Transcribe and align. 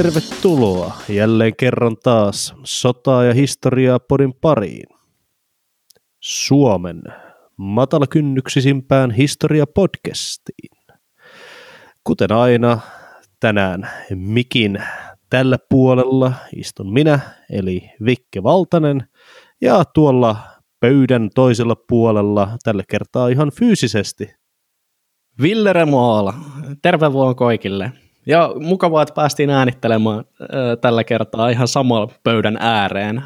Tervetuloa 0.00 0.92
jälleen 1.08 1.56
kerran 1.56 1.96
taas 2.02 2.54
sotaa 2.64 3.24
ja 3.24 3.34
historiaa 3.34 3.98
podin 3.98 4.34
pariin. 4.34 4.86
Suomen 6.20 7.02
matalakynnyksisimpään 7.56 9.10
historia-podcastiin. 9.10 10.96
Kuten 12.04 12.32
aina, 12.32 12.80
tänään 13.40 13.90
mikin 14.14 14.82
tällä 15.30 15.58
puolella 15.68 16.32
istun 16.56 16.92
minä, 16.92 17.20
eli 17.50 17.90
Vikke 18.04 18.42
Valtanen, 18.42 19.08
ja 19.60 19.84
tuolla 19.84 20.36
pöydän 20.80 21.30
toisella 21.34 21.76
puolella 21.88 22.48
tällä 22.62 22.82
kertaa 22.88 23.28
ihan 23.28 23.50
fyysisesti. 23.50 24.30
Ville 25.42 25.72
Remoala, 25.72 26.34
terve 26.82 27.12
vuonna 27.12 27.34
kaikille. 27.34 27.92
Ja 28.26 28.52
mukavaa, 28.60 29.02
että 29.02 29.14
päästiin 29.14 29.50
äänittelemään 29.50 30.18
äh, 30.18 30.46
tällä 30.80 31.04
kertaa 31.04 31.48
ihan 31.48 31.68
samalla 31.68 32.12
pöydän 32.22 32.56
ääreen. 32.60 33.22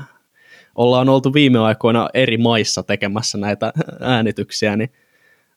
Ollaan 0.75 1.09
oltu 1.09 1.35
viime 1.35 1.59
aikoina 1.59 2.09
eri 2.15 2.37
maissa 2.37 2.83
tekemässä 2.83 3.39
näitä 3.39 3.73
äänityksiä, 4.01 4.77
niin 4.77 4.93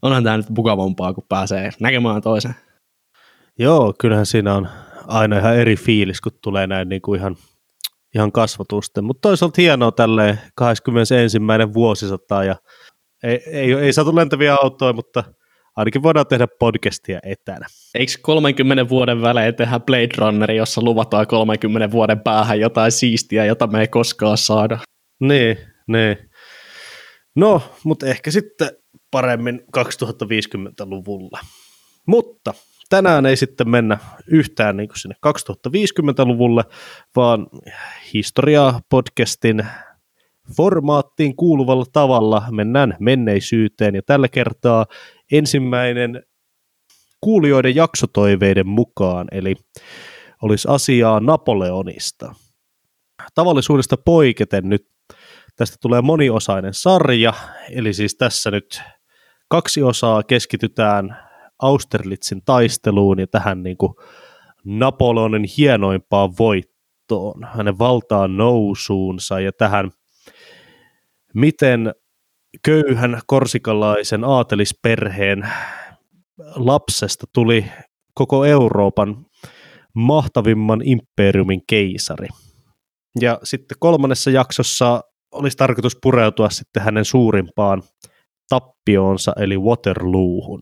onhan 0.01 0.23
tämä 0.23 0.37
nyt 0.37 0.49
mukavampaa, 0.49 1.13
kun 1.13 1.25
pääsee 1.29 1.69
näkemään 1.79 2.21
toisen. 2.21 2.55
Joo, 3.59 3.93
kyllähän 3.99 4.25
siinä 4.25 4.55
on 4.55 4.67
aina 5.07 5.37
ihan 5.37 5.55
eri 5.55 5.75
fiilis, 5.75 6.21
kun 6.21 6.31
tulee 6.41 6.67
näin 6.67 6.89
niin 6.89 7.01
kuin 7.01 7.19
ihan, 7.19 7.35
ihan 8.15 8.31
kasvatusten. 8.31 9.03
Mutta 9.03 9.21
toisaalta 9.21 9.61
hienoa 9.61 9.91
tälleen 9.91 10.39
21. 10.55 11.37
vuosisataa 11.73 12.43
ja 12.43 12.55
ei, 13.23 13.43
ei, 13.47 13.73
ei 13.73 13.93
saatu 13.93 14.15
lentäviä 14.15 14.55
autoja, 14.61 14.93
mutta 14.93 15.23
ainakin 15.77 16.03
voidaan 16.03 16.27
tehdä 16.27 16.47
podcastia 16.59 17.19
etänä. 17.23 17.65
Eikö 17.95 18.11
30 18.21 18.89
vuoden 18.89 19.21
välein 19.21 19.55
tehdä 19.55 19.79
Blade 19.79 20.09
Runner, 20.17 20.51
jossa 20.51 20.81
luvataan 20.81 21.27
30 21.27 21.91
vuoden 21.91 22.19
päähän 22.19 22.59
jotain 22.59 22.91
siistiä, 22.91 23.45
jota 23.45 23.67
me 23.67 23.81
ei 23.81 23.87
koskaan 23.87 24.37
saada? 24.37 24.79
Niin, 25.19 25.57
niin. 25.87 26.17
No, 27.35 27.61
mutta 27.83 28.05
ehkä 28.05 28.31
sitten 28.31 28.69
paremmin 29.11 29.61
2050-luvulla. 29.77 31.39
Mutta 32.07 32.53
tänään 32.89 33.25
ei 33.25 33.37
sitten 33.37 33.69
mennä 33.69 33.97
yhtään 34.27 34.77
niin 34.77 34.89
kuin 34.89 34.99
sinne 34.99 35.15
2050-luvulle, 35.27 36.63
vaan 37.15 37.47
historiaa 38.13 38.81
podcastin 38.89 39.65
formaattiin 40.57 41.35
kuuluvalla 41.35 41.85
tavalla 41.93 42.43
mennään 42.51 42.95
menneisyyteen 42.99 43.95
ja 43.95 44.01
tällä 44.05 44.27
kertaa 44.27 44.85
ensimmäinen 45.31 46.23
kuulijoiden 47.21 47.75
jaksotoiveiden 47.75 48.67
mukaan, 48.67 49.27
eli 49.31 49.55
olisi 50.41 50.67
asiaa 50.71 51.19
Napoleonista. 51.19 52.35
Tavallisuudesta 53.35 53.97
poiketen 54.05 54.69
nyt 54.69 54.87
tästä 55.55 55.77
tulee 55.81 56.01
moniosainen 56.01 56.73
sarja, 56.73 57.33
eli 57.69 57.93
siis 57.93 58.15
tässä 58.15 58.51
nyt 58.51 58.81
kaksi 59.49 59.83
osaa 59.83 60.23
keskitytään 60.23 61.17
Austerlitzin 61.59 62.41
taisteluun 62.45 63.19
ja 63.19 63.27
tähän 63.27 63.63
niin 63.63 63.77
kuin 63.77 63.93
Napoleonin 64.65 65.45
hienoimpaan 65.57 66.33
voittoon, 66.39 67.47
hänen 67.53 67.79
valtaan 67.79 68.37
nousuunsa 68.37 69.39
ja 69.39 69.51
tähän, 69.51 69.91
miten 71.33 71.93
köyhän 72.65 73.21
korsikalaisen 73.27 74.23
aatelisperheen 74.23 75.49
lapsesta 76.55 77.25
tuli 77.33 77.65
koko 78.13 78.45
Euroopan 78.45 79.25
mahtavimman 79.93 80.81
imperiumin 80.83 81.61
keisari. 81.69 82.27
Ja 83.19 83.39
sitten 83.43 83.77
kolmannessa 83.79 84.29
jaksossa 84.31 85.01
olisi 85.31 85.57
tarkoitus 85.57 85.97
pureutua 86.01 86.49
sitten 86.49 86.83
hänen 86.83 87.05
suurimpaan 87.05 87.83
tappioonsa 88.49 89.33
eli 89.39 89.57
Waterloohun. 89.57 90.61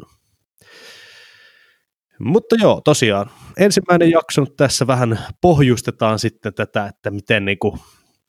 Mutta 2.19 2.55
joo, 2.59 2.81
tosiaan, 2.81 3.29
ensimmäinen 3.57 4.11
jakso 4.11 4.41
nyt 4.41 4.55
tässä 4.57 4.87
vähän 4.87 5.19
pohjustetaan 5.41 6.19
sitten 6.19 6.53
tätä, 6.53 6.85
että 6.85 7.11
miten, 7.11 7.45
niin 7.45 7.59
kuin, 7.59 7.79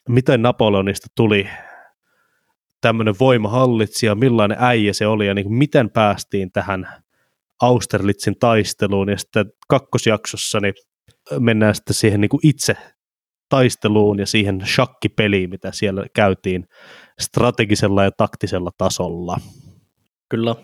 miten 0.08 0.42
Napoleonista 0.42 1.06
tuli 1.16 1.48
tämmöinen 2.86 3.14
voimahallitsija, 3.20 4.14
millainen 4.14 4.56
äijä 4.60 4.92
se 4.92 5.06
oli 5.06 5.26
ja 5.26 5.34
niin 5.34 5.44
kuin 5.44 5.54
miten 5.54 5.90
päästiin 5.90 6.52
tähän 6.52 6.88
Austerlitzin 7.62 8.38
taisteluun 8.38 9.08
ja 9.08 9.18
sitten 9.18 9.46
kakkosjaksossa 9.68 10.60
niin 10.60 10.74
mennään 11.38 11.74
sitten 11.74 11.94
siihen 11.94 12.20
niin 12.20 12.28
kuin 12.28 12.40
itse 12.42 12.76
taisteluun 13.48 14.18
ja 14.18 14.26
siihen 14.26 14.62
shakkipeliin, 14.66 15.50
mitä 15.50 15.72
siellä 15.72 16.06
käytiin 16.14 16.68
strategisella 17.20 18.04
ja 18.04 18.10
taktisella 18.16 18.70
tasolla. 18.78 19.40
Kyllä. 20.28 20.54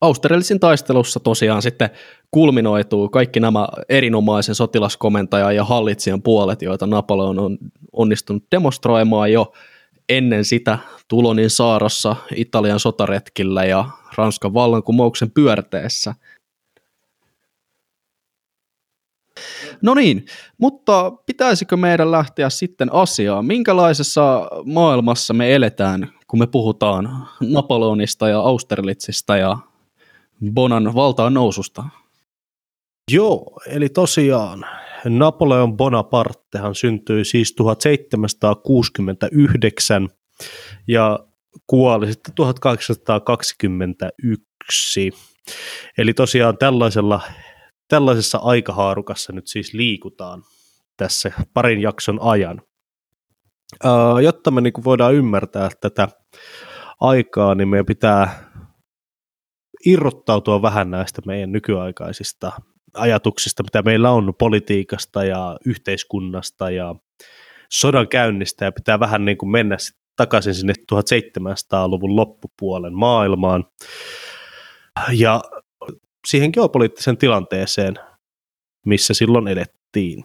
Austerlitzin 0.00 0.60
taistelussa 0.60 1.20
tosiaan 1.20 1.62
sitten 1.62 1.90
kulminoituu 2.30 3.08
kaikki 3.08 3.40
nämä 3.40 3.68
erinomaisen 3.88 4.54
sotilaskomentajan 4.54 5.56
ja 5.56 5.64
hallitsijan 5.64 6.22
puolet, 6.22 6.62
joita 6.62 6.86
Napoleon 6.86 7.38
on 7.38 7.58
onnistunut 7.92 8.44
demonstroimaan 8.50 9.32
jo 9.32 9.52
ennen 10.08 10.44
sitä 10.44 10.78
Tulonin 11.08 11.50
saarossa, 11.50 12.16
Italian 12.34 12.80
sotaretkillä 12.80 13.64
ja 13.64 13.84
Ranskan 14.16 14.54
vallankumouksen 14.54 15.30
pyörteessä. 15.30 16.14
No 19.82 19.94
niin, 19.94 20.26
mutta 20.58 21.10
pitäisikö 21.10 21.76
meidän 21.76 22.10
lähteä 22.10 22.50
sitten 22.50 22.94
asiaan? 22.94 23.44
Minkälaisessa 23.44 24.48
maailmassa 24.64 25.34
me 25.34 25.54
eletään, 25.54 26.12
kun 26.26 26.38
me 26.38 26.46
puhutaan 26.46 27.28
Napoleonista 27.40 28.28
ja 28.28 28.40
Austerlitzista 28.40 29.36
ja 29.36 29.58
Bonan 30.54 30.94
valtaan 30.94 31.34
noususta? 31.34 31.84
Joo, 33.10 33.60
eli 33.66 33.88
tosiaan 33.88 34.66
Napoleon 35.04 35.76
Bonapartehan 35.76 36.74
syntyi 36.74 37.24
siis 37.24 37.54
1769 37.54 40.08
ja 40.88 41.18
kuoli 41.66 42.12
sitten 42.12 42.34
1821. 42.34 45.12
Eli 45.98 46.14
tosiaan 46.14 46.58
tällaisella, 46.58 47.20
tällaisessa 47.88 48.38
aikahaarukassa 48.38 49.32
nyt 49.32 49.46
siis 49.46 49.74
liikutaan 49.74 50.42
tässä 50.96 51.32
parin 51.54 51.80
jakson 51.80 52.18
ajan. 52.22 52.62
Jotta 54.22 54.50
me 54.50 54.60
niin 54.60 54.72
voidaan 54.84 55.14
ymmärtää 55.14 55.68
tätä 55.80 56.08
aikaa, 57.00 57.54
niin 57.54 57.68
meidän 57.68 57.86
pitää 57.86 58.48
irrottautua 59.86 60.62
vähän 60.62 60.90
näistä 60.90 61.22
meidän 61.26 61.52
nykyaikaisista 61.52 62.52
ajatuksista, 62.94 63.62
mitä 63.62 63.82
meillä 63.82 64.10
on 64.10 64.34
politiikasta 64.38 65.24
ja 65.24 65.56
yhteiskunnasta 65.66 66.70
ja 66.70 66.94
sodan 67.70 68.08
käynnistä 68.08 68.64
ja 68.64 68.72
pitää 68.72 69.00
vähän 69.00 69.24
niin 69.24 69.38
kuin 69.38 69.50
mennä 69.50 69.76
takaisin 70.16 70.54
sinne 70.54 70.72
1700-luvun 70.92 72.16
loppupuolen 72.16 72.94
maailmaan 72.94 73.64
ja 75.12 75.40
siihen 76.26 76.50
geopoliittiseen 76.54 77.16
tilanteeseen, 77.16 77.94
missä 78.86 79.14
silloin 79.14 79.48
edettiin. 79.48 80.24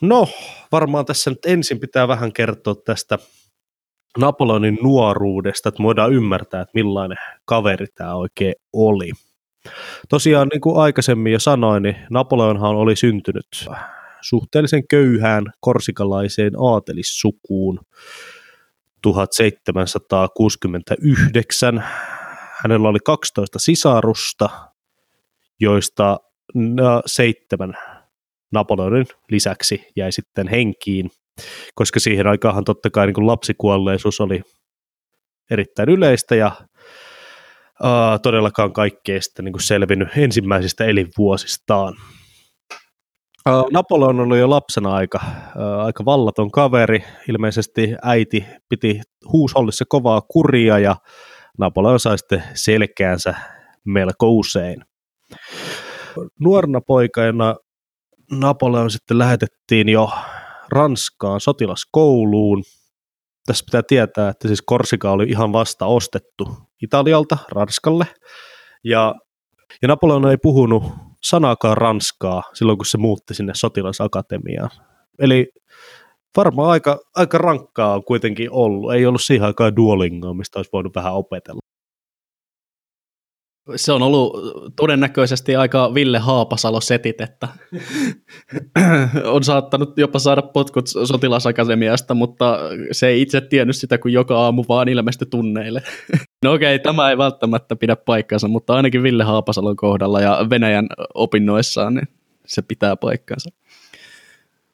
No, 0.00 0.28
varmaan 0.72 1.04
tässä 1.04 1.30
nyt 1.30 1.46
ensin 1.46 1.80
pitää 1.80 2.08
vähän 2.08 2.32
kertoa 2.32 2.74
tästä 2.74 3.18
Napoleonin 4.18 4.78
nuoruudesta, 4.82 5.68
että 5.68 5.82
voidaan 5.82 6.12
ymmärtää, 6.12 6.60
että 6.62 6.72
millainen 6.74 7.18
kaveri 7.44 7.86
tämä 7.94 8.14
oikein 8.14 8.54
oli. 8.72 9.10
Tosiaan, 10.08 10.48
niin 10.48 10.60
kuin 10.60 10.76
aikaisemmin 10.76 11.32
jo 11.32 11.38
sanoin, 11.38 11.82
niin 11.82 11.96
Napoleonhan 12.10 12.76
oli 12.76 12.96
syntynyt 12.96 13.46
suhteellisen 14.20 14.88
köyhään 14.88 15.44
korsikalaiseen 15.60 16.52
aatelissukuun 16.58 17.80
1769. 19.02 21.84
Hänellä 22.62 22.88
oli 22.88 22.98
12 23.04 23.58
sisarusta, 23.58 24.50
joista 25.60 26.16
seitsemän 27.06 27.74
Napoleonin 28.52 29.06
lisäksi 29.30 29.86
jäi 29.96 30.12
sitten 30.12 30.48
henkiin, 30.48 31.10
koska 31.74 32.00
siihen 32.00 32.26
aikaan 32.26 32.64
totta 32.64 32.90
kai 32.90 33.06
niin 33.06 33.14
kuin 33.14 33.26
lapsikuolleisuus 33.26 34.20
oli 34.20 34.42
erittäin 35.50 35.88
yleistä 35.88 36.34
ja 36.34 36.52
uh, 37.84 38.20
todellakaan 38.22 38.72
kaikkea 38.72 39.22
sitten 39.22 39.44
niin 39.44 39.52
kuin 39.52 39.62
selvinnyt 39.62 40.08
ensimmäisistä 40.16 40.84
elinvuosistaan. 40.84 41.94
Uh, 43.48 43.70
Napoleon 43.72 44.20
oli 44.20 44.38
jo 44.38 44.50
lapsena 44.50 44.94
aika, 44.94 45.20
uh, 45.24 45.84
aika 45.84 46.04
vallaton 46.04 46.50
kaveri. 46.50 47.04
Ilmeisesti 47.28 47.94
äiti 48.02 48.46
piti 48.68 49.00
huushollissa 49.32 49.84
kovaa 49.88 50.20
kuria 50.20 50.78
ja 50.78 50.96
Napoleon 51.58 52.00
sai 52.00 52.18
sitten 52.18 52.42
selkäänsä 52.54 53.34
melko 53.84 54.30
usein. 54.30 54.84
Nuorena 56.40 56.80
poikana 56.80 57.54
Napoleon 58.30 58.90
sitten 58.90 59.18
lähetettiin 59.18 59.88
jo 59.88 60.10
Ranskaan 60.72 61.40
sotilaskouluun. 61.40 62.62
Tässä 63.46 63.64
pitää 63.64 63.82
tietää, 63.88 64.28
että 64.28 64.48
siis 64.48 64.62
Korsika 64.62 65.10
oli 65.10 65.24
ihan 65.28 65.52
vasta 65.52 65.86
ostettu 65.86 66.69
Italialta 66.82 67.38
Ranskalle. 67.52 68.06
Ja, 68.84 69.14
ja 69.82 69.88
Napoleon 69.88 70.30
ei 70.30 70.36
puhunut 70.36 70.82
sanaakaan 71.22 71.76
ranskaa 71.76 72.42
silloin, 72.54 72.78
kun 72.78 72.86
se 72.86 72.98
muutti 72.98 73.34
sinne 73.34 73.52
sotilasakatemiaan. 73.56 74.70
Eli 75.18 75.52
varmaan 76.36 76.70
aika, 76.70 76.98
aika 77.16 77.38
rankkaa 77.38 77.94
on 77.94 78.04
kuitenkin 78.04 78.50
ollut. 78.50 78.92
Ei 78.92 79.06
ollut 79.06 79.22
siihen 79.24 79.46
aikaan 79.46 79.76
Duolingoa, 79.76 80.34
mistä 80.34 80.58
olisi 80.58 80.70
voinut 80.72 80.94
vähän 80.94 81.14
opetella 81.14 81.69
se 83.76 83.92
on 83.92 84.02
ollut 84.02 84.32
todennäköisesti 84.76 85.56
aika 85.56 85.94
Ville 85.94 86.18
Haapasalo-setit, 86.18 87.20
että 87.20 87.48
on 89.24 89.44
saattanut 89.44 89.98
jopa 89.98 90.18
saada 90.18 90.42
potkut 90.42 90.86
sotilasakatemiasta, 90.86 92.14
mutta 92.14 92.58
se 92.92 93.06
ei 93.06 93.22
itse 93.22 93.40
tiennyt 93.40 93.76
sitä, 93.76 93.98
kun 93.98 94.12
joka 94.12 94.38
aamu 94.38 94.64
vaan 94.68 94.88
ilmestyi 94.88 95.26
tunneille. 95.30 95.82
no 96.44 96.52
okei, 96.52 96.74
okay, 96.74 96.82
tämä 96.82 97.10
ei 97.10 97.18
välttämättä 97.18 97.76
pidä 97.76 97.96
paikkansa, 97.96 98.48
mutta 98.48 98.74
ainakin 98.74 99.02
Ville 99.02 99.24
Haapasalon 99.24 99.76
kohdalla 99.76 100.20
ja 100.20 100.46
Venäjän 100.50 100.86
opinnoissaan 101.14 101.94
niin 101.94 102.08
se 102.46 102.62
pitää 102.62 102.96
paikkansa. 102.96 103.50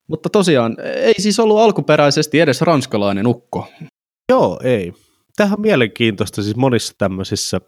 Mutta 0.09 0.29
tosiaan, 0.29 0.77
ei 0.83 1.15
siis 1.19 1.41
ollut 1.41 1.59
alkuperäisesti 1.59 2.41
edes 2.41 2.61
ranskalainen 2.61 3.27
ukko. 3.27 3.69
Joo, 4.29 4.61
ei. 4.65 4.93
Tähän 5.37 5.53
on 5.53 5.61
mielenkiintoista 5.61 6.43
siis 6.43 6.57
monissa 6.57 6.95
tämmöisissä 6.99 7.61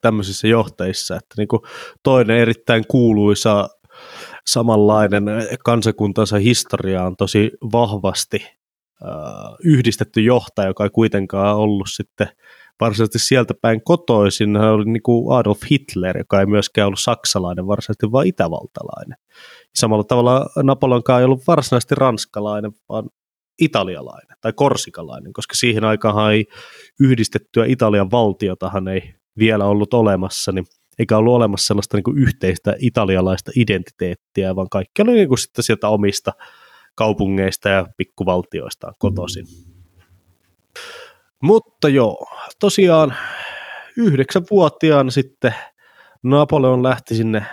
tämmöisissä 0.00 0.48
johtajissa, 0.48 1.16
että 1.16 1.34
niin 1.36 1.48
kuin 1.48 1.62
toinen 2.02 2.36
erittäin 2.36 2.84
kuuluisa 2.88 3.68
samanlainen 4.46 5.24
kansakuntansa 5.64 6.38
historia 6.38 7.04
on 7.04 7.16
tosi 7.16 7.50
vahvasti 7.72 8.46
äh, 8.46 9.10
yhdistetty 9.64 10.20
johtaja, 10.20 10.68
joka 10.68 10.84
ei 10.84 10.90
kuitenkaan 10.90 11.56
ollut 11.56 11.88
sitten 11.90 12.28
varsinaisesti 12.80 13.18
sieltä 13.18 13.54
päin 13.62 13.84
kotoisin. 13.84 14.56
Hän 14.56 14.72
oli 14.72 14.84
niin 14.84 15.02
kuin 15.02 15.36
Adolf 15.36 15.60
Hitler, 15.70 16.18
joka 16.18 16.40
ei 16.40 16.46
myöskään 16.46 16.86
ollut 16.86 17.00
saksalainen, 17.00 17.66
varsinaisesti 17.66 18.12
vaan 18.12 18.26
itävaltalainen. 18.26 19.18
Samalla 19.74 20.04
tavalla 20.04 20.46
Napoleonkaan 20.62 21.20
ei 21.20 21.24
ollut 21.24 21.46
varsinaisesti 21.46 21.94
ranskalainen, 21.94 22.72
vaan 22.88 23.08
italialainen 23.60 24.36
tai 24.40 24.52
korsikalainen, 24.52 25.32
koska 25.32 25.54
siihen 25.54 25.84
aikaan 25.84 26.32
ei 26.32 26.46
yhdistettyä 27.00 27.64
Italian 27.66 28.10
valtiotahan 28.10 28.88
ei 28.88 29.14
vielä 29.38 29.64
ollut 29.64 29.94
olemassa, 29.94 30.52
niin 30.52 30.64
eikä 30.98 31.16
ollut 31.16 31.34
olemassa 31.34 31.66
sellaista 31.66 31.96
niin 31.96 32.04
kuin 32.04 32.18
yhteistä 32.18 32.74
italialaista 32.78 33.50
identiteettiä, 33.56 34.56
vaan 34.56 34.68
kaikki 34.70 35.02
oli 35.02 35.12
niin 35.12 35.28
kuin 35.28 35.38
sitten 35.38 35.64
sieltä 35.64 35.88
omista 35.88 36.32
kaupungeista 36.94 37.68
ja 37.68 37.86
pikkuvaltioistaan 37.96 38.94
kotoisin. 38.98 39.46
Mutta 41.42 41.88
joo, 41.88 42.26
tosiaan 42.60 43.14
yhdeksänvuotiaana 43.96 45.10
sitten 45.10 45.54
Napoleon 46.22 46.82
lähti 46.82 47.14
sinne 47.14 47.44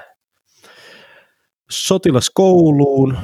sotilaskouluun, 1.70 3.18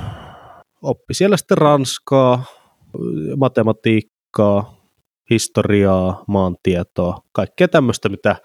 oppi 0.82 1.14
siellä 1.14 1.38
sitten 1.38 1.58
ranskaa, 1.58 2.44
matematiikkaa, 3.38 4.81
historiaa, 5.32 6.24
maantietoa, 6.28 7.18
kaikkea 7.32 7.68
tämmöistä, 7.68 8.10
mitä 8.10 8.36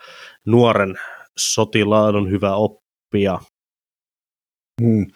nuoren 0.46 0.94
sotilaan 1.38 2.16
on 2.16 2.30
hyvä 2.30 2.54
oppia. 2.54 3.38
Hmm. 4.82 5.06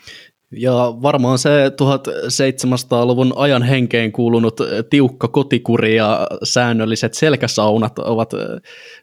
Ja 0.53 0.73
varmaan 1.03 1.39
se 1.39 1.69
1700-luvun 1.69 3.33
ajan 3.37 3.63
henkeen 3.63 4.13
kuulunut 4.13 4.61
tiukka 4.91 5.29
kotikuri 5.29 5.97
ja 5.97 6.27
säännölliset 6.45 7.15
selkäsaunat 7.15 7.99
ovat 7.99 8.31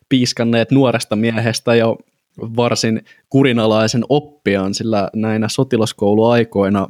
piiskanneet 0.09 0.71
nuoresta 0.71 1.15
miehestä 1.15 1.75
jo 1.75 1.97
varsin 2.41 3.01
kurinalaisen 3.29 4.03
oppiaan, 4.09 4.73
sillä 4.73 5.09
näinä 5.15 5.47
sotilaskouluaikoina 5.49 6.87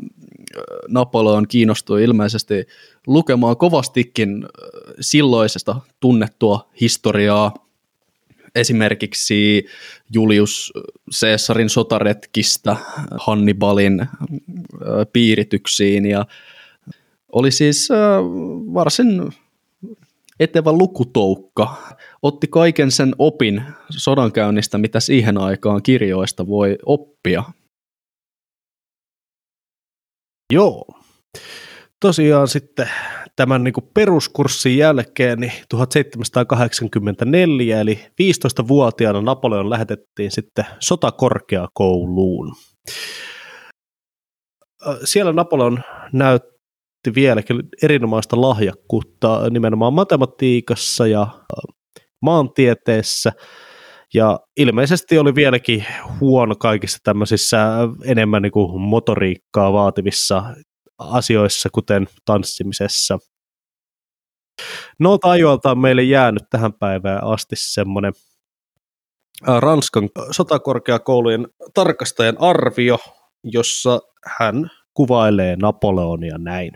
Napoleon 0.87 1.47
kiinnostui 1.47 2.03
ilmeisesti 2.03 2.67
lukemaan 3.07 3.57
kovastikin 3.57 4.45
silloisesta 5.01 5.75
tunnettua 5.99 6.69
historiaa, 6.81 7.53
esimerkiksi 8.55 9.65
Julius 10.13 10.73
Caesarin 11.21 11.69
sotaretkistä 11.69 12.75
Hannibalin 13.19 14.05
piirityksiin 15.13 16.05
ja 16.05 16.25
oli 17.31 17.51
siis 17.51 17.89
varsin 18.73 19.31
etevä 20.39 20.71
lukutoukka. 20.71 21.75
Otti 22.21 22.47
kaiken 22.47 22.91
sen 22.91 23.15
opin 23.19 23.63
sodankäynnistä, 23.89 24.77
mitä 24.77 24.99
siihen 24.99 25.37
aikaan 25.37 25.83
kirjoista 25.83 26.47
voi 26.47 26.77
oppia. 26.85 27.43
Joo. 30.53 30.85
Tosiaan 32.01 32.47
sitten 32.47 32.89
tämän 33.35 33.63
niin 33.63 33.73
peruskurssin 33.93 34.77
jälkeen 34.77 35.39
niin 35.39 35.51
1784, 35.69 37.81
eli 37.81 37.99
15-vuotiaana 38.21 39.21
Napoleon 39.21 39.69
lähetettiin 39.69 40.31
sitten 40.31 40.65
sotakorkeakouluun. 40.79 42.55
Siellä 45.03 45.33
Napoleon 45.33 45.83
näytti 46.13 47.15
vieläkin 47.15 47.63
erinomaista 47.83 48.41
lahjakkuutta 48.41 49.49
nimenomaan 49.49 49.93
matematiikassa 49.93 51.07
ja 51.07 51.27
maantieteessä, 52.21 53.31
ja 54.13 54.39
ilmeisesti 54.57 55.17
oli 55.17 55.35
vieläkin 55.35 55.85
huono 56.19 56.55
kaikissa 56.55 56.97
tämmöisissä 57.03 57.57
enemmän 58.03 58.41
niin 58.41 58.51
kuin 58.51 58.81
motoriikkaa 58.81 59.73
vaativissa 59.73 60.43
asioissa, 60.97 61.69
kuten 61.73 62.07
tanssimisessa. 62.25 63.19
No 64.99 65.17
ajoilta 65.23 65.71
on 65.71 65.79
meille 65.79 66.03
jäänyt 66.03 66.43
tähän 66.49 66.73
päivään 66.73 67.23
asti 67.23 67.55
semmoinen 67.57 68.13
Ranskan 69.59 70.09
sotakorkeakoulujen 70.31 71.47
tarkastajan 71.73 72.35
arvio, 72.39 72.99
jossa 73.43 73.99
hän 74.39 74.71
kuvailee 74.93 75.55
Napoleonia 75.55 76.37
näin. 76.37 76.71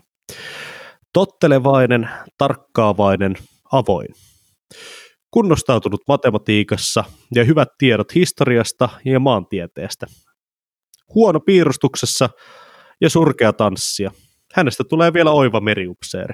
Tottelevainen, 1.14 2.10
tarkkaavainen, 2.38 3.36
avoin. 3.72 4.08
Kunnostautunut 5.32 6.02
matematiikassa 6.08 7.04
ja 7.36 7.44
hyvät 7.44 7.70
tiedot 7.78 8.16
historiasta 8.16 8.90
ja 9.06 9.20
maantieteestä. 9.20 10.08
Huono 11.16 11.40
piirustuksessa 11.40 12.30
ja 13.02 13.10
surkea 13.10 13.54
tanssia. 13.54 14.12
Hänestä 14.54 14.84
tulee 14.84 15.14
vielä 15.14 15.32
oiva 15.32 15.62
meriupseeri. 15.62 16.34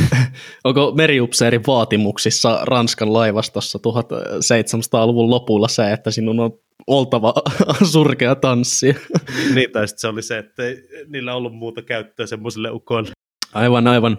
Onko 0.64 0.92
meriupseerin 0.96 1.62
vaatimuksissa 1.66 2.60
Ranskan 2.62 3.12
laivastossa 3.12 3.78
1700-luvun 3.78 5.30
lopulla 5.30 5.68
se, 5.68 5.92
että 5.92 6.10
sinun 6.10 6.40
on 6.40 6.50
oltava 6.86 7.34
surkea 7.92 8.34
tanssi? 8.34 8.96
niin, 9.54 9.70
tai 9.70 9.88
se 9.88 10.08
oli 10.08 10.22
se, 10.22 10.38
että 10.38 10.62
ei 10.62 10.76
niillä 11.08 11.34
ollut 11.34 11.54
muuta 11.54 11.82
käyttöä 11.82 12.26
semmoiselle 12.26 12.70
ukoille. 12.70 13.10
Aivan, 13.54 13.86
aivan. 13.86 14.18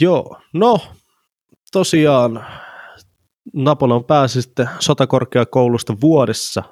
Joo, 0.00 0.40
no 0.54 0.78
tosiaan 1.74 2.44
Napoleon 3.52 4.04
pääsi 4.04 4.42
sitten 4.42 4.68
sotakorkeakoulusta 4.78 5.96
vuodessa 6.00 6.62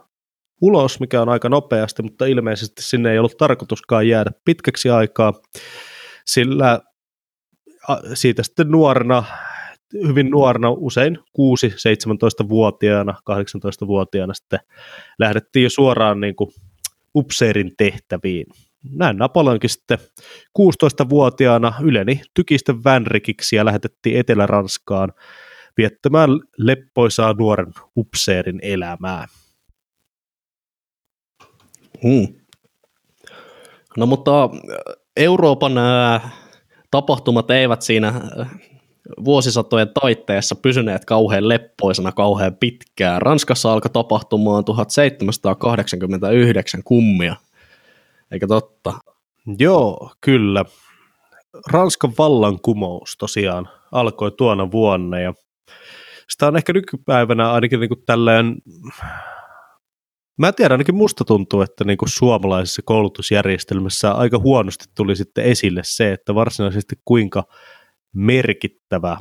ulos, 0.61 1.01
mikä 1.01 1.23
on 1.23 1.29
aika 1.29 1.49
nopeasti, 1.49 2.03
mutta 2.03 2.27
ilmeisesti 2.27 2.83
sinne 2.83 3.13
ei 3.13 3.19
ollut 3.19 3.37
tarkoituskaan 3.37 4.09
jäädä 4.09 4.31
pitkäksi 4.45 4.91
aikaa, 4.91 5.33
sillä 6.27 6.81
siitä 8.15 8.43
sitten 8.43 8.71
nuorena, 8.71 9.25
hyvin 10.07 10.31
nuorena, 10.31 10.71
usein 10.71 11.19
6-17-vuotiaana, 11.19 13.15
18-vuotiaana 13.31 14.35
sitten 14.35 14.61
lähdettiin 15.19 15.63
jo 15.63 15.71
suoraan 15.71 16.21
niin 16.21 16.37
kuin 16.37 16.51
upseerin 17.15 17.73
tehtäviin. 17.77 18.47
Näin 18.91 19.17
Napoleonkin 19.17 19.71
sitten 19.71 19.99
16-vuotiaana 20.59 21.75
yleni 21.83 22.23
tykisten 22.35 22.85
vänrikiksi 22.85 23.57
ja 23.57 23.65
lähetettiin 23.65 24.17
Etelä-Ranskaan 24.17 25.13
viettämään 25.77 26.31
leppoisaa 26.59 27.33
nuoren 27.33 27.73
upseerin 27.97 28.59
elämää. 28.63 29.27
Hmm. 32.03 32.29
No 33.97 34.07
mutta 34.07 34.51
Euroopan 35.17 35.73
tapahtumat 36.91 37.51
eivät 37.51 37.83
siinä 37.83 38.15
vuosisatojen 39.25 39.91
taitteessa 40.01 40.55
pysyneet 40.55 41.05
kauhean 41.05 41.49
leppoisena 41.49 42.13
kauhean 42.13 42.57
pitkään. 42.57 43.23
Ranskassa 43.23 43.73
alkoi 43.73 43.91
tapahtumaan 43.91 44.65
1789 44.65 46.81
kummia, 46.85 47.37
eikö 48.33 48.47
totta? 48.47 48.93
Joo, 49.59 50.11
kyllä. 50.21 50.65
Ranskan 51.73 52.13
vallankumous 52.19 53.17
tosiaan 53.19 53.69
alkoi 53.93 54.31
tuona 54.31 54.71
vuonna 54.71 55.21
ja 55.21 55.35
sitä 56.29 56.47
on 56.47 56.57
ehkä 56.57 56.73
nykypäivänä 56.73 57.53
ainakin 57.53 57.81
niin 57.81 57.89
kuin 57.89 58.03
tälleen, 58.07 58.57
mä 60.39 60.53
tiedän 60.53 60.75
ainakin 60.75 60.95
musta 60.95 61.25
tuntuu, 61.25 61.61
että 61.61 61.85
niin 61.85 61.99
kuin 61.99 62.09
suomalaisessa 62.09 62.83
koulutusjärjestelmässä 62.85 64.13
aika 64.13 64.39
huonosti 64.39 64.85
tuli 64.97 65.17
sitten 65.17 65.45
esille 65.45 65.81
se, 65.85 66.13
että 66.13 66.35
varsinaisesti 66.35 66.97
kuinka 67.05 67.45
merkittävä, 68.15 69.17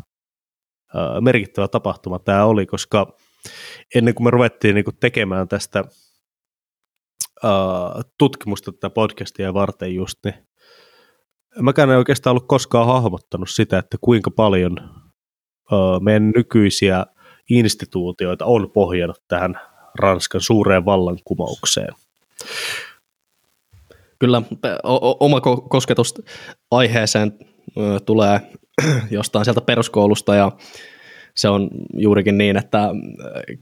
merkittävä 1.22 1.68
tapahtuma 1.68 2.20
tämä 2.20 2.46
oli, 2.46 2.66
koska 2.66 3.18
ennen 3.96 4.16
kuin 4.16 4.28
me 4.28 4.32
ruvettiin 4.32 4.76
niin 4.76 4.86
kuin 4.86 4.98
tekemään 5.00 5.48
tästä 5.48 5.84
tutkimusta 8.18 8.72
tätä 8.72 8.90
podcastia 8.90 9.54
varten 9.54 9.96
just, 9.96 10.18
niin 10.26 10.36
mäkään 11.60 11.90
en 11.90 11.98
oikeastaan 11.98 12.32
ollut 12.32 12.48
koskaan 12.48 12.88
hahmottanut 12.88 13.50
sitä, 13.50 13.78
että 13.78 13.98
kuinka 14.02 14.32
paljon 14.32 14.78
meidän 16.02 16.32
nykyisiä 16.36 17.06
instituutioita 17.50 18.46
on 18.46 18.72
pohjannut 18.72 19.24
tähän 19.28 19.60
Ranskan 20.00 20.42
suureen 20.42 20.86
vallankumoukseen. 20.86 21.94
Kyllä, 24.20 24.42
oma 25.20 25.42
kosketus 25.70 26.14
aiheeseen 26.72 27.34
tulee 28.06 28.42
jostain 29.12 29.46
sieltä 29.46 29.62
peruskoulusta 29.62 30.36
ja 30.36 30.52
se 31.42 31.50
on 31.50 31.70
juurikin 31.94 32.38
niin, 32.38 32.58
että 32.58 32.90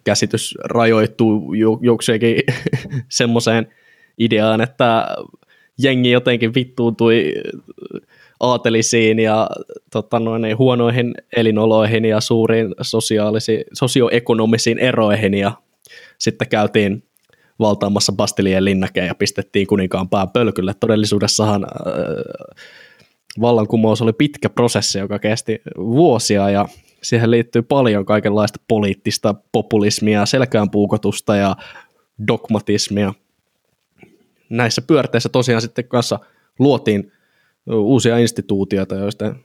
käsitys 0.03 0.55
rajoittuu 0.63 1.53
jokseenkin 1.81 2.35
semmoiseen 3.09 3.67
ideaan, 4.17 4.61
että 4.61 5.07
jengi 5.77 6.11
jotenkin 6.11 6.53
vittuuntui 6.53 7.33
aatelisiin 8.39 9.19
ja 9.19 9.49
tota, 9.91 10.19
noin, 10.19 10.57
huonoihin 10.57 11.13
elinoloihin 11.35 12.05
ja 12.05 12.21
suuriin 12.21 12.75
sosioekonomisiin 13.73 14.79
eroihin 14.79 15.33
ja 15.33 15.51
sitten 16.17 16.49
käytiin 16.49 17.03
valtaamassa 17.59 18.11
Bastilien 18.11 18.65
linnäkeä 18.65 19.05
ja 19.05 19.15
pistettiin 19.15 19.67
kuninkaan 19.67 20.09
pää 20.09 20.27
pölkylle. 20.27 20.73
Todellisuudessahan 20.79 21.63
äh, 21.63 21.69
vallankumous 23.41 24.01
oli 24.01 24.13
pitkä 24.13 24.49
prosessi, 24.49 24.99
joka 24.99 25.19
kesti 25.19 25.61
vuosia 25.77 26.49
ja 26.49 26.67
siihen 27.03 27.31
liittyy 27.31 27.61
paljon 27.61 28.05
kaikenlaista 28.05 28.59
poliittista 28.67 29.35
populismia, 29.51 30.25
selkäänpuukotusta 30.25 31.35
ja 31.35 31.55
dogmatismia. 32.27 33.13
Näissä 34.49 34.81
pyörteissä 34.81 35.29
tosiaan 35.29 35.61
sitten 35.61 35.87
kanssa 35.87 36.19
luotiin 36.59 37.11
uusia 37.67 38.17
instituutioita, 38.17 38.95
joista 38.95 39.35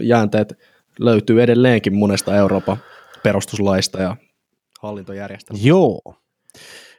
jäänteet 0.00 0.58
löytyy 0.98 1.42
edelleenkin 1.42 1.94
monesta 1.94 2.36
Euroopan 2.36 2.76
perustuslaista 3.22 4.02
ja 4.02 4.16
hallintojärjestelmästä. 4.82 5.68
Joo. 5.68 6.14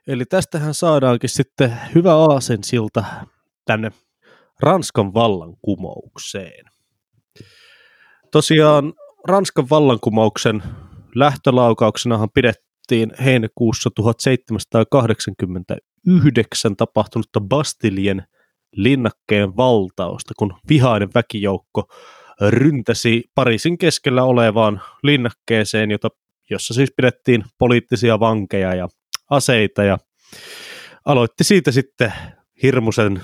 Eli 0.08 0.26
tästähän 0.26 0.74
saadaankin 0.74 1.30
sitten 1.30 1.78
hyvä 1.96 2.16
aasensilta 2.16 3.04
tänne 3.66 3.92
Ranskan 4.60 5.14
vallankumoukseen. 5.14 6.66
Tosiaan 8.32 8.94
Ranskan 9.28 9.70
vallankumouksen 9.70 10.64
lähtölaukauksenahan 11.16 12.30
pidettiin 12.34 13.12
heinäkuussa 13.26 13.90
1789 13.96 16.76
tapahtunutta 16.76 17.42
Bastilien 17.42 18.24
linnakkeen 18.76 19.58
valtausta, 19.58 20.34
kun 20.38 20.54
vihainen 20.70 21.10
väkijoukko 21.16 21.84
ryntäsi 22.50 23.24
Pariisin 23.36 23.78
keskellä 23.78 24.24
olevaan 24.24 24.82
linnakkeeseen, 25.04 25.92
jota, 25.92 26.10
jossa 26.50 26.74
siis 26.74 26.94
pidettiin 26.98 27.44
poliittisia 27.58 28.20
vankeja 28.20 28.76
ja 28.76 28.88
aseita 29.30 29.84
ja 29.84 29.98
aloitti 31.06 31.44
siitä 31.44 31.72
sitten 31.72 32.14
hirmuisen 32.64 33.22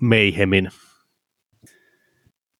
meihemin. 0.00 0.70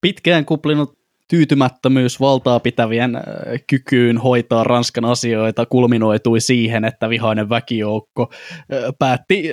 Pitkään 0.01 0.45
kuplinut 0.45 0.98
tyytymättömyys 1.29 2.21
valtaa 2.21 2.61
pitävien 2.61 3.21
kykyyn 3.67 4.19
hoitaa 4.19 4.65
Ranskan 4.65 5.05
asioita 5.05 5.67
kulminoitui 5.67 6.41
siihen, 6.41 6.85
että 6.85 7.09
vihainen 7.09 7.49
väkijoukko 7.49 8.33
päätti 8.99 9.51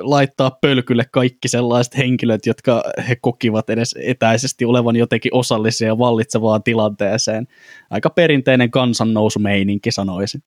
laittaa 0.00 0.50
pölkylle 0.50 1.04
kaikki 1.12 1.48
sellaiset 1.48 1.96
henkilöt, 1.96 2.46
jotka 2.46 2.82
he 3.08 3.16
kokivat 3.16 3.70
edes 3.70 3.94
etäisesti 4.02 4.64
olevan 4.64 4.96
jotenkin 4.96 5.34
osallisia 5.34 5.98
vallitsevaan 5.98 6.62
tilanteeseen. 6.62 7.46
Aika 7.90 8.10
perinteinen 8.10 8.70
kansannousumeininki 8.70 9.90
sanoisin. 9.90 10.42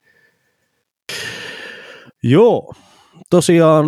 Joo, 2.24 2.74
tosiaan 3.30 3.86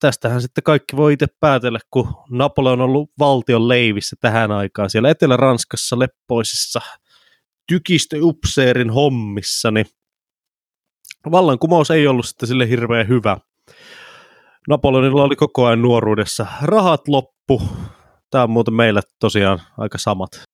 tästähän 0.00 0.42
sitten 0.42 0.64
kaikki 0.64 0.96
voi 0.96 1.12
itse 1.12 1.26
päätellä, 1.40 1.78
kun 1.90 2.14
Napoleon 2.30 2.80
on 2.80 2.84
ollut 2.84 3.10
valtion 3.18 3.68
leivissä 3.68 4.16
tähän 4.20 4.52
aikaan 4.52 4.90
siellä 4.90 5.10
Etelä-Ranskassa 5.10 5.98
leppoisissa 5.98 6.80
tykistöupseerin 7.66 8.90
hommissa, 8.90 9.70
niin 9.70 9.86
vallankumous 11.30 11.90
ei 11.90 12.06
ollut 12.06 12.26
sitten 12.26 12.48
sille 12.48 12.68
hirveän 12.68 13.08
hyvä. 13.08 13.36
Napoleonilla 14.68 15.22
oli 15.22 15.36
koko 15.36 15.66
ajan 15.66 15.82
nuoruudessa 15.82 16.46
rahat 16.62 17.08
loppu. 17.08 17.62
Tämä 18.30 18.44
on 18.44 18.50
muuten 18.50 18.74
meillä 18.74 19.00
tosiaan 19.18 19.62
aika 19.78 19.98
samat. 19.98 20.49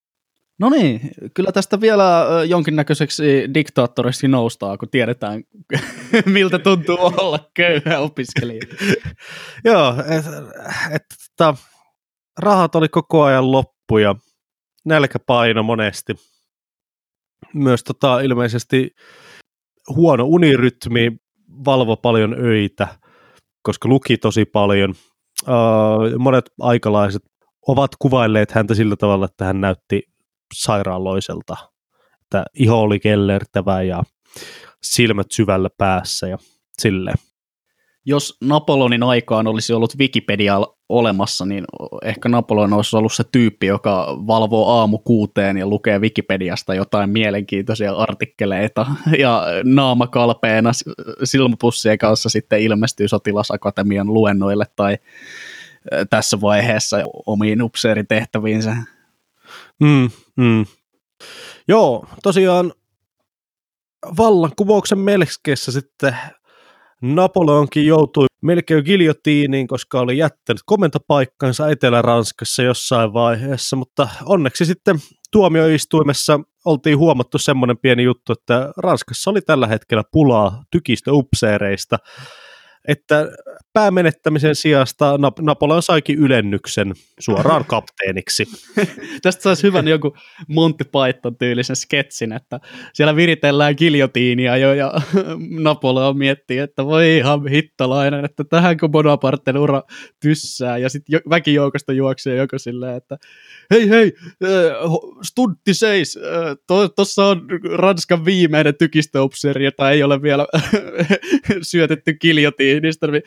No 0.59 0.69
niin, 0.69 1.01
kyllä 1.33 1.51
tästä 1.51 1.81
vielä 1.81 2.25
jonkinnäköiseksi 2.47 3.23
diktaattoriksi 3.53 4.27
noustaa, 4.27 4.77
kun 4.77 4.89
tiedetään, 4.89 5.43
miltä 6.25 6.59
tuntuu 6.59 6.97
olla 6.99 7.39
köyhä 7.53 7.99
opiskelija. 7.99 8.61
Joo, 9.65 9.95
että 9.99 10.31
et, 10.91 11.03
et, 11.39 11.55
rahat 12.39 12.75
oli 12.75 12.89
koko 12.89 13.23
ajan 13.23 13.51
loppu 13.51 13.97
ja 13.97 14.15
nälkä 14.85 15.19
paino 15.19 15.63
monesti. 15.63 16.13
Myös 17.53 17.83
tota, 17.83 18.19
ilmeisesti 18.19 18.95
huono 19.95 20.23
unirytmi 20.23 21.17
valvo 21.65 21.97
paljon 21.97 22.35
öitä, 22.39 22.87
koska 23.61 23.89
luki 23.89 24.17
tosi 24.17 24.45
paljon. 24.45 24.93
Uh, 25.41 26.19
monet 26.19 26.45
aikalaiset 26.59 27.23
ovat 27.67 27.91
kuvailleet 27.99 28.51
häntä 28.51 28.75
sillä 28.75 28.95
tavalla, 28.95 29.25
että 29.25 29.45
hän 29.45 29.61
näytti 29.61 30.03
sairaaloiselta, 30.53 31.57
että 32.21 32.45
iho 32.53 32.81
oli 32.81 32.99
kellertävä 32.99 33.81
ja 33.81 34.03
silmät 34.83 35.27
syvällä 35.31 35.69
päässä 35.77 36.27
ja 36.27 36.37
sille. 36.79 37.13
Jos 38.05 38.37
Napoleonin 38.41 39.03
aikaan 39.03 39.47
olisi 39.47 39.73
ollut 39.73 39.97
Wikipedia 39.99 40.61
olemassa, 40.89 41.45
niin 41.45 41.65
ehkä 42.03 42.29
Napoleon 42.29 42.73
olisi 42.73 42.95
ollut 42.95 43.13
se 43.13 43.23
tyyppi, 43.31 43.65
joka 43.65 44.17
valvoo 44.27 44.79
aamu 44.79 44.97
kuuteen 44.97 45.57
ja 45.57 45.67
lukee 45.67 45.99
Wikipediasta 45.99 46.73
jotain 46.73 47.09
mielenkiintoisia 47.09 47.95
artikkeleita 47.95 48.85
ja 49.17 49.43
naama 49.63 50.07
kalpeena 50.07 50.71
silmäpussien 51.23 51.97
kanssa 51.97 52.29
sitten 52.29 52.61
ilmestyy 52.61 53.07
sotilasakatemian 53.07 54.13
luennoille 54.13 54.65
tai 54.75 54.97
tässä 56.09 56.41
vaiheessa 56.41 56.97
omiin 57.25 57.61
upseeritehtäviinsä. 57.61 58.75
Mm, 59.79 60.09
mm. 60.37 60.65
Joo, 61.67 62.07
tosiaan 62.23 62.73
vallankumouksen 64.17 64.99
melkeessä 64.99 65.71
sitten 65.71 66.15
Napoleonkin 67.01 67.85
joutui 67.85 68.25
melkein 68.41 68.83
giljotiiniin, 68.83 69.67
koska 69.67 69.99
oli 69.99 70.17
jättänyt 70.17 70.61
komentopaikkansa 70.65 71.69
Etelä-Ranskassa 71.69 72.63
jossain 72.63 73.13
vaiheessa, 73.13 73.75
mutta 73.75 74.07
onneksi 74.25 74.65
sitten 74.65 74.95
tuomioistuimessa 75.31 76.39
oltiin 76.65 76.97
huomattu 76.97 77.37
semmoinen 77.37 77.77
pieni 77.77 78.03
juttu, 78.03 78.33
että 78.33 78.71
Ranskassa 78.77 79.31
oli 79.31 79.41
tällä 79.41 79.67
hetkellä 79.67 80.03
pulaa 80.11 80.63
tykistä 80.71 81.13
upseereista, 81.13 81.97
että 82.87 83.31
päämenettämisen 83.73 84.55
sijasta 84.55 85.17
Nap- 85.17 85.41
Napoleon 85.43 85.81
saikin 85.81 86.19
ylennyksen 86.19 86.93
suoraan 87.19 87.65
kapteeniksi. 87.75 88.45
Tästä 89.21 89.41
saisi 89.41 89.63
hyvän 89.63 89.87
joku 89.87 90.15
Monty 90.47 90.83
Python 90.83 91.37
tyylisen 91.37 91.75
sketsin, 91.75 92.33
että 92.33 92.59
siellä 92.93 93.15
viritellään 93.15 93.75
giljotiinia 93.77 94.57
jo 94.57 94.73
ja 94.73 94.93
Napoleon 95.63 96.17
miettii, 96.17 96.57
että 96.57 96.85
voi 96.85 97.17
ihan 97.17 97.47
hittalainen, 97.47 98.25
että 98.25 98.43
tähänkö 98.43 98.89
Bonaparten 98.89 99.57
ura 99.57 99.83
tyssää 100.21 100.77
ja 100.77 100.89
sitten 100.89 101.21
väkijoukosta 101.29 101.93
juoksee 101.93 102.35
joku 102.35 102.59
silleen, 102.59 102.95
että 102.95 103.17
hei 103.71 103.89
hei, 103.89 104.13
stuntti 105.23 105.73
seis, 105.73 106.19
tuossa 106.95 107.25
on 107.25 107.41
Ranskan 107.73 108.25
viimeinen 108.25 108.75
tykistöupseeri, 108.75 109.65
jota 109.65 109.91
ei 109.91 110.03
ole 110.03 110.21
vielä 110.21 110.47
syötetty 111.61 112.13
giljotiinista, 112.81 113.07
niin 113.07 113.23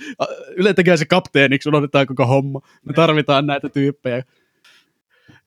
yletäkää 0.57 0.97
se 0.97 1.05
kapteeniksi, 1.05 1.69
unohdetaan 1.69 2.07
koko 2.07 2.27
homma. 2.27 2.61
Me 2.85 2.93
tarvitaan 2.93 3.47
näitä 3.47 3.69
tyyppejä. 3.69 4.23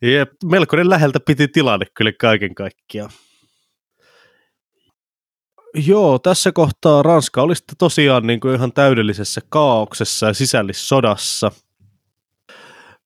Jep, 0.01 0.31
melkoinen 0.45 0.89
läheltä 0.89 1.19
piti 1.19 1.47
tilanne 1.47 1.85
kyllä 1.93 2.11
kaiken 2.19 2.55
kaikkiaan. 2.55 3.09
Joo, 5.75 6.19
tässä 6.19 6.51
kohtaa 6.51 7.03
Ranska 7.03 7.41
oli 7.41 7.55
sitten 7.55 7.77
tosiaan 7.77 8.27
niin 8.27 8.39
kuin 8.39 8.55
ihan 8.55 8.73
täydellisessä 8.73 9.41
kaauksessa 9.49 10.27
ja 10.27 10.33
sisällissodassa. 10.33 11.51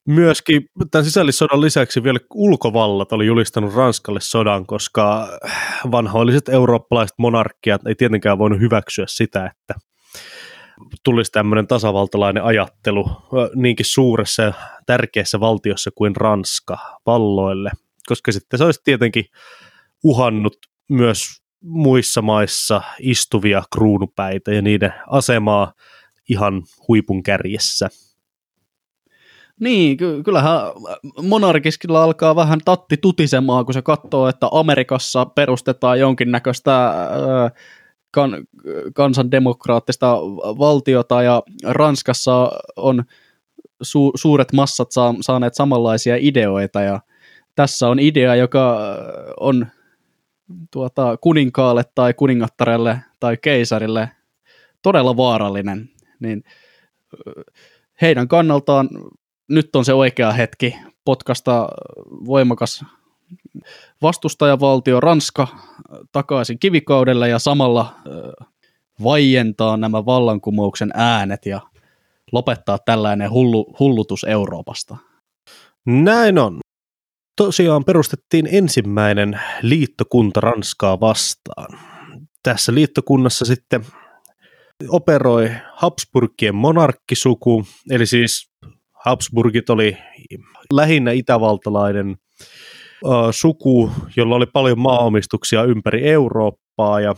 Myöskin 0.08 0.70
tämän 0.92 1.06
sisällissodan 1.06 1.62
lisäksi 1.62 2.04
vielä 2.04 2.20
ulkovallat 2.34 3.12
oli 3.12 3.26
julistanut 3.26 3.76
Ranskalle 3.76 4.22
sodan, 4.22 4.66
koska 4.66 5.28
vanhoilliset 5.92 6.50
eurooppalaiset 6.50 7.16
monarkiat 7.18 7.88
ei 7.88 7.96
tietenkään 7.96 8.38
voinut 8.38 8.60
hyväksyä 8.60 9.06
sitä, 9.08 9.46
että 9.46 9.74
tulisi 11.04 11.32
tämmöinen 11.32 11.68
tasavaltalainen 11.68 12.44
ajattelu 12.44 13.10
niinkin 13.56 13.86
suuressa 13.86 14.44
ja 14.44 14.54
tärkeässä 14.86 15.40
valtiossa 15.40 15.92
kuin 15.96 16.16
Ranska 16.16 16.78
valloille, 17.06 17.72
koska 18.08 18.32
sitten 18.32 18.58
se 18.58 18.64
olisi 18.64 18.82
tietenkin 18.84 19.26
uhannut 20.04 20.58
myös 20.90 21.42
muissa 21.62 22.22
maissa 22.22 22.82
istuvia 23.00 23.64
kruunupäitä 23.74 24.54
ja 24.54 24.62
niiden 24.62 24.94
asemaa 25.08 25.74
ihan 26.30 26.64
huipun 26.88 27.24
kärjessä. 27.24 27.90
Niin, 29.60 29.98
ky- 29.98 30.24
kyllähän 30.24 30.60
monarkiskilla 31.22 32.04
alkaa 32.04 32.36
vähän 32.36 32.60
tatti 32.66 32.98
tutisemaan, 32.98 33.66
kun 33.66 33.74
se 33.74 33.82
katsoo, 33.82 34.28
että 34.28 34.48
Amerikassa 34.52 35.26
perustetaan 35.26 36.00
jonkinnäköistä 36.00 36.88
äh, 36.88 37.52
kan, 38.18 38.48
kansandemokraattista 38.94 40.18
valtiota 40.58 41.24
ja 41.24 41.44
Ranskassa 41.64 42.52
on 42.76 43.04
su, 43.82 44.12
suuret 44.16 44.54
massat 44.54 44.92
saa, 44.92 45.16
saaneet 45.22 45.56
samanlaisia 45.56 46.16
ideoita 46.20 46.82
ja 46.82 47.00
tässä 47.56 47.88
on 47.88 48.00
idea, 48.00 48.36
joka 48.36 48.80
on 49.40 49.68
tuota, 50.72 51.18
kuninkaalle 51.18 51.84
tai 51.96 52.14
kuningattarelle 52.14 53.00
tai 53.20 53.38
keisarille 53.38 54.12
todella 54.82 55.18
vaarallinen, 55.18 55.90
niin 56.20 56.44
heidän 58.02 58.28
kannaltaan 58.28 58.90
nyt 59.50 59.76
on 59.76 59.86
se 59.86 59.94
oikea 59.94 60.32
hetki 60.32 60.76
potkasta 61.06 61.68
voimakas 62.26 62.86
vastustajavaltio 64.02 65.00
Ranska 65.00 65.48
takaisin 66.12 66.60
kivikaudelle 66.60 67.30
ja 67.30 67.40
samalla 67.40 67.96
vaientaa 69.04 69.78
nämä 69.78 70.06
vallankumouksen 70.06 70.92
äänet 70.94 71.46
ja 71.46 71.62
lopettaa 72.32 72.78
tällainen 72.86 73.32
hullu, 73.32 73.76
hullutus 73.80 74.24
Euroopasta. 74.24 74.98
Näin 75.86 76.40
on. 76.40 76.60
Tosiaan 77.36 77.86
perustettiin 77.86 78.48
ensimmäinen 78.52 79.40
liittokunta 79.62 80.42
Ranskaa 80.42 81.00
vastaan. 81.00 81.80
Tässä 82.44 82.74
liittokunnassa 82.74 83.46
sitten 83.46 83.86
operoi 84.90 85.52
Habsburgien 85.74 86.56
monarkkisuku, 86.56 87.66
eli 87.90 88.06
siis 88.06 88.50
Habsburgit 89.06 89.70
oli 89.70 89.98
lähinnä 90.74 91.12
itävaltalainen 91.12 92.16
suku, 93.32 93.92
jolla 94.16 94.36
oli 94.36 94.46
paljon 94.46 94.80
maaomistuksia 94.80 95.64
ympäri 95.64 96.10
Eurooppaa 96.10 97.02
ja 97.02 97.16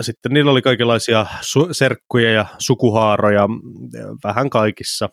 sitten 0.00 0.32
niillä 0.32 0.50
oli 0.50 0.62
kaikenlaisia 0.62 1.26
su- 1.40 1.68
serkkuja 1.72 2.30
ja 2.30 2.46
sukuhaaroja 2.58 3.48
vähän 4.24 4.50
kaikissa 4.50 5.08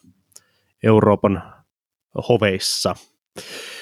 Euroopan 0.84 1.44
hoveissa. 2.30 2.96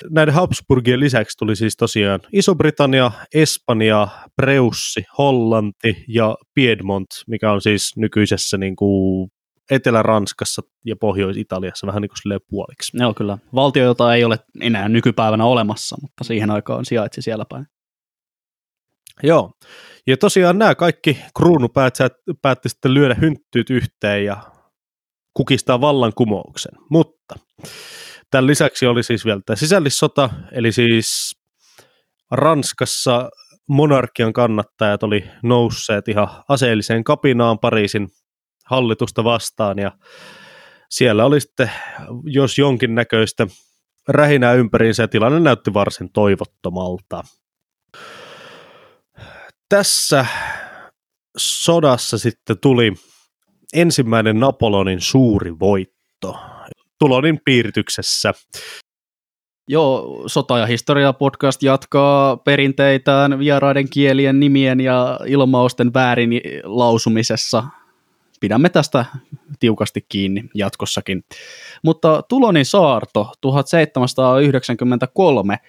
Näiden 0.09 0.33
Habsburgien 0.33 0.99
lisäksi 0.99 1.37
tuli 1.37 1.55
siis 1.55 1.75
tosiaan 1.77 2.19
Iso-Britannia, 2.33 3.11
Espanja, 3.33 4.07
Preussi, 4.35 5.03
Hollanti 5.17 6.05
ja 6.07 6.35
Piedmont, 6.53 7.07
mikä 7.27 7.51
on 7.51 7.61
siis 7.61 7.93
nykyisessä 7.97 8.57
niin 8.57 8.75
kuin 8.75 9.29
Etelä-Ranskassa 9.71 10.61
ja 10.85 10.95
Pohjois-Italiassa 10.95 11.87
vähän 11.87 12.01
niin 12.01 12.09
kuin 12.23 12.39
puoliksi. 12.49 12.97
Joo, 12.97 13.13
kyllä. 13.13 13.37
Valtio, 13.55 13.83
jota 13.83 14.15
ei 14.15 14.23
ole 14.23 14.39
enää 14.61 14.89
nykypäivänä 14.89 15.45
olemassa, 15.45 15.95
mutta 16.01 16.23
siihen 16.23 16.51
aikaan 16.51 16.85
sijaitsi 16.85 17.21
siellä 17.21 17.45
päin. 17.49 17.65
Joo, 19.23 19.51
ja 20.07 20.17
tosiaan 20.17 20.57
nämä 20.57 20.75
kaikki 20.75 21.17
kruunupäät 21.37 21.97
päätti 22.41 22.69
sitten 22.69 22.93
lyödä 22.93 23.15
hynttyyt 23.21 23.69
yhteen 23.69 24.25
ja 24.25 24.37
kukistaa 25.33 25.81
vallankumouksen. 25.81 26.71
Mutta 26.89 27.35
tämän 28.31 28.47
lisäksi 28.47 28.85
oli 28.85 29.03
siis 29.03 29.25
vielä 29.25 29.41
tämä 29.45 29.55
sisällissota, 29.55 30.29
eli 30.51 30.71
siis 30.71 31.35
Ranskassa 32.31 33.29
monarkian 33.69 34.33
kannattajat 34.33 35.03
oli 35.03 35.23
nousseet 35.43 36.07
ihan 36.07 36.27
aseelliseen 36.49 37.03
kapinaan 37.03 37.59
Pariisin 37.59 38.07
hallitusta 38.69 39.23
vastaan 39.23 39.79
ja 39.79 39.91
siellä 40.89 41.25
oli 41.25 41.41
sitten, 41.41 41.71
jos 42.23 42.57
jonkinnäköistä 42.57 43.47
rähinää 44.07 44.53
ympäriinsä 44.53 45.03
ja 45.03 45.07
tilanne 45.07 45.39
näytti 45.39 45.73
varsin 45.73 46.09
toivottomalta. 46.11 47.23
Tässä 49.69 50.25
sodassa 51.37 52.17
sitten 52.17 52.59
tuli 52.59 52.93
ensimmäinen 53.73 54.39
Napoleonin 54.39 55.01
suuri 55.01 55.59
voitto 55.59 56.39
Tulonin 56.99 57.39
piirityksessä. 57.45 58.33
Joo, 59.69 60.23
Sota- 60.27 60.59
ja 60.59 60.65
historia 60.65 61.13
podcast 61.13 61.63
jatkaa 61.63 62.37
perinteitään 62.37 63.39
vieraiden 63.39 63.89
kielien 63.89 64.39
nimien 64.39 64.79
ja 64.79 65.19
ilmausten 65.25 65.93
väärin 65.93 66.31
lausumisessa 66.63 67.63
pidämme 68.39 68.69
tästä 68.69 69.05
tiukasti 69.59 70.05
kiinni 70.09 70.43
jatkossakin. 70.53 71.23
Mutta 71.83 72.23
Tulonin 72.29 72.65
saarto 72.65 73.31
1793 73.41 75.59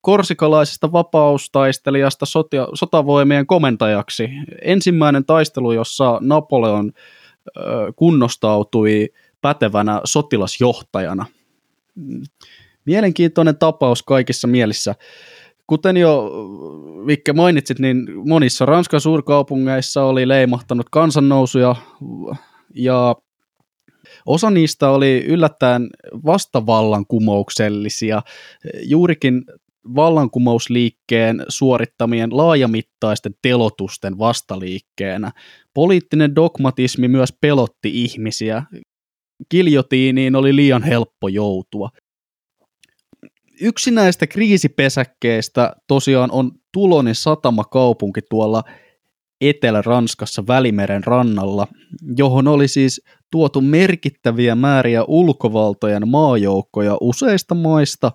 korsikalaisesta 0.00 0.92
vapaustaistelijasta 0.92 2.26
sota, 2.26 2.68
sotavoimien 2.74 3.46
komentajaksi. 3.46 4.28
Ensimmäinen 4.62 5.24
taistelu, 5.24 5.72
jossa 5.72 6.18
Napoleon 6.20 6.92
kunnostautui 7.96 9.08
pätevänä 9.40 10.00
sotilasjohtajana. 10.04 11.26
Mielenkiintoinen 12.84 13.58
tapaus 13.58 14.02
kaikissa 14.02 14.48
mielissä. 14.48 14.94
Kuten 15.66 15.96
jo 15.96 16.30
Vikke 17.06 17.32
mainitsit, 17.32 17.78
niin 17.78 18.06
monissa 18.28 18.66
Ranskan 18.66 19.00
suurkaupungeissa 19.00 20.04
oli 20.04 20.28
leimahtanut 20.28 20.86
kansannousuja 20.90 21.76
ja 22.74 23.16
osa 24.26 24.50
niistä 24.50 24.90
oli 24.90 25.24
yllättäen 25.26 25.88
vastavallankumouksellisia. 26.24 28.22
Juurikin 28.82 29.44
vallankumousliikkeen 29.94 31.44
suorittamien 31.48 32.36
laajamittaisten 32.36 33.34
telotusten 33.42 34.18
vastaliikkeenä. 34.18 35.32
Poliittinen 35.74 36.34
dogmatismi 36.34 37.08
myös 37.08 37.32
pelotti 37.40 38.02
ihmisiä. 38.04 38.62
Kiljotiiniin 39.48 40.36
oli 40.36 40.56
liian 40.56 40.82
helppo 40.82 41.28
joutua 41.28 41.88
yksi 43.60 43.90
näistä 43.90 44.26
kriisipesäkkeistä 44.26 45.76
tosiaan 45.88 46.30
on 46.30 46.52
Tulonin 46.72 47.14
satamakaupunki 47.14 48.20
tuolla 48.30 48.62
Etelä-Ranskassa 49.40 50.46
Välimeren 50.46 51.04
rannalla, 51.04 51.66
johon 52.16 52.48
oli 52.48 52.68
siis 52.68 53.02
tuotu 53.30 53.60
merkittäviä 53.60 54.54
määriä 54.54 55.04
ulkovaltojen 55.04 56.08
maajoukkoja 56.08 56.96
useista 57.00 57.54
maista, 57.54 58.12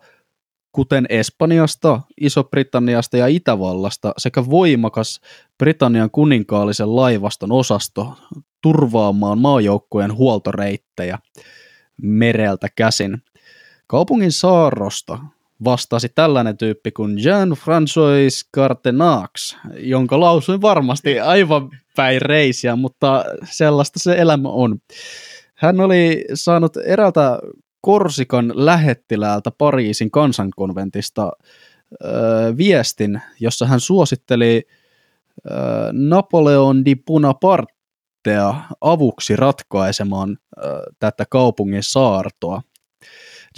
kuten 0.71 1.06
Espanjasta, 1.10 2.02
Iso-Britanniasta 2.21 3.17
ja 3.17 3.28
Itävallasta 3.28 4.13
sekä 4.17 4.49
voimakas 4.49 5.21
Britannian 5.58 6.12
kuninkaallisen 6.12 6.95
laivaston 6.95 7.52
osasto 7.52 8.13
turvaamaan 8.62 9.39
maajoukkojen 9.39 10.15
huoltoreittejä 10.15 11.19
mereltä 12.02 12.67
käsin. 12.75 13.21
Kaupungin 13.89 14.32
saarrosta 14.32 15.19
vastasi 15.63 16.10
tällainen 16.10 16.58
tyyppi 16.58 16.91
kuin 16.91 17.17
Jean-François 17.17 18.49
Cartenax, 18.56 19.56
jonka 19.78 20.19
lausuin 20.19 20.62
varmasti 20.62 21.19
aivan 21.19 21.69
päin 21.95 22.21
reisiä, 22.21 22.75
mutta 22.75 23.25
sellaista 23.43 23.99
se 23.99 24.15
elämä 24.17 24.49
on. 24.49 24.78
Hän 25.56 25.80
oli 25.80 26.25
saanut 26.34 26.78
eräältä 26.78 27.39
Korsikan 27.82 28.52
lähettiläältä 28.56 29.52
Pariisin 29.58 30.12
kansankonventista 30.12 31.32
äh, 31.32 32.58
viestin, 32.58 33.21
jossa 33.39 33.65
hän 33.65 33.80
suositteli 33.80 34.67
äh, 35.52 35.58
Napoleon 35.91 36.86
di 36.86 36.95
Bonapartea 36.95 38.56
avuksi 38.82 39.36
ratkaisemaan 39.36 40.38
äh, 40.58 40.71
tätä 40.99 41.25
kaupungin 41.30 41.84
saartoa. 41.84 42.62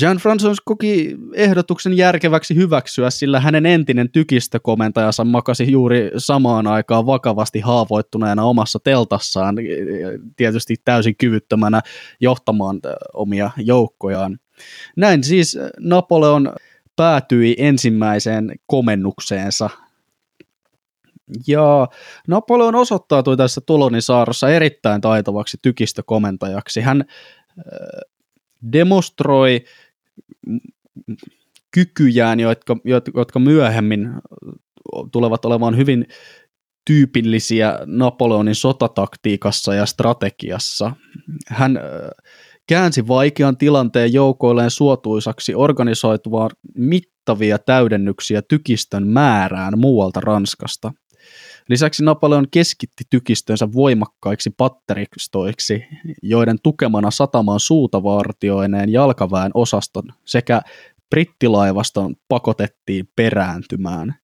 Jean 0.02 0.18
Francois 0.18 0.62
koki 0.66 1.18
ehdotuksen 1.34 1.98
järkeväksi 1.98 2.56
hyväksyä, 2.56 3.10
sillä 3.10 3.40
hänen 3.40 3.66
entinen 3.66 4.12
tykistökomentajansa 4.12 5.24
makasi 5.24 5.72
juuri 5.72 6.12
samaan 6.18 6.68
aikaan 6.68 7.06
vakavasti 7.06 7.60
haavoittuneena 7.60 8.44
omassa 8.44 8.80
teltassaan, 8.84 9.56
tietysti 10.36 10.76
täysin 10.86 11.16
kyvyttömänä 11.16 11.82
johtamaan 12.20 12.80
omia 13.14 13.52
joukkojaan. 13.58 14.40
Näin 14.96 15.24
siis 15.24 15.58
Napoleon 15.80 16.54
päätyi 16.96 17.56
ensimmäiseen 17.58 18.52
komennukseensa 18.66 19.70
ja 21.48 21.88
Napoleon 22.28 22.76
osoittautui 22.76 23.38
tässä 23.38 23.62
Tulonin 23.66 24.02
saarrossa 24.02 24.50
erittäin 24.50 25.02
taitavaksi 25.02 25.58
tykistökomentajaksi. 25.62 26.82
Hän 26.82 27.06
demonstroi 28.74 29.64
kykyjään, 31.72 32.40
jotka, 32.40 32.78
jotka 33.16 33.40
myöhemmin 33.40 34.10
tulevat 35.12 35.46
olemaan 35.46 35.78
hyvin 35.78 36.06
tyypillisiä 36.86 37.80
Napoleonin 37.86 38.56
sotataktiikassa 38.56 39.74
ja 39.74 39.86
strategiassa. 39.86 40.92
Hän 41.48 41.80
käänsi 42.68 43.08
vaikean 43.08 43.58
tilanteen 43.58 44.14
joukoilleen 44.14 44.72
suotuisaksi 44.72 45.56
organisoituvaan 45.56 46.50
mittavia 46.76 47.60
täydennyksiä 47.60 48.42
tykistön 48.42 49.08
määrään 49.08 49.80
muualta 49.80 50.20
Ranskasta. 50.20 50.94
Lisäksi 51.72 52.04
Napoleon 52.04 52.48
keskitti 52.52 53.04
tykistönsä 53.10 53.74
voimakkaiksi 53.74 54.50
patteristoiksi, 54.58 55.86
joiden 56.24 56.58
tukemana 56.64 57.12
satamaan 57.12 57.60
suutavartioineen 57.60 58.92
jalkaväen 58.92 59.52
osaston 59.54 60.04
sekä 60.26 60.62
brittilaivaston 61.10 62.16
pakotettiin 62.28 63.10
perääntymään. 63.16 64.16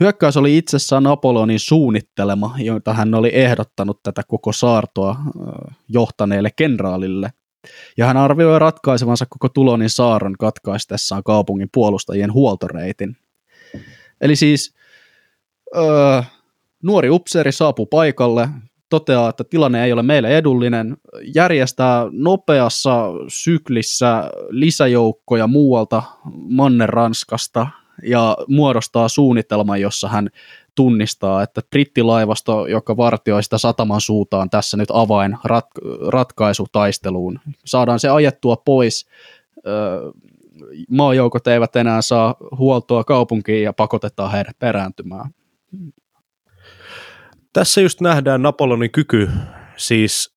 Hyökkäys 0.00 0.36
oli 0.36 0.58
itsessään 0.58 1.02
Napoleonin 1.02 1.60
suunnittelema, 1.60 2.54
jota 2.58 2.94
hän 2.94 3.14
oli 3.14 3.30
ehdottanut 3.34 4.02
tätä 4.02 4.22
koko 4.28 4.52
saartoa 4.52 5.16
johtaneelle 5.88 6.50
kenraalille. 6.56 7.32
Ja 7.96 8.06
hän 8.06 8.16
arvioi 8.16 8.58
ratkaisevansa 8.58 9.26
koko 9.30 9.48
Tulonin 9.48 9.90
saaron 9.90 10.34
katkaistessaan 10.38 11.22
kaupungin 11.24 11.68
puolustajien 11.74 12.32
huoltoreitin. 12.32 13.16
Eli 14.20 14.36
siis 14.36 14.74
öö, 15.76 16.22
Nuori 16.82 17.10
upseeri 17.10 17.52
saapuu 17.52 17.86
paikalle, 17.86 18.48
toteaa, 18.88 19.28
että 19.28 19.44
tilanne 19.44 19.84
ei 19.84 19.92
ole 19.92 20.02
meille 20.02 20.38
edullinen, 20.38 20.96
järjestää 21.34 22.06
nopeassa 22.10 23.04
syklissä 23.28 24.30
lisäjoukkoja 24.50 25.46
muualta 25.46 26.02
Manner-Ranskasta 26.48 27.66
ja 28.02 28.36
muodostaa 28.48 29.08
suunnitelman, 29.08 29.80
jossa 29.80 30.08
hän 30.08 30.28
tunnistaa, 30.74 31.42
että 31.42 31.62
brittilaivasto, 31.70 32.66
joka 32.66 32.96
vartioi 32.96 33.42
sitä 33.42 33.58
sataman 33.58 34.00
suutaan 34.00 34.50
tässä 34.50 34.76
nyt 34.76 34.88
avain 34.92 35.32
rat- 35.32 36.08
ratkaisutaisteluun. 36.08 37.40
Saadaan 37.64 38.00
se 38.00 38.08
ajettua 38.08 38.56
pois, 38.56 39.06
maajoukot 40.90 41.46
eivät 41.46 41.76
enää 41.76 42.02
saa 42.02 42.34
huoltoa 42.58 43.04
kaupunkiin 43.04 43.62
ja 43.62 43.72
pakotetaan 43.72 44.32
heidät 44.32 44.58
perääntymään 44.58 45.30
tässä 47.58 47.80
just 47.80 48.00
nähdään 48.00 48.42
Napoleonin 48.42 48.90
kyky 48.90 49.30
siis 49.76 50.36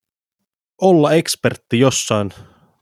olla 0.82 1.12
ekspertti 1.12 1.80
jossain 1.80 2.30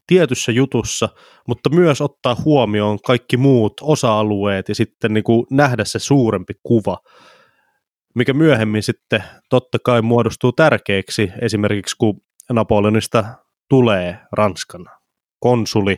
tietyssä 0.06 0.52
jutussa, 0.52 1.08
mutta 1.48 1.70
myös 1.70 2.00
ottaa 2.00 2.36
huomioon 2.44 2.98
kaikki 3.06 3.36
muut 3.36 3.72
osa-alueet 3.82 4.68
ja 4.68 4.74
sitten 4.74 5.14
niin 5.14 5.24
kuin 5.24 5.46
nähdä 5.50 5.84
se 5.84 5.98
suurempi 5.98 6.54
kuva, 6.62 6.98
mikä 8.14 8.32
myöhemmin 8.32 8.82
sitten 8.82 9.24
totta 9.50 9.78
kai 9.84 10.02
muodostuu 10.02 10.52
tärkeäksi 10.52 11.32
esimerkiksi 11.40 11.96
kun 11.98 12.20
Napoleonista 12.52 13.24
tulee 13.68 14.18
Ranskan 14.32 14.86
konsuli 15.40 15.96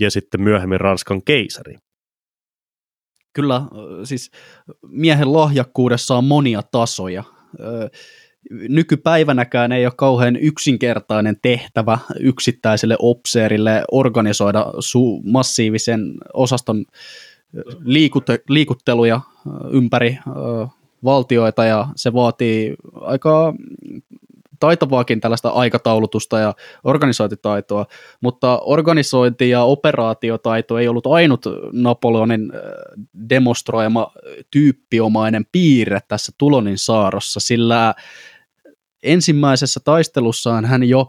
ja 0.00 0.10
sitten 0.10 0.42
myöhemmin 0.42 0.80
Ranskan 0.80 1.22
keisari. 1.24 1.74
Kyllä, 3.32 3.62
siis 4.04 4.30
miehen 4.82 5.32
lahjakkuudessa 5.32 6.16
on 6.16 6.24
monia 6.24 6.62
tasoja 6.62 7.24
nykypäivänäkään 8.68 9.72
ei 9.72 9.86
ole 9.86 9.92
kauhean 9.96 10.36
yksinkertainen 10.36 11.36
tehtävä 11.42 11.98
yksittäiselle 12.20 12.96
opseerille 12.98 13.84
organisoida 13.92 14.64
su- 14.64 15.22
massiivisen 15.24 16.14
osaston 16.34 16.84
liikute- 17.84 18.42
liikutteluja 18.48 19.20
ympäri 19.70 20.18
valtioita 21.04 21.64
ja 21.64 21.88
se 21.96 22.12
vaatii 22.12 22.74
aika 23.00 23.54
taitavaakin 24.60 25.20
tällaista 25.20 25.48
aikataulutusta 25.48 26.38
ja 26.38 26.54
organisointitaitoa, 26.84 27.86
mutta 28.20 28.58
organisointi- 28.58 29.50
ja 29.50 29.62
operaatiotaito 29.62 30.78
ei 30.78 30.88
ollut 30.88 31.06
ainut 31.06 31.44
Napoleonin 31.72 32.52
äh, 32.54 32.60
demonstroima 33.30 34.12
tyyppiomainen 34.50 35.46
piirre 35.52 36.00
tässä 36.08 36.32
Tulonin 36.38 36.78
saarossa, 36.78 37.40
sillä 37.40 37.94
ensimmäisessä 39.02 39.80
taistelussaan 39.84 40.64
hän 40.64 40.84
jo 40.84 41.08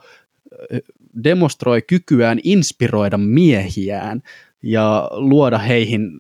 äh, 0.73 0.79
demonstroi 1.23 1.81
kykyään 1.81 2.39
inspiroida 2.43 3.17
miehiään 3.17 4.21
ja 4.63 5.09
luoda 5.11 5.57
heihin 5.57 6.11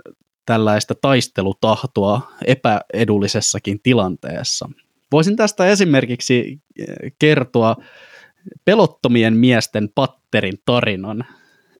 tällaista 0.45 0.95
taistelutahtoa 0.95 2.31
epäedullisessakin 2.45 3.79
tilanteessa. 3.83 4.69
Voisin 5.11 5.35
tästä 5.35 5.67
esimerkiksi 5.67 6.59
eh, 6.79 6.87
kertoa 7.19 7.75
pelottomien 8.65 9.37
miesten 9.37 9.89
patterin 9.95 10.57
tarinan. 10.65 11.25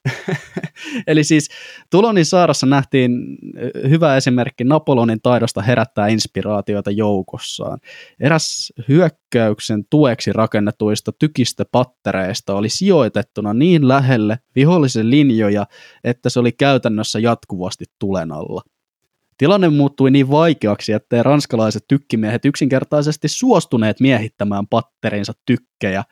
Eli 1.08 1.24
siis 1.24 1.50
Tulonin 1.90 2.26
saarassa 2.26 2.66
nähtiin 2.66 3.12
eh, 3.58 3.90
hyvä 3.90 4.18
esimerkki 4.18 4.64
Napoleonin 4.64 5.22
taidosta 5.22 5.62
herättää 5.62 6.08
inspiraatioita 6.08 6.92
joukossaan. 6.92 7.80
Eräs 8.20 8.74
hyökkäyksen 8.88 9.86
tueksi 9.90 10.34
rakennetuista 10.34 11.12
tykistöpattereista 11.12 12.54
oli 12.54 12.70
sijoitettuna 12.70 13.54
niin 13.54 13.88
lähelle 13.88 14.40
vihollisen 14.56 15.10
linjoja, 15.10 15.66
että 16.04 16.30
se 16.30 16.40
oli 16.40 16.52
käytännössä 16.52 17.20
jatkuvasti 17.20 17.86
tulen 18.00 18.32
alla. 18.32 18.62
Tilanne 19.40 19.70
muuttui 19.70 20.12
niin 20.12 20.32
vaikeaksi, 20.32 20.94
että 20.94 21.24
ranskalaiset 21.24 21.84
tykkimiehet 21.88 22.46
yksinkertaisesti 22.46 23.28
suostuneet 23.28 24.00
miehittämään 24.00 24.68
patterinsa 24.68 25.34
tykkejä. 25.46 26.04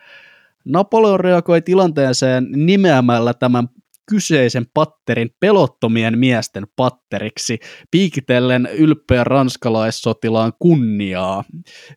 Napoleon 0.65 1.19
reagoi 1.19 1.61
tilanteeseen 1.61 2.47
nimeämällä 2.51 3.33
tämän 3.33 3.67
kyseisen 4.09 4.65
patterin 4.73 5.29
pelottomien 5.39 6.19
miesten 6.19 6.63
patteriksi, 6.75 7.59
piikitellen 7.91 8.69
ylpeä 8.77 9.23
ranskalaissotilaan 9.23 10.53
kunniaa. 10.59 11.43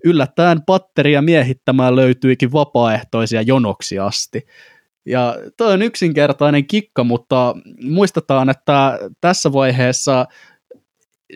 Yllättäen 0.05 0.63
patteria 0.63 1.23
miehittämään 1.23 1.97
löytyikin 1.97 2.53
vapaaehtoisia 2.53 3.43
jonoksi 3.43 3.99
asti. 3.99 4.47
Ja 5.07 5.37
toi 5.57 5.73
on 5.73 5.83
yksinkertainen 5.83 6.67
kikka, 6.67 7.05
mutta 7.05 7.55
muistetaan, 7.85 8.51
että 8.51 8.99
tässä 9.21 9.53
vaiheessa 9.53 10.27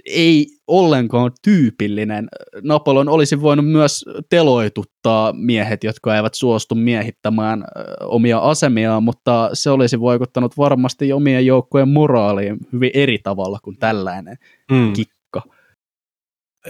ei 0.06 0.46
ollenkaan 0.66 1.32
tyypillinen. 1.44 2.28
Napoleon 2.62 3.08
olisi 3.08 3.40
voinut 3.40 3.66
myös 3.66 4.04
teloituttaa 4.30 5.32
miehet, 5.32 5.84
jotka 5.84 6.16
eivät 6.16 6.34
suostu 6.34 6.74
miehittämään 6.74 7.64
omia 8.00 8.38
asemiaan, 8.38 9.02
mutta 9.02 9.50
se 9.52 9.70
olisi 9.70 10.00
vaikuttanut 10.00 10.56
varmasti 10.56 11.12
omien 11.12 11.46
joukkojen 11.46 11.88
moraaliin 11.88 12.56
hyvin 12.72 12.90
eri 12.94 13.18
tavalla 13.18 13.58
kuin 13.62 13.78
tällainen 13.78 14.36
mm. 14.70 14.92
kikka. 14.92 15.42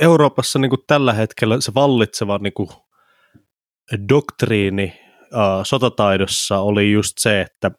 Euroopassa 0.01 0.59
niin 0.59 0.71
kuin 0.71 0.83
tällä 0.87 1.13
hetkellä 1.13 1.61
se 1.61 1.75
vallitseva 1.75 2.39
niin 2.39 2.53
kuin 2.53 2.69
doktriini 4.09 4.93
äh, 5.23 5.41
sotataidossa 5.63 6.59
oli 6.59 6.93
just 6.93 7.13
se, 7.19 7.41
että 7.41 7.71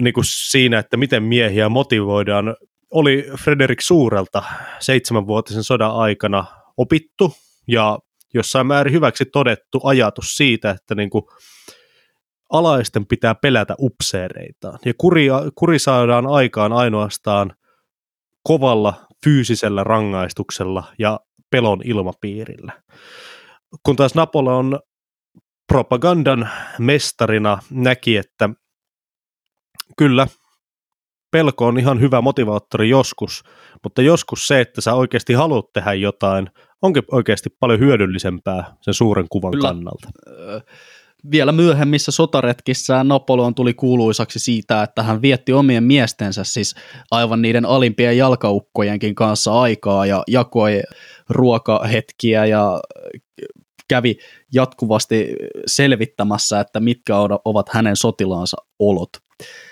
niin 0.00 0.14
kuin 0.14 0.24
siinä, 0.28 0.78
että 0.78 0.96
miten 0.96 1.22
miehiä 1.22 1.68
motivoidaan 1.68 2.56
oli 2.92 3.24
Frederik 3.44 3.80
Suurelta 3.80 4.42
seitsemänvuotisen 4.80 5.64
sodan 5.64 5.96
aikana 5.96 6.44
opittu 6.76 7.32
ja 7.68 7.98
jossain 8.34 8.66
määrin 8.66 8.92
hyväksi 8.92 9.24
todettu 9.24 9.80
ajatus 9.84 10.36
siitä, 10.36 10.70
että 10.70 10.94
niin 10.94 11.10
kuin 11.10 11.24
alaisten 12.52 13.06
pitää 13.06 13.34
pelätä 13.34 13.74
upseereitaan. 13.78 14.78
Ja 14.84 14.94
kuri, 14.98 15.26
kuri 15.54 15.78
saadaan 15.78 16.26
aikaan 16.26 16.72
ainoastaan 16.72 17.52
kovalla 18.42 18.94
fyysisellä 19.24 19.84
rangaistuksella 19.84 20.84
ja 20.98 21.20
pelon 21.50 21.80
ilmapiirillä. 21.84 22.82
Kun 23.82 23.96
taas 23.96 24.14
Napoleon 24.14 24.80
propagandan 25.72 26.50
mestarina 26.78 27.58
näki, 27.70 28.16
että 28.16 28.50
kyllä 29.98 30.26
pelko 31.32 31.66
on 31.66 31.78
ihan 31.78 32.00
hyvä 32.00 32.20
motivaattori 32.20 32.88
joskus, 32.88 33.42
mutta 33.82 34.02
joskus 34.02 34.46
se, 34.46 34.60
että 34.60 34.80
sä 34.80 34.94
oikeasti 34.94 35.32
haluat 35.32 35.72
tehdä 35.72 35.94
jotain, 35.94 36.50
onkin 36.82 37.02
oikeasti 37.10 37.50
paljon 37.60 37.80
hyödyllisempää 37.80 38.76
sen 38.80 38.94
suuren 38.94 39.26
kuvan 39.30 39.52
Kyllä. 39.52 39.68
kannalta. 39.68 40.08
Vielä 41.30 41.52
myöhemmissä 41.52 42.12
sotaretkissä 42.12 43.04
Napoleon 43.04 43.54
tuli 43.54 43.74
kuuluisaksi 43.74 44.38
siitä, 44.38 44.82
että 44.82 45.02
hän 45.02 45.22
vietti 45.22 45.52
omien 45.52 45.84
miestensä, 45.84 46.44
siis 46.44 46.74
aivan 47.10 47.42
niiden 47.42 47.64
alimpien 47.64 48.16
jalkaukkojenkin 48.16 49.14
kanssa 49.14 49.60
aikaa 49.60 50.06
ja 50.06 50.22
jakoi 50.28 50.82
ruokahetkiä 51.28 52.46
ja 52.46 52.80
kävi 53.88 54.16
jatkuvasti 54.54 55.34
selvittämässä, 55.66 56.60
että 56.60 56.80
mitkä 56.80 57.14
ovat 57.44 57.68
hänen 57.68 57.96
sotilaansa 57.96 58.56
olot. 58.78 59.10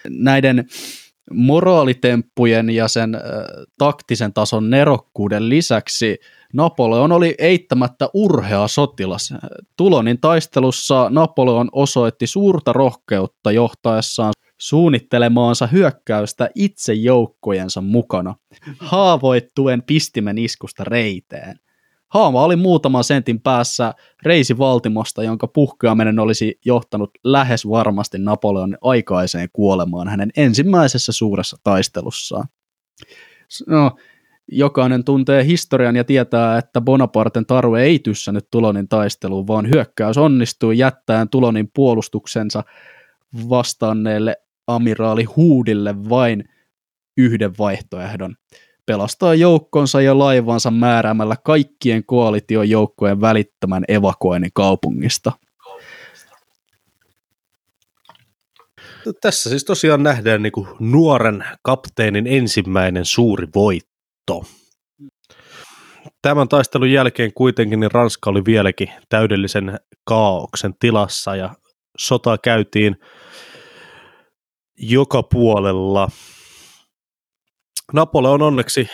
Näiden 0.08 0.68
moraalitemppujen 1.32 2.70
ja 2.70 2.88
sen 2.88 3.14
äh, 3.14 3.20
taktisen 3.78 4.32
tason 4.32 4.70
nerokkuuden 4.70 5.48
lisäksi 5.48 6.18
Napoleon 6.52 7.12
oli 7.12 7.34
eittämättä 7.38 8.08
urhea 8.14 8.68
sotilas. 8.68 9.34
Tulonin 9.76 10.20
taistelussa 10.20 11.10
Napoleon 11.10 11.68
osoitti 11.72 12.26
suurta 12.26 12.72
rohkeutta 12.72 13.52
johtaessaan 13.52 14.32
suunnittelemaansa 14.58 15.66
hyökkäystä 15.66 16.50
itse 16.54 16.92
joukkojensa 16.92 17.80
mukana, 17.80 18.34
haavoittuen 18.78 19.82
pistimen 19.82 20.38
iskusta 20.38 20.84
reiteen. 20.84 21.60
Haama 22.10 22.44
oli 22.44 22.56
muutaman 22.56 23.04
sentin 23.04 23.40
päässä 23.40 23.94
reisi 24.22 24.58
Valtimosta, 24.58 25.22
jonka 25.22 25.46
puhkeaminen 25.46 26.18
olisi 26.18 26.58
johtanut 26.64 27.10
lähes 27.24 27.68
varmasti 27.68 28.18
Napoleonin 28.18 28.78
aikaiseen 28.80 29.48
kuolemaan 29.52 30.08
hänen 30.08 30.30
ensimmäisessä 30.36 31.12
suuressa 31.12 31.56
taistelussaan. 31.62 32.48
No, 33.66 33.96
jokainen 34.52 35.04
tuntee 35.04 35.44
historian 35.44 35.96
ja 35.96 36.04
tietää, 36.04 36.58
että 36.58 36.80
Bonaparten 36.80 37.46
taru 37.46 37.74
ei 37.74 37.98
tyssännyt 37.98 38.50
Tulonin 38.50 38.88
taisteluun, 38.88 39.46
vaan 39.46 39.68
hyökkäys 39.68 40.18
onnistui 40.18 40.78
jättäen 40.78 41.28
Tulonin 41.28 41.70
puolustuksensa 41.74 42.64
vastanneelle 43.48 44.36
amiraali 44.66 45.24
Huudille 45.24 46.08
vain 46.08 46.44
yhden 47.16 47.58
vaihtoehdon– 47.58 48.34
pelastaa 48.86 49.34
joukkonsa 49.34 50.00
ja 50.00 50.18
laivansa 50.18 50.70
määräämällä 50.70 51.36
kaikkien 51.44 52.04
koalitiojoukkojen 52.04 53.20
välittömän 53.20 53.84
evakuoinnin 53.88 54.50
kaupungista. 54.54 55.32
Tässä 59.20 59.50
siis 59.50 59.64
tosiaan 59.64 60.02
nähdään 60.02 60.42
niin 60.42 60.52
nuoren 60.78 61.44
kapteenin 61.62 62.26
ensimmäinen 62.26 63.04
suuri 63.04 63.48
voitto. 63.54 64.44
Tämän 66.22 66.48
taistelun 66.48 66.90
jälkeen 66.90 67.32
kuitenkin 67.34 67.80
niin 67.80 67.90
Ranska 67.90 68.30
oli 68.30 68.44
vieläkin 68.44 68.88
täydellisen 69.08 69.80
kaauksen 70.04 70.74
tilassa 70.80 71.36
ja 71.36 71.54
sota 71.98 72.38
käytiin 72.38 72.96
joka 74.78 75.22
puolella– 75.22 76.08
Napoleon 77.92 78.42
onneksi 78.42 78.88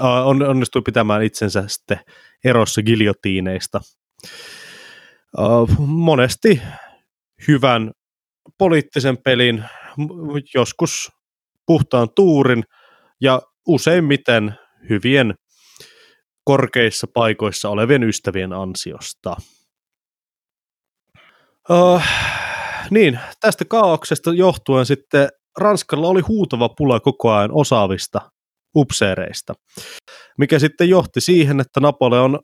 on, 0.00 0.42
onnistui 0.42 0.82
pitämään 0.82 1.22
itsensä 1.22 1.64
sitten 1.66 2.00
erossa 2.44 2.82
giljotiineista. 2.82 3.80
Monesti 5.78 6.62
hyvän 7.48 7.90
poliittisen 8.58 9.18
pelin, 9.18 9.64
joskus 10.54 11.12
puhtaan 11.66 12.08
tuurin 12.16 12.64
ja 13.20 13.42
useimmiten 13.66 14.54
hyvien 14.88 15.34
korkeissa 16.44 17.06
paikoissa 17.14 17.68
olevien 17.68 18.02
ystävien 18.02 18.52
ansiosta. 18.52 19.36
Uh, 21.70 22.02
niin, 22.90 23.20
tästä 23.40 23.64
kaauksesta 23.64 24.32
johtuen 24.32 24.86
sitten 24.86 25.28
Ranskalla 25.58 26.08
oli 26.08 26.20
huutava 26.20 26.68
pula 26.68 27.00
koko 27.00 27.32
ajan 27.32 27.50
osaavista 27.52 28.30
upseereista, 28.76 29.54
mikä 30.38 30.58
sitten 30.58 30.88
johti 30.88 31.20
siihen, 31.20 31.60
että 31.60 31.80
Napoleon 31.80 32.38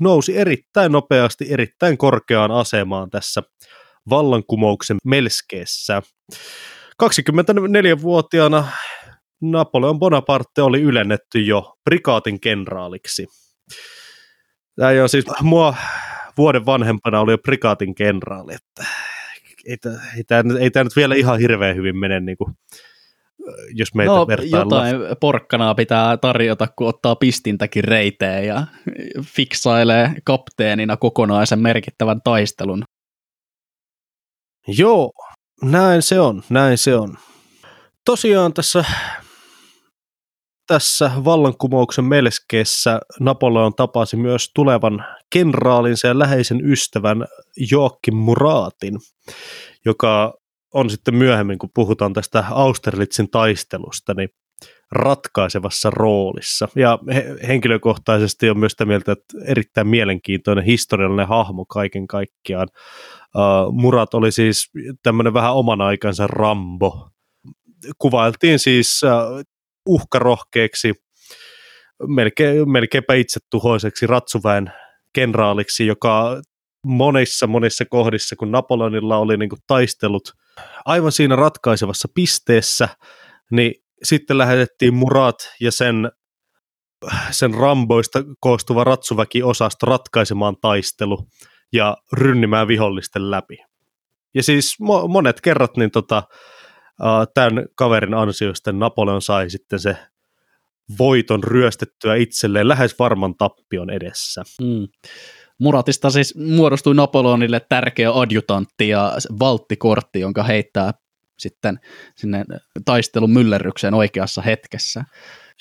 nousi 0.00 0.38
erittäin 0.38 0.92
nopeasti 0.92 1.46
erittäin 1.50 1.98
korkeaan 1.98 2.50
asemaan 2.50 3.10
tässä 3.10 3.42
vallankumouksen 4.10 4.96
melskeessä. 5.04 6.02
24-vuotiaana 7.02 8.68
Napoleon 9.42 9.98
Bonaparte 9.98 10.62
oli 10.62 10.82
ylennetty 10.82 11.40
jo 11.40 11.74
prikaatin 11.84 12.40
kenraaliksi. 12.40 13.26
Tämä 14.76 15.02
on 15.02 15.08
siis 15.08 15.24
mua 15.42 15.74
vuoden 16.38 16.66
vanhempana 16.66 17.20
oli 17.20 17.32
jo 17.32 17.38
prikaatin 17.38 17.94
kenraali, 17.94 18.54
että 18.54 18.90
ei, 19.68 19.76
ei, 20.16 20.24
tämä, 20.24 20.58
ei 20.58 20.70
tämä 20.70 20.84
nyt 20.84 20.96
vielä 20.96 21.14
ihan 21.14 21.38
hirveän 21.38 21.76
hyvin 21.76 21.96
mene 21.96 22.20
niin 22.20 22.36
kuin, 22.36 22.54
jos 23.74 23.94
meitä 23.94 24.12
no, 24.12 24.26
vertaillaan. 24.26 24.88
jotain 24.90 25.16
porkkanaa 25.20 25.74
pitää 25.74 26.16
tarjota, 26.16 26.68
kun 26.76 26.88
ottaa 26.88 27.16
pistintäkin 27.16 27.84
reiteen 27.84 28.46
ja 28.46 28.66
fiksailee 29.22 30.14
kapteenina 30.24 30.96
kokonaisen 30.96 31.58
merkittävän 31.58 32.20
taistelun. 32.24 32.82
Joo, 34.78 35.12
näin 35.62 36.02
se 36.02 36.20
on, 36.20 36.42
näin 36.50 36.78
se 36.78 36.96
on. 36.96 37.16
Tosiaan 38.04 38.52
tässä, 38.52 38.84
tässä 40.66 41.10
vallankumouksen 41.24 42.04
melskeessä 42.04 43.00
Napoleon 43.20 43.74
tapasi 43.74 44.16
myös 44.16 44.50
tulevan 44.54 45.04
kenraalinsa 45.30 46.08
ja 46.08 46.18
läheisen 46.18 46.70
ystävän 46.70 47.24
Joakim 47.70 48.16
Muratin, 48.16 48.98
joka 49.84 50.34
on 50.74 50.90
sitten 50.90 51.14
myöhemmin, 51.14 51.58
kun 51.58 51.70
puhutaan 51.74 52.12
tästä 52.12 52.44
Austerlitzin 52.50 53.30
taistelusta, 53.30 54.14
niin 54.14 54.28
ratkaisevassa 54.92 55.90
roolissa. 55.90 56.68
Ja 56.76 56.98
henkilökohtaisesti 57.48 58.50
on 58.50 58.58
myös 58.58 58.72
sitä 58.72 58.84
mieltä, 58.84 59.12
että 59.12 59.38
erittäin 59.44 59.88
mielenkiintoinen 59.88 60.64
historiallinen 60.64 61.28
hahmo 61.28 61.64
kaiken 61.64 62.06
kaikkiaan. 62.06 62.68
Uh, 63.34 63.72
Murat 63.72 64.14
oli 64.14 64.32
siis 64.32 64.70
tämmöinen 65.02 65.34
vähän 65.34 65.54
oman 65.54 65.80
aikansa 65.80 66.26
Rambo. 66.26 67.10
Kuvailtiin 67.98 68.58
siis 68.58 69.00
uh, 69.04 69.55
uhkarohkeeksi, 69.86 70.92
melkein, 72.06 72.70
melkeinpä 72.70 73.14
itsetuhoiseksi 73.14 74.06
ratsuväen 74.06 74.72
kenraaliksi, 75.12 75.86
joka 75.86 76.42
monissa 76.86 77.46
monissa 77.46 77.84
kohdissa, 77.84 78.36
kun 78.36 78.52
Napoleonilla 78.52 79.18
oli 79.18 79.36
niin 79.36 79.48
kuin 79.48 79.60
taistelut 79.66 80.32
aivan 80.84 81.12
siinä 81.12 81.36
ratkaisevassa 81.36 82.08
pisteessä, 82.14 82.88
niin 83.50 83.74
sitten 84.02 84.38
lähetettiin 84.38 84.94
Murat 84.94 85.36
ja 85.60 85.72
sen, 85.72 86.10
sen 87.30 87.54
ramboista 87.54 88.24
koostuva 88.40 88.84
ratsuväki-osasto 88.84 89.86
ratkaisemaan 89.86 90.56
taistelu 90.60 91.18
ja 91.72 91.96
rynnimään 92.12 92.68
vihollisten 92.68 93.30
läpi. 93.30 93.58
Ja 94.34 94.42
siis 94.42 94.76
mo- 94.82 95.08
monet 95.08 95.40
kerrat 95.40 95.76
niin 95.76 95.90
tota, 95.90 96.22
tämän 97.34 97.66
kaverin 97.74 98.14
ansiosta 98.14 98.72
Napoleon 98.72 99.22
sai 99.22 99.50
sitten 99.50 99.78
se 99.78 99.96
voiton 100.98 101.44
ryöstettyä 101.44 102.14
itselleen 102.14 102.68
lähes 102.68 102.98
varman 102.98 103.34
tappion 103.34 103.90
edessä. 103.90 104.42
Mm. 104.62 104.88
Muratista 105.58 106.10
siis 106.10 106.34
muodostui 106.36 106.94
Napoleonille 106.94 107.60
tärkeä 107.68 108.12
adjutantti 108.12 108.88
ja 108.88 109.12
valttikortti, 109.38 110.20
jonka 110.20 110.42
heittää 110.42 110.94
sitten 111.38 111.80
sinne 112.14 112.44
taistelun 112.84 113.30
myllerrykseen 113.30 113.94
oikeassa 113.94 114.42
hetkessä. 114.42 115.04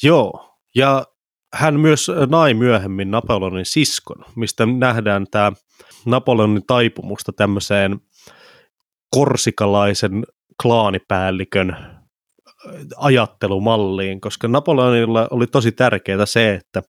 Joo, 0.04 0.58
ja 0.76 1.06
hän 1.54 1.80
myös 1.80 2.12
nai 2.30 2.54
myöhemmin 2.54 3.12
Napoleonin 3.12 3.66
siskon, 3.66 4.26
mistä 4.36 4.66
nähdään 4.66 5.26
tämä 5.32 5.52
Napoleonin 6.06 6.64
taipumusta 6.68 7.34
tämmöiseen 7.34 8.00
korsikalaisen 9.10 10.24
klaanipäällikön 10.62 11.96
ajattelumalliin, 12.98 14.22
koska 14.22 14.48
Napoleonilla 14.48 15.28
oli 15.32 15.48
tosi 15.48 15.72
tärkeää 15.72 16.26
se, 16.26 16.54
että 16.54 16.84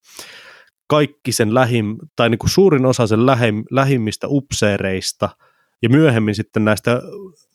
kaikki 0.89 1.33
sen 1.33 1.55
lähim, 1.55 1.97
tai 2.17 2.31
niin 2.31 2.39
kuin 2.39 2.51
suurin 2.51 2.87
osa 2.87 3.07
sen 3.07 3.27
lähim, 3.27 3.65
lähimmistä 3.71 4.27
upseereista 4.31 5.29
ja 5.83 5.89
myöhemmin 5.89 6.35
sitten 6.35 6.65
näistä 6.65 7.03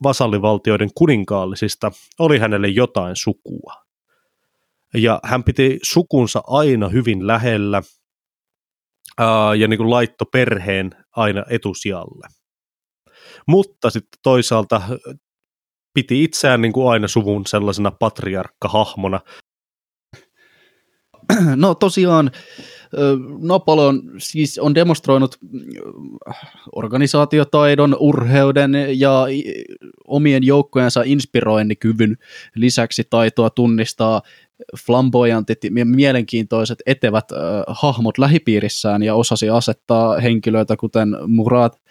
vasallivaltioiden 0.04 0.90
kuninkaallisista 0.96 1.92
oli 2.20 2.40
hänelle 2.40 2.68
jotain 2.68 3.16
sukua. 3.16 3.74
Ja 4.94 5.20
hän 5.24 5.44
piti 5.44 5.80
sukunsa 5.84 6.44
aina 6.48 6.90
hyvin 6.90 7.28
lähellä 7.28 7.82
ää, 9.18 9.56
ja 9.56 9.68
niin 9.68 9.78
kuin 9.78 9.90
laitto 9.90 10.26
perheen 10.26 10.92
aina 11.16 11.44
etusijalle. 11.50 12.28
Mutta 13.48 13.90
sitten 13.90 14.20
toisaalta 14.24 14.82
piti 15.94 16.24
itseään 16.24 16.62
niin 16.62 16.74
kuin 16.74 16.92
aina 16.92 17.08
suvun 17.08 17.46
sellaisena 17.48 17.92
patriarkkahahmona. 17.92 19.20
No 21.56 21.76
tosiaan 21.76 22.32
Napoleon 23.42 24.02
siis 24.18 24.60
on 24.60 24.76
demonstroinut 24.76 25.38
organisaatiotaidon, 26.76 27.98
urheuden 28.00 28.72
ja 28.94 29.26
omien 30.08 30.44
joukkojensa 30.44 31.02
inspiroinnikyvyn 31.06 32.18
lisäksi 32.56 33.04
taitoa 33.10 33.50
tunnistaa 33.50 34.22
flamboyantit 34.86 35.64
ja 35.64 35.86
mielenkiintoiset 35.86 36.80
etevät 36.86 37.26
hahmot 37.68 38.18
lähipiirissään 38.18 39.04
ja 39.04 39.16
osasi 39.16 39.50
asettaa 39.50 40.20
henkilöitä 40.20 40.78
kuten 40.78 41.10
Murat 41.28 41.82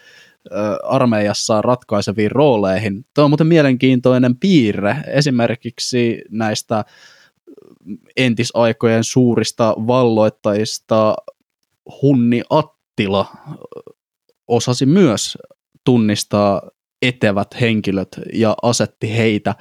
armeijassa 0.82 1.62
ratkaiseviin 1.62 2.30
rooleihin. 2.30 3.04
Tämä 3.14 3.24
on 3.24 3.30
muuten 3.30 3.46
mielenkiintoinen 3.46 4.36
piirre 4.36 4.96
esimerkiksi 5.06 6.22
näistä 6.30 6.84
entisaikojen 8.16 9.04
suurista 9.04 9.74
valloittajista 9.86 11.14
Hunni 12.02 12.42
Attila 12.50 13.26
osasi 14.48 14.86
myös 14.86 15.38
tunnistaa 15.84 16.62
etevät 17.02 17.60
henkilöt 17.60 18.08
ja 18.32 18.56
asetti 18.62 19.16
heitä 19.16 19.54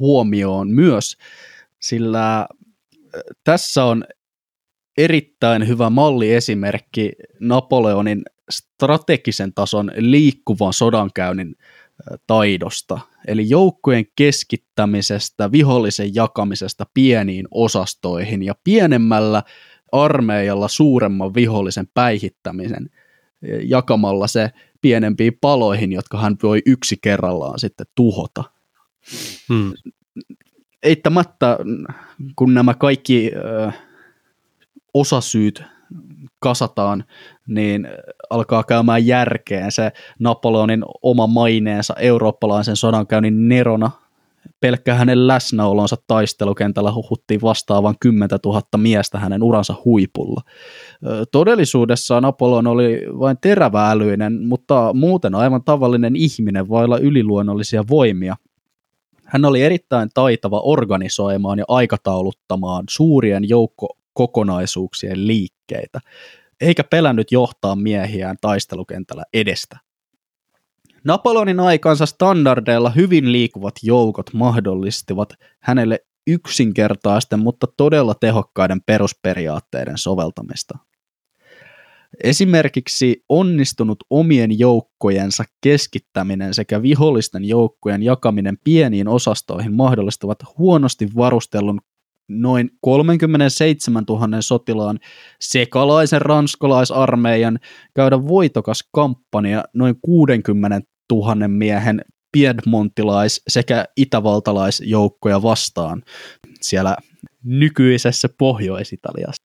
huomioon 0.00 0.70
myös, 0.70 1.16
sillä 1.80 2.46
tässä 3.44 3.84
on 3.84 4.04
erittäin 4.98 5.68
hyvä 5.68 5.90
malliesimerkki 5.90 7.12
Napoleonin 7.40 8.22
strategisen 8.50 9.54
tason 9.54 9.90
liikkuvan 9.96 10.72
sodankäynnin 10.72 11.56
taidosta, 12.26 13.00
eli 13.26 13.48
joukkojen 13.48 14.04
keskittämisestä, 14.16 15.52
vihollisen 15.52 16.14
jakamisesta 16.14 16.86
pieniin 16.94 17.48
osastoihin 17.50 18.42
ja 18.42 18.54
pienemmällä 18.64 19.42
armeijalla 19.92 20.68
suuremman 20.68 21.34
vihollisen 21.34 21.88
päihittämisen 21.94 22.90
jakamalla 23.62 24.26
se 24.26 24.50
pienempiin 24.80 25.38
paloihin, 25.40 25.92
jotka 25.92 26.18
hän 26.18 26.36
voi 26.42 26.62
yksi 26.66 26.96
kerrallaan 27.02 27.58
sitten 27.58 27.86
tuhota. 27.94 28.44
Hmm. 29.48 29.72
Eittämättä, 30.82 31.58
kun 32.36 32.54
nämä 32.54 32.74
kaikki 32.74 33.30
ö, 33.34 33.72
osasyyt 34.94 35.62
kasataan, 36.38 37.04
niin 37.50 37.88
alkaa 38.30 38.64
käymään 38.64 39.06
järkeen 39.06 39.72
se 39.72 39.92
Napoleonin 40.18 40.84
oma 41.02 41.26
maineensa 41.26 41.94
eurooppalaisen 41.98 42.76
sodankäynnin 42.76 43.48
nerona. 43.48 43.90
Pelkkä 44.60 44.94
hänen 44.94 45.26
läsnäolonsa 45.26 45.96
taistelukentällä 46.06 46.92
huhuttiin 46.92 47.40
vastaavan 47.40 47.94
10 48.00 48.28
000 48.44 48.62
miestä 48.76 49.18
hänen 49.18 49.42
uransa 49.42 49.74
huipulla. 49.84 50.40
Todellisuudessa 51.32 52.20
Napoleon 52.20 52.66
oli 52.66 53.00
vain 53.18 53.36
teräväälyinen, 53.40 54.46
mutta 54.46 54.92
muuten 54.94 55.34
aivan 55.34 55.64
tavallinen 55.64 56.16
ihminen 56.16 56.68
vailla 56.68 56.98
yliluonnollisia 56.98 57.84
voimia. 57.90 58.36
Hän 59.24 59.44
oli 59.44 59.62
erittäin 59.62 60.08
taitava 60.14 60.60
organisoimaan 60.60 61.58
ja 61.58 61.64
aikatauluttamaan 61.68 62.84
suurien 62.90 63.48
joukko 63.48 63.96
kokonaisuuksien 64.12 65.26
liikkeitä, 65.26 66.00
eikä 66.60 66.84
pelännyt 66.84 67.32
johtaa 67.32 67.76
miehiään 67.76 68.36
taistelukentällä 68.40 69.24
edestä. 69.32 69.78
Napoleonin 71.04 71.60
aikansa 71.60 72.06
standardeilla 72.06 72.90
hyvin 72.90 73.32
liikuvat 73.32 73.74
joukot 73.82 74.32
mahdollistivat 74.32 75.34
hänelle 75.60 75.98
yksinkertaisten, 76.26 77.38
mutta 77.38 77.66
todella 77.76 78.14
tehokkaiden 78.14 78.80
perusperiaatteiden 78.86 79.98
soveltamista. 79.98 80.78
Esimerkiksi 82.24 83.24
onnistunut 83.28 83.98
omien 84.10 84.58
joukkojensa 84.58 85.44
keskittäminen 85.60 86.54
sekä 86.54 86.82
vihollisten 86.82 87.44
joukkojen 87.44 88.02
jakaminen 88.02 88.58
pieniin 88.64 89.08
osastoihin 89.08 89.74
mahdollistavat 89.74 90.38
huonosti 90.58 91.08
varustellun 91.16 91.80
noin 92.30 92.70
37 92.80 94.04
000 94.08 94.40
sotilaan 94.40 94.98
sekalaisen 95.40 96.22
ranskalaisarmeijan 96.22 97.58
käydä 97.94 98.28
voitokas 98.28 98.88
kampanja 98.92 99.64
noin 99.74 99.94
60 100.02 100.80
000 101.12 101.48
miehen 101.48 102.04
piedmontilais- 102.36 103.42
sekä 103.48 103.84
itävaltalaisjoukkoja 103.96 105.42
vastaan 105.42 106.02
siellä 106.60 106.96
nykyisessä 107.44 108.28
Pohjois-Italiassa. 108.38 109.42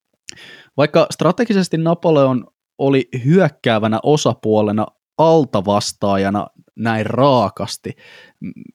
Vaikka 0.77 1.07
strategisesti 1.11 1.77
Napoleon 1.77 2.47
oli 2.77 3.07
hyökkäävänä 3.25 3.99
osapuolena 4.03 4.85
altavastaajana 5.17 6.47
näin 6.75 7.05
raakasti. 7.05 7.91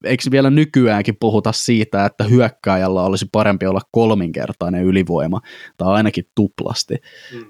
Eikö 0.03 0.23
vielä 0.31 0.49
nykyäänkin 0.49 1.17
puhuta 1.19 1.51
siitä, 1.51 2.05
että 2.05 2.23
hyökkääjällä 2.23 3.03
olisi 3.03 3.25
parempi 3.31 3.65
olla 3.65 3.81
kolminkertainen 3.91 4.83
ylivoima, 4.83 5.41
tai 5.77 5.93
ainakin 5.93 6.25
tuplasti. 6.35 6.95
Mm. 7.33 7.45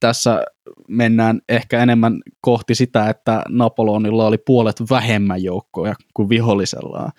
Tässä 0.00 0.44
mennään 0.88 1.40
ehkä 1.48 1.82
enemmän 1.82 2.20
kohti 2.40 2.74
sitä, 2.74 3.08
että 3.08 3.42
Napoleonilla 3.48 4.26
oli 4.26 4.38
puolet 4.38 4.82
vähemmän 4.90 5.42
joukkoja 5.42 5.94
kuin 6.14 6.28
vihollisellaan 6.28 7.12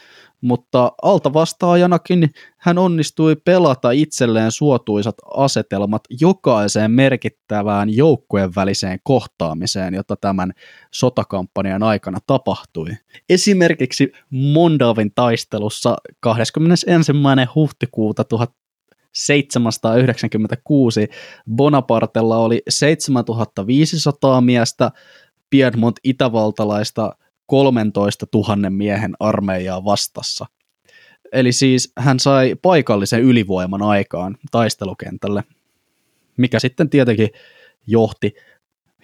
mutta 0.43 0.91
altavastaajanakin 1.01 2.29
hän 2.57 2.77
onnistui 2.77 3.35
pelata 3.35 3.91
itselleen 3.91 4.51
suotuisat 4.51 5.15
asetelmat 5.37 6.01
jokaiseen 6.21 6.91
merkittävään 6.91 7.95
joukkojen 7.95 8.55
väliseen 8.55 8.99
kohtaamiseen, 9.03 9.93
jota 9.93 10.15
tämän 10.15 10.51
sotakampanjan 10.93 11.83
aikana 11.83 12.19
tapahtui. 12.27 12.89
Esimerkiksi 13.29 14.11
Mondavin 14.29 15.11
taistelussa 15.15 15.97
21. 16.19 17.13
huhtikuuta 17.55 18.23
1796 18.23 21.07
Bonapartella 21.55 22.37
oli 22.37 22.61
7500 22.69 24.41
miestä, 24.41 24.91
Piedmont 25.49 25.95
itävaltalaista 26.03 27.15
13 27.53 28.25
000 28.33 28.69
miehen 28.69 29.13
armeijaa 29.19 29.85
vastassa. 29.85 30.45
Eli 31.31 31.51
siis 31.51 31.91
hän 31.97 32.19
sai 32.19 32.55
paikallisen 32.61 33.21
ylivoiman 33.21 33.81
aikaan 33.81 34.37
taistelukentälle, 34.51 35.43
mikä 36.37 36.59
sitten 36.59 36.89
tietenkin 36.89 37.29
johti 37.87 38.33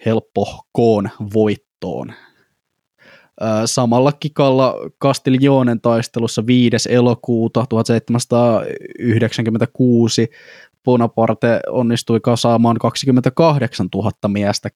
helppohkoon 0.06 1.10
voittoon. 1.34 2.12
Samalla 3.66 4.12
kikalla 4.12 4.74
Castillonen 5.02 5.80
taistelussa 5.80 6.46
5. 6.46 6.76
elokuuta 6.88 7.64
1796 7.68 10.28
Bonaparte 10.84 11.60
onnistui 11.68 12.20
kasaamaan 12.20 12.78
28 12.78 13.88
000 13.94 14.10
miestä 14.28 14.68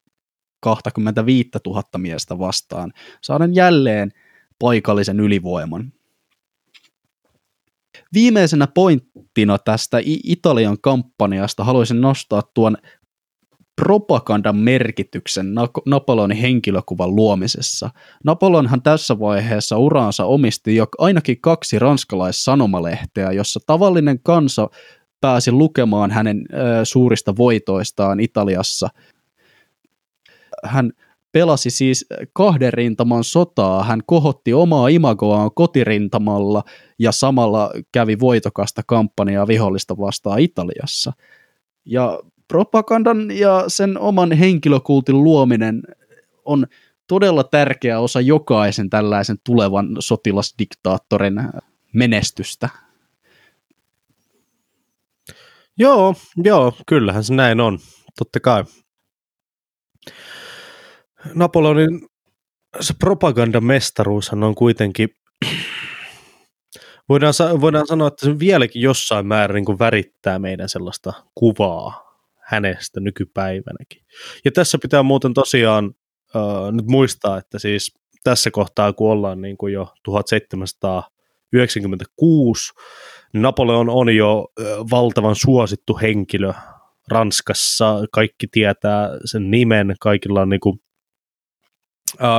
25 0.64 1.50
000 1.66 1.82
miestä 1.98 2.38
vastaan, 2.38 2.92
saaden 3.20 3.54
jälleen 3.54 4.12
paikallisen 4.58 5.20
ylivoiman. 5.20 5.92
Viimeisenä 8.14 8.66
pointtina 8.66 9.58
tästä 9.58 9.98
Italian 10.24 10.76
kampanjasta 10.80 11.64
haluaisin 11.64 12.00
nostaa 12.00 12.42
tuon 12.54 12.76
propagandan 13.82 14.56
merkityksen 14.56 15.54
Napoleonin 15.86 16.38
henkilökuvan 16.38 17.16
luomisessa. 17.16 17.90
Napoleonhan 18.24 18.82
tässä 18.82 19.18
vaiheessa 19.18 19.78
uraansa 19.78 20.24
omisti 20.24 20.76
jo 20.76 20.86
ainakin 20.98 21.40
kaksi 21.40 21.78
ranskalaissanomalehtiä, 21.78 23.32
jossa 23.32 23.60
tavallinen 23.66 24.20
kansa 24.22 24.68
pääsi 25.20 25.52
lukemaan 25.52 26.10
hänen 26.10 26.44
suurista 26.84 27.36
voitoistaan 27.36 28.20
Italiassa 28.20 28.88
hän 30.64 30.92
pelasi 31.32 31.70
siis 31.70 32.06
kahden 32.32 32.72
rintaman 32.72 33.24
sotaa, 33.24 33.84
hän 33.84 34.00
kohotti 34.06 34.52
omaa 34.52 34.88
imagoaan 34.88 35.50
kotirintamalla 35.54 36.62
ja 36.98 37.12
samalla 37.12 37.70
kävi 37.92 38.20
voitokasta 38.20 38.82
kampanjaa 38.86 39.46
vihollista 39.46 39.96
vastaan 39.98 40.40
Italiassa. 40.40 41.12
Ja 41.84 42.20
propagandan 42.48 43.30
ja 43.30 43.64
sen 43.68 43.98
oman 43.98 44.32
henkilökultin 44.32 45.24
luominen 45.24 45.82
on 46.44 46.66
todella 47.06 47.44
tärkeä 47.44 48.00
osa 48.00 48.20
jokaisen 48.20 48.90
tällaisen 48.90 49.36
tulevan 49.44 49.88
sotilasdiktaattorin 49.98 51.34
menestystä. 51.92 52.68
Joo, 55.78 56.14
joo, 56.44 56.72
kyllähän 56.86 57.24
se 57.24 57.34
näin 57.34 57.60
on, 57.60 57.78
totta 58.18 58.40
kai. 58.40 58.64
Napoleonin 61.34 62.06
se 62.80 62.94
propagandamestaruushan 62.98 64.42
on 64.42 64.54
kuitenkin, 64.54 65.08
voidaan, 67.08 67.34
voidaan 67.60 67.86
sanoa, 67.86 68.08
että 68.08 68.26
se 68.26 68.38
vieläkin 68.38 68.82
jossain 68.82 69.26
määrin 69.26 69.64
niin 69.68 69.78
värittää 69.78 70.38
meidän 70.38 70.68
sellaista 70.68 71.12
kuvaa 71.34 72.14
hänestä 72.40 73.00
nykypäivänäkin. 73.00 74.02
Ja 74.44 74.52
tässä 74.52 74.78
pitää 74.82 75.02
muuten 75.02 75.34
tosiaan 75.34 75.94
äh, 76.36 76.42
nyt 76.72 76.86
muistaa, 76.86 77.38
että 77.38 77.58
siis 77.58 77.94
tässä 78.24 78.50
kohtaa, 78.50 78.92
kun 78.92 79.10
ollaan 79.10 79.40
niin 79.40 79.56
kuin 79.56 79.72
jo 79.72 79.88
1796, 80.04 82.72
niin 83.32 83.42
Napoleon 83.42 83.88
on 83.88 84.16
jo 84.16 84.48
äh, 84.60 84.66
valtavan 84.90 85.36
suosittu 85.36 85.98
henkilö 86.02 86.52
Ranskassa, 87.08 88.04
kaikki 88.12 88.46
tietää 88.52 89.08
sen 89.24 89.50
nimen, 89.50 89.94
kaikilla 90.00 90.40
on 90.40 90.48
niin 90.48 90.60
kuin 90.60 90.80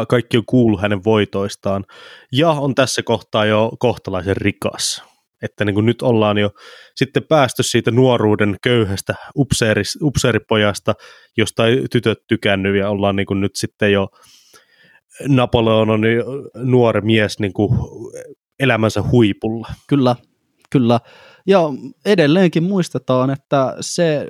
kaikki 0.09 0.37
on 0.37 0.45
kuullut 0.45 0.81
hänen 0.81 1.03
voitoistaan, 1.03 1.85
ja 2.31 2.49
on 2.49 2.75
tässä 2.75 3.03
kohtaa 3.03 3.45
jo 3.45 3.71
kohtalaisen 3.79 4.37
rikas. 4.37 5.03
Että 5.41 5.65
niin 5.65 5.73
kuin 5.73 5.85
nyt 5.85 6.01
ollaan 6.01 6.37
jo 6.37 6.49
sitten 6.95 7.23
päästy 7.23 7.63
siitä 7.63 7.91
nuoruuden 7.91 8.57
köyhästä 8.63 9.15
upseeris, 9.35 9.97
upseeripojasta, 10.01 10.93
josta 11.37 11.67
ei 11.67 11.85
tytöt 11.91 12.27
tykännyt, 12.27 12.75
ja 12.75 12.89
ollaan 12.89 13.15
niin 13.15 13.25
kuin 13.25 13.41
nyt 13.41 13.55
sitten 13.55 13.91
jo 13.91 14.07
Napoleon 15.27 15.89
on 15.89 16.01
nuori 16.55 17.01
mies 17.01 17.39
niin 17.39 17.53
kuin 17.53 17.69
elämänsä 18.59 19.03
huipulla. 19.11 19.67
Kyllä, 19.87 20.15
kyllä. 20.69 20.99
Ja 21.47 21.61
edelleenkin 22.05 22.63
muistetaan, 22.63 23.29
että 23.29 23.75
se 23.81 24.25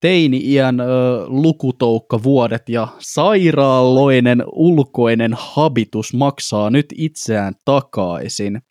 teini-iän 0.00 0.80
ö, 0.80 0.84
lukutoukkavuodet 1.26 2.68
ja 2.68 2.88
sairaaloinen 2.98 4.44
ulkoinen 4.52 5.34
habitus 5.38 6.14
maksaa 6.14 6.70
nyt 6.70 6.86
itseään 6.94 7.54
takaisin. 7.64 8.62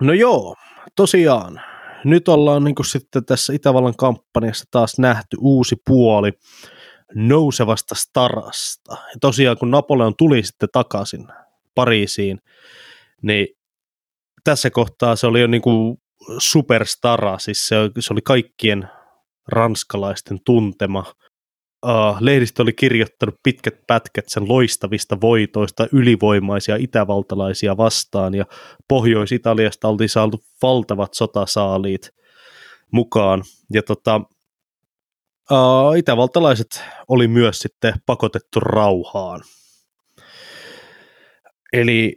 No 0.00 0.12
joo, 0.12 0.54
tosiaan. 0.96 1.60
Nyt 2.04 2.28
ollaan 2.28 2.64
niin 2.64 2.74
sitten 2.86 3.24
tässä 3.24 3.52
Itävallan 3.52 3.96
kampanjassa 3.96 4.64
taas 4.70 4.98
nähty 4.98 5.36
uusi 5.40 5.76
puoli 5.86 6.32
nousevasta 7.14 7.94
starasta. 7.94 8.92
Ja 8.92 9.16
tosiaan 9.20 9.58
kun 9.58 9.70
Napoleon 9.70 10.14
tuli 10.18 10.42
sitten 10.42 10.68
takaisin 10.72 11.26
Pariisiin, 11.74 12.38
niin 13.22 13.46
tässä 14.44 14.70
kohtaa 14.70 15.16
se 15.16 15.26
oli 15.26 15.40
jo 15.40 15.46
niin 15.46 15.62
kuin 15.62 15.98
superstara, 16.38 17.38
siis 17.38 17.68
se 17.68 17.76
oli 18.10 18.20
kaikkien 18.24 18.88
ranskalaisten 19.48 20.38
tuntema. 20.44 21.04
Uh, 21.86 22.16
lehdistö 22.20 22.62
oli 22.62 22.72
kirjoittanut 22.72 23.34
pitkät 23.42 23.74
pätkät 23.86 24.24
sen 24.28 24.48
loistavista 24.48 25.20
voitoista 25.20 25.86
ylivoimaisia 25.92 26.76
itävaltalaisia 26.76 27.76
vastaan, 27.76 28.34
ja 28.34 28.44
Pohjois-Italiasta 28.88 29.88
oltiin 29.88 30.08
saatu 30.08 30.40
valtavat 30.62 31.14
sotasaaliit 31.14 32.10
mukaan. 32.92 33.42
Ja 33.72 33.82
tota, 33.82 34.20
uh, 35.50 35.96
itävaltalaiset 35.96 36.84
oli 37.08 37.28
myös 37.28 37.58
sitten 37.58 37.94
pakotettu 38.06 38.60
rauhaan. 38.60 39.40
Eli 41.72 42.16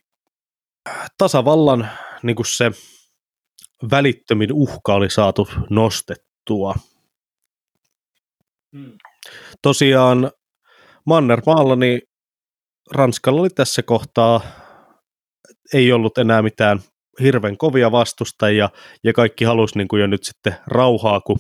tasavallan 1.18 1.90
niin 2.24 2.38
se 2.46 2.72
välittömin 3.92 4.54
uhka 4.54 4.94
oli 4.94 5.10
saatu 5.10 5.50
nostettua– 5.70 6.76
Hmm. 8.78 8.92
Tosiaan 9.62 10.32
Mannermaalla 11.06 11.76
niin 11.76 12.02
Ranskalla 12.92 13.42
oli 13.42 13.50
tässä 13.50 13.84
kohtaa, 13.84 14.42
ei 15.74 15.92
ollut 15.92 16.18
enää 16.18 16.42
mitään 16.42 16.80
hirveän 17.22 17.58
kovia 17.58 17.92
vastustajia 17.92 18.70
ja 19.04 19.14
kaikki 19.14 19.46
halusi 19.46 19.78
niin 19.78 19.88
kuin 19.88 20.02
jo 20.02 20.08
nyt 20.08 20.24
sitten 20.24 20.56
rauhaa, 20.68 21.22
kun 21.22 21.38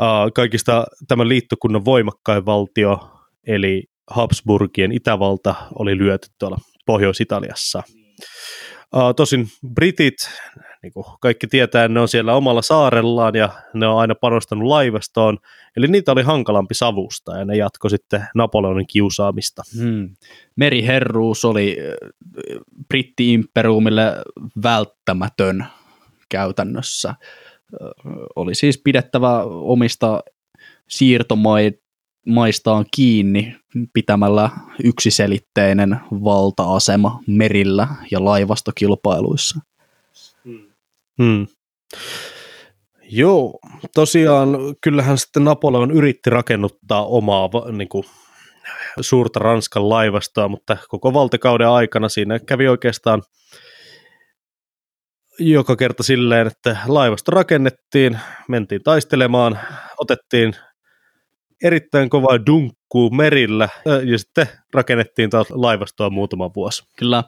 uh, 0.00 0.32
kaikista 0.34 0.84
tämän 1.08 1.28
liittokunnan 1.28 1.84
voimakkain 1.84 2.46
valtio, 2.46 3.10
eli 3.46 3.84
Habsburgien 4.10 4.92
Itävalta, 4.92 5.54
oli 5.78 5.98
lyöty 5.98 6.28
tuolla 6.38 6.58
Pohjois-Italiassa. 6.86 7.82
Uh, 8.96 9.14
tosin 9.16 9.46
britit, 9.74 10.14
niin 10.82 10.92
kuin 10.92 11.04
kaikki 11.20 11.46
tietää, 11.46 11.88
ne 11.88 12.00
on 12.00 12.08
siellä 12.08 12.34
omalla 12.34 12.62
saarellaan 12.62 13.34
ja 13.34 13.48
ne 13.74 13.86
on 13.86 13.98
aina 13.98 14.14
panostanut 14.14 14.68
laivastoon, 14.68 15.38
eli 15.76 15.86
niitä 15.86 16.12
oli 16.12 16.22
hankalampi 16.22 16.74
savusta 16.74 17.38
ja 17.38 17.44
ne 17.44 17.56
jatko 17.56 17.88
sitten 17.88 18.26
Napoleonin 18.34 18.86
kiusaamista. 18.86 19.62
Hmm. 19.78 20.16
Meriherruus 20.56 21.44
oli 21.44 21.76
britti-imperiumille 22.88 24.22
välttämätön 24.62 25.66
käytännössä. 26.28 27.14
Oli 28.36 28.54
siis 28.54 28.80
pidettävä 28.84 29.42
omista 29.44 30.22
siirtomaista 30.88 31.81
maistaan 32.26 32.84
kiinni 32.94 33.56
pitämällä 33.92 34.50
yksiselitteinen 34.84 36.00
valta-asema 36.10 37.20
merillä 37.26 37.88
ja 38.10 38.24
laivastokilpailuissa. 38.24 39.60
Hmm. 41.18 41.46
Joo, 43.02 43.58
tosiaan 43.94 44.48
kyllähän 44.80 45.18
sitten 45.18 45.44
Napoleon 45.44 45.90
yritti 45.90 46.30
rakennuttaa 46.30 47.06
omaa 47.06 47.50
niin 47.72 47.88
kuin, 47.88 48.04
suurta 49.00 49.38
Ranskan 49.38 49.88
laivastoa, 49.88 50.48
mutta 50.48 50.76
koko 50.88 51.14
valtakauden 51.14 51.68
aikana 51.68 52.08
siinä 52.08 52.38
kävi 52.38 52.68
oikeastaan 52.68 53.22
joka 55.38 55.76
kerta 55.76 56.02
silleen, 56.02 56.46
että 56.46 56.76
laivasto 56.86 57.30
rakennettiin, 57.30 58.18
mentiin 58.48 58.82
taistelemaan, 58.82 59.58
otettiin 59.98 60.54
erittäin 61.62 62.10
kovaa 62.10 62.46
dunkkuu 62.46 63.10
merillä 63.10 63.68
ja 64.04 64.18
sitten 64.18 64.46
rakennettiin 64.74 65.30
taas 65.30 65.46
laivastoa 65.50 66.10
muutama 66.10 66.50
vuosi. 66.56 66.84
Kyllä. 66.98 67.24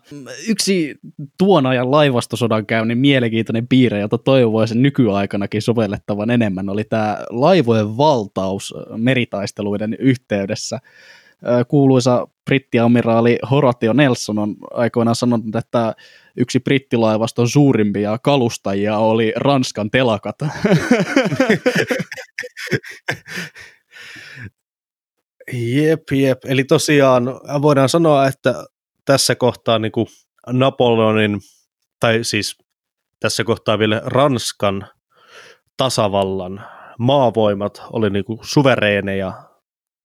Yksi 0.48 0.94
tuon 1.38 1.66
ajan 1.66 1.90
laivastosodan 1.90 2.66
käynnin 2.66 2.98
mielenkiintoinen 2.98 3.68
piirre, 3.68 4.00
jota 4.00 4.18
toivoisin 4.18 4.82
nykyaikanakin 4.82 5.62
sovellettavan 5.62 6.30
enemmän, 6.30 6.68
oli 6.68 6.84
tämä 6.84 7.18
laivojen 7.30 7.96
valtaus 7.96 8.74
meritaisteluiden 8.96 9.96
yhteydessä 9.98 10.80
kuuluisa 11.68 12.28
brittiamiraali 12.44 13.38
Horatio 13.50 13.92
Nelson 13.92 14.38
on 14.38 14.56
aikoinaan 14.70 15.16
sanonut, 15.16 15.56
että 15.56 15.94
yksi 16.36 16.60
brittilaivaston 16.60 17.48
suurimpia 17.48 18.18
kalustajia 18.22 18.98
oli 18.98 19.32
Ranskan 19.36 19.90
telakat. 19.90 20.36
jep, 25.52 26.02
jep. 26.12 26.38
Eli 26.44 26.64
tosiaan 26.64 27.24
voidaan 27.62 27.88
sanoa, 27.88 28.26
että 28.26 28.64
tässä 29.04 29.34
kohtaa 29.34 29.78
niin 29.78 29.92
kuin 29.92 30.06
Napoleonin, 30.46 31.40
tai 32.00 32.18
siis 32.22 32.58
tässä 33.20 33.44
kohtaa 33.44 33.78
vielä 33.78 34.02
Ranskan 34.04 34.88
tasavallan 35.76 36.66
maavoimat 36.98 37.82
oli 37.92 38.10
niin 38.10 38.24
kuin 38.24 38.38
suvereeneja 38.42 39.32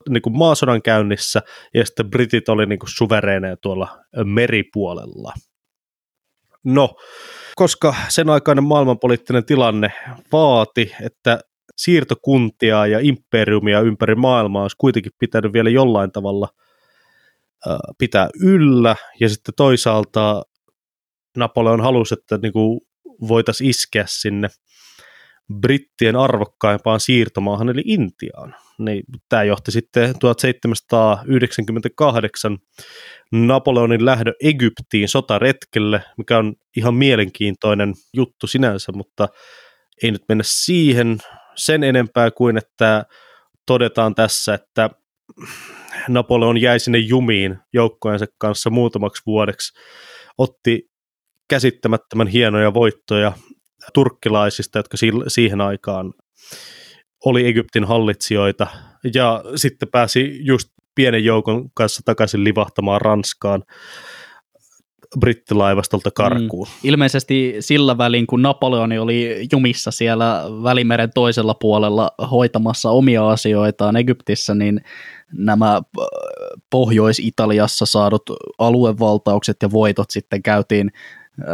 niin 0.09 0.21
kuin 0.21 0.37
maasodan 0.37 0.81
käynnissä, 0.81 1.41
ja 1.73 1.85
sitten 1.85 2.09
britit 2.09 2.49
oli 2.49 2.65
niin 2.65 2.79
kuin 2.79 2.89
suvereeneja 2.89 3.57
tuolla 3.57 3.99
meripuolella. 4.23 5.33
No, 6.63 6.95
koska 7.55 7.95
sen 8.09 8.29
aikainen 8.29 8.63
maailmanpoliittinen 8.63 9.45
tilanne 9.45 9.93
vaati, 10.31 10.95
että 11.01 11.39
siirtokuntia 11.79 12.87
ja 12.87 12.99
imperiumia 12.99 13.81
ympäri 13.81 14.15
maailmaa 14.15 14.61
olisi 14.61 14.75
kuitenkin 14.77 15.11
pitänyt 15.19 15.53
vielä 15.53 15.69
jollain 15.69 16.11
tavalla 16.11 16.49
pitää 17.97 18.29
yllä, 18.41 18.95
ja 19.19 19.29
sitten 19.29 19.53
toisaalta 19.57 20.43
Napoleon 21.37 21.81
halusi, 21.81 22.13
että 22.13 22.37
niin 22.37 22.53
voitaisiin 23.27 23.69
iskeä 23.69 24.05
sinne 24.07 24.47
brittien 25.61 26.15
arvokkaimpaan 26.15 26.99
siirtomaahan, 26.99 27.69
eli 27.69 27.81
Intiaan. 27.85 28.55
Niin, 28.79 29.03
tämä 29.29 29.43
johti 29.43 29.71
sitten 29.71 30.19
1798 30.19 32.57
Napoleonin 33.31 34.05
lähdö 34.05 34.33
Egyptiin 34.43 35.09
sotaretkelle, 35.09 36.03
mikä 36.17 36.37
on 36.37 36.53
ihan 36.77 36.93
mielenkiintoinen 36.93 37.93
juttu 38.13 38.47
sinänsä, 38.47 38.91
mutta 38.91 39.27
ei 40.03 40.11
nyt 40.11 40.23
mennä 40.29 40.43
siihen 40.47 41.17
sen 41.59 41.83
enempää 41.83 42.31
kuin, 42.31 42.57
että 42.57 43.05
todetaan 43.65 44.15
tässä, 44.15 44.53
että 44.53 44.89
Napoleon 46.07 46.61
jäi 46.61 46.79
sinne 46.79 46.97
jumiin 46.97 47.59
joukkojensa 47.73 48.25
kanssa 48.37 48.69
muutamaksi 48.69 49.23
vuodeksi, 49.25 49.79
otti 50.37 50.89
käsittämättömän 51.49 52.27
hienoja 52.27 52.73
voittoja 52.73 53.31
turkkilaisista, 53.93 54.79
jotka 54.79 54.97
siihen 55.27 55.61
aikaan 55.61 56.13
oli 57.25 57.47
Egyptin 57.47 57.83
hallitsijoita, 57.83 58.67
ja 59.13 59.43
sitten 59.55 59.89
pääsi 59.89 60.45
just 60.45 60.69
pienen 60.95 61.23
joukon 61.23 61.69
kanssa 61.73 62.01
takaisin 62.05 62.43
livahtamaan 62.43 63.01
Ranskaan 63.01 63.63
brittilaivastolta 65.19 66.11
karkuun. 66.11 66.67
Mm. 66.67 66.73
Ilmeisesti 66.83 67.55
sillä 67.59 67.97
välin, 67.97 68.27
kun 68.27 68.41
Napoleoni 68.41 68.99
oli 68.99 69.47
jumissa 69.51 69.91
siellä 69.91 70.43
Välimeren 70.63 71.13
toisella 71.13 71.53
puolella 71.53 72.11
hoitamassa 72.31 72.89
omia 72.89 73.29
asioitaan 73.29 73.95
Egyptissä, 73.95 74.55
niin 74.55 74.81
nämä 75.33 75.75
äh, 75.75 75.81
Pohjois-Italiassa 76.69 77.85
saadut 77.85 78.23
aluevaltaukset 78.57 79.57
ja 79.61 79.71
voitot 79.71 80.11
sitten 80.11 80.43
käytiin 80.43 80.91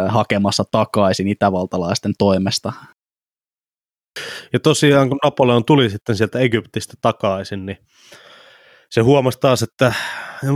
hakemassa 0.07 0.63
takaisin 0.71 1.27
itävaltalaisten 1.27 2.13
toimesta. 2.17 2.73
Ja 4.53 4.59
tosiaan 4.59 5.09
kun 5.09 5.19
Napoleon 5.23 5.65
tuli 5.65 5.89
sitten 5.89 6.15
sieltä 6.15 6.39
Egyptistä 6.39 6.93
takaisin, 7.01 7.65
niin 7.65 7.77
se 8.95 9.01
huomasi 9.01 9.37
taas, 9.41 9.63
että 9.63 9.93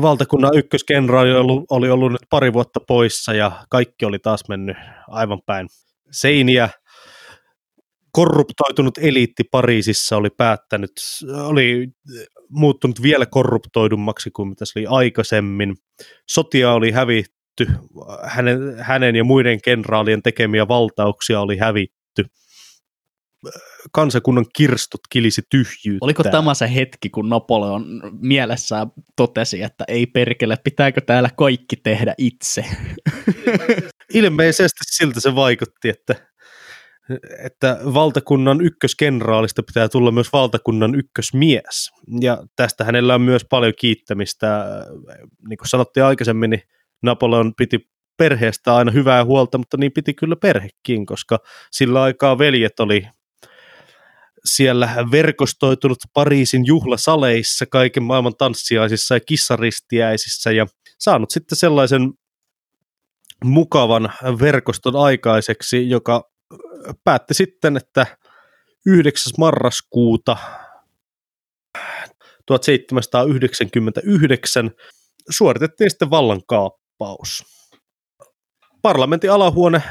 valtakunnan 0.02 0.58
ykköskenraali 0.58 1.32
oli 1.32 1.40
ollut, 1.40 1.66
oli 1.70 1.90
ollut 1.90 2.12
nyt 2.12 2.22
pari 2.30 2.54
vuotta 2.54 2.80
poissa 2.88 3.34
ja 3.34 3.52
kaikki 3.70 4.06
oli 4.06 4.20
taas 4.20 4.44
mennyt 4.50 4.78
aivan 5.08 5.40
päin 5.46 5.68
seiniä. 6.12 6.70
Korruptoitunut 8.12 8.98
eliitti 8.98 9.44
Pariisissa 9.44 10.18
oli 10.18 10.30
päättänyt, 10.30 10.92
oli 11.44 11.88
muuttunut 12.50 13.02
vielä 13.02 13.26
korruptoidummaksi 13.26 14.32
kuin 14.32 14.50
mitä 14.50 14.66
se 14.66 14.80
oli 14.80 14.86
aikaisemmin. 14.90 15.76
Sotia 16.30 16.72
oli 16.72 16.92
hävitty 16.92 17.68
hänen, 18.24 18.60
hänen 18.80 19.16
ja 19.16 19.24
muiden 19.24 19.62
kenraalien 19.62 20.24
tekemiä 20.24 20.68
valtauksia 20.68 21.42
oli 21.42 21.58
hävitty. 21.58 22.26
Kansakunnan 23.92 24.46
kirstut 24.56 25.02
kilisi 25.10 25.42
tyhjyyttä. 25.50 26.06
Oliko 26.06 26.24
tämä 26.24 26.54
se 26.54 26.76
hetki, 26.76 27.10
kun 27.10 27.30
Napoleon 27.30 27.86
mielessään 28.22 28.88
totesi, 29.16 29.62
että 29.62 29.84
ei 29.88 30.06
perkele, 30.06 30.56
pitääkö 30.64 31.02
täällä 31.02 31.30
kaikki 31.38 31.76
tehdä 31.76 32.14
itse? 32.18 32.66
Ilmeisesti 34.14 34.80
siltä 34.84 35.20
se 35.20 35.36
vaikutti, 35.36 35.90
että, 35.90 36.16
että 37.46 37.80
valtakunnan 37.94 38.62
ykköskenraalista 38.62 39.64
pitää 39.64 39.90
tulla 39.90 40.12
myös 40.12 40.34
valtakunnan 40.34 40.96
ykkösmies. 40.96 41.92
Ja 42.22 42.44
tästä 42.56 42.84
hänellä 42.84 43.16
on 43.16 43.22
myös 43.22 43.46
paljon 43.50 43.74
kiittämistä. 43.80 44.66
Niin 45.50 45.58
kuin 45.58 45.70
sanottiin 45.70 46.04
aikaisemmin, 46.04 46.50
niin 46.50 46.64
Napoleon 47.04 47.54
piti 47.58 47.80
perheestä 48.18 48.76
aina 48.76 48.92
hyvää 48.92 49.26
huolta, 49.26 49.58
mutta 49.58 49.78
niin 49.78 49.92
piti 49.92 50.14
kyllä 50.14 50.36
perhekin, 50.36 51.06
koska 51.06 51.40
sillä 51.72 52.04
aikaa 52.04 52.38
veljet 52.38 52.80
oli 52.80 53.08
siellä 54.56 54.90
verkostoitunut 55.12 55.98
Pariisin 56.14 56.66
juhlasaleissa, 56.66 57.66
kaiken 57.66 58.04
maailman 58.04 58.36
tanssiaisissa 58.38 59.16
ja 59.16 59.20
kissaristiäisissä 59.20 60.52
ja 60.52 60.68
saanut 61.00 61.32
sitten 61.32 61.58
sellaisen 61.58 62.14
mukavan 63.44 64.14
verkoston 64.40 64.96
aikaiseksi, 64.96 65.90
joka 65.90 66.32
päätti 67.04 67.34
sitten, 67.34 67.78
että 67.78 68.18
9. 68.86 69.34
marraskuuta 69.38 70.38
1799 72.46 74.72
suoritettiin 75.30 75.90
sitten 75.90 76.10
vallankaappi 76.10 76.80
kaappaus. 77.00 77.46
Parlamentin 78.82 79.32
alahuone 79.32 79.84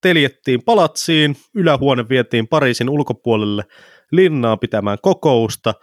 teljettiin 0.00 0.62
palatsiin, 0.64 1.36
ylähuone 1.54 2.08
vietiin 2.08 2.48
Pariisin 2.48 2.90
ulkopuolelle 2.90 3.64
linnaan 4.12 4.58
pitämään 4.58 4.98
kokousta, 5.02 5.74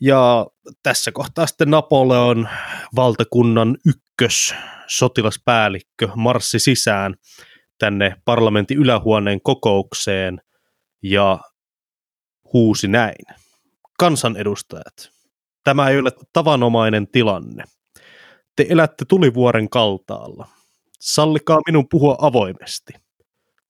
ja 0.00 0.46
tässä 0.82 1.12
kohtaa 1.12 1.46
sitten 1.46 1.70
Napoleon 1.70 2.48
valtakunnan 2.96 3.76
ykkös 3.86 4.54
sotilaspäällikkö 4.86 6.08
marssi 6.16 6.58
sisään 6.58 7.14
tänne 7.78 8.16
parlamentin 8.24 8.78
ylähuoneen 8.78 9.40
kokoukseen 9.42 10.40
ja 11.02 11.38
huusi 12.52 12.88
näin. 12.88 13.24
Kansanedustajat, 13.98 15.10
tämä 15.64 15.88
ei 15.88 15.98
ole 15.98 16.10
tavanomainen 16.32 17.08
tilanne. 17.08 17.64
Te 18.56 18.66
elätte 18.68 19.04
tulivuoren 19.04 19.70
kaltaalla. 19.70 20.48
Sallikaa 21.00 21.58
minun 21.66 21.88
puhua 21.88 22.16
avoimesti, 22.20 22.92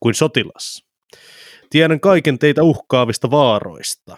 kuin 0.00 0.14
sotilas. 0.14 0.82
Tiedän 1.70 2.00
kaiken 2.00 2.38
teitä 2.38 2.62
uhkaavista 2.62 3.30
vaaroista. 3.30 4.16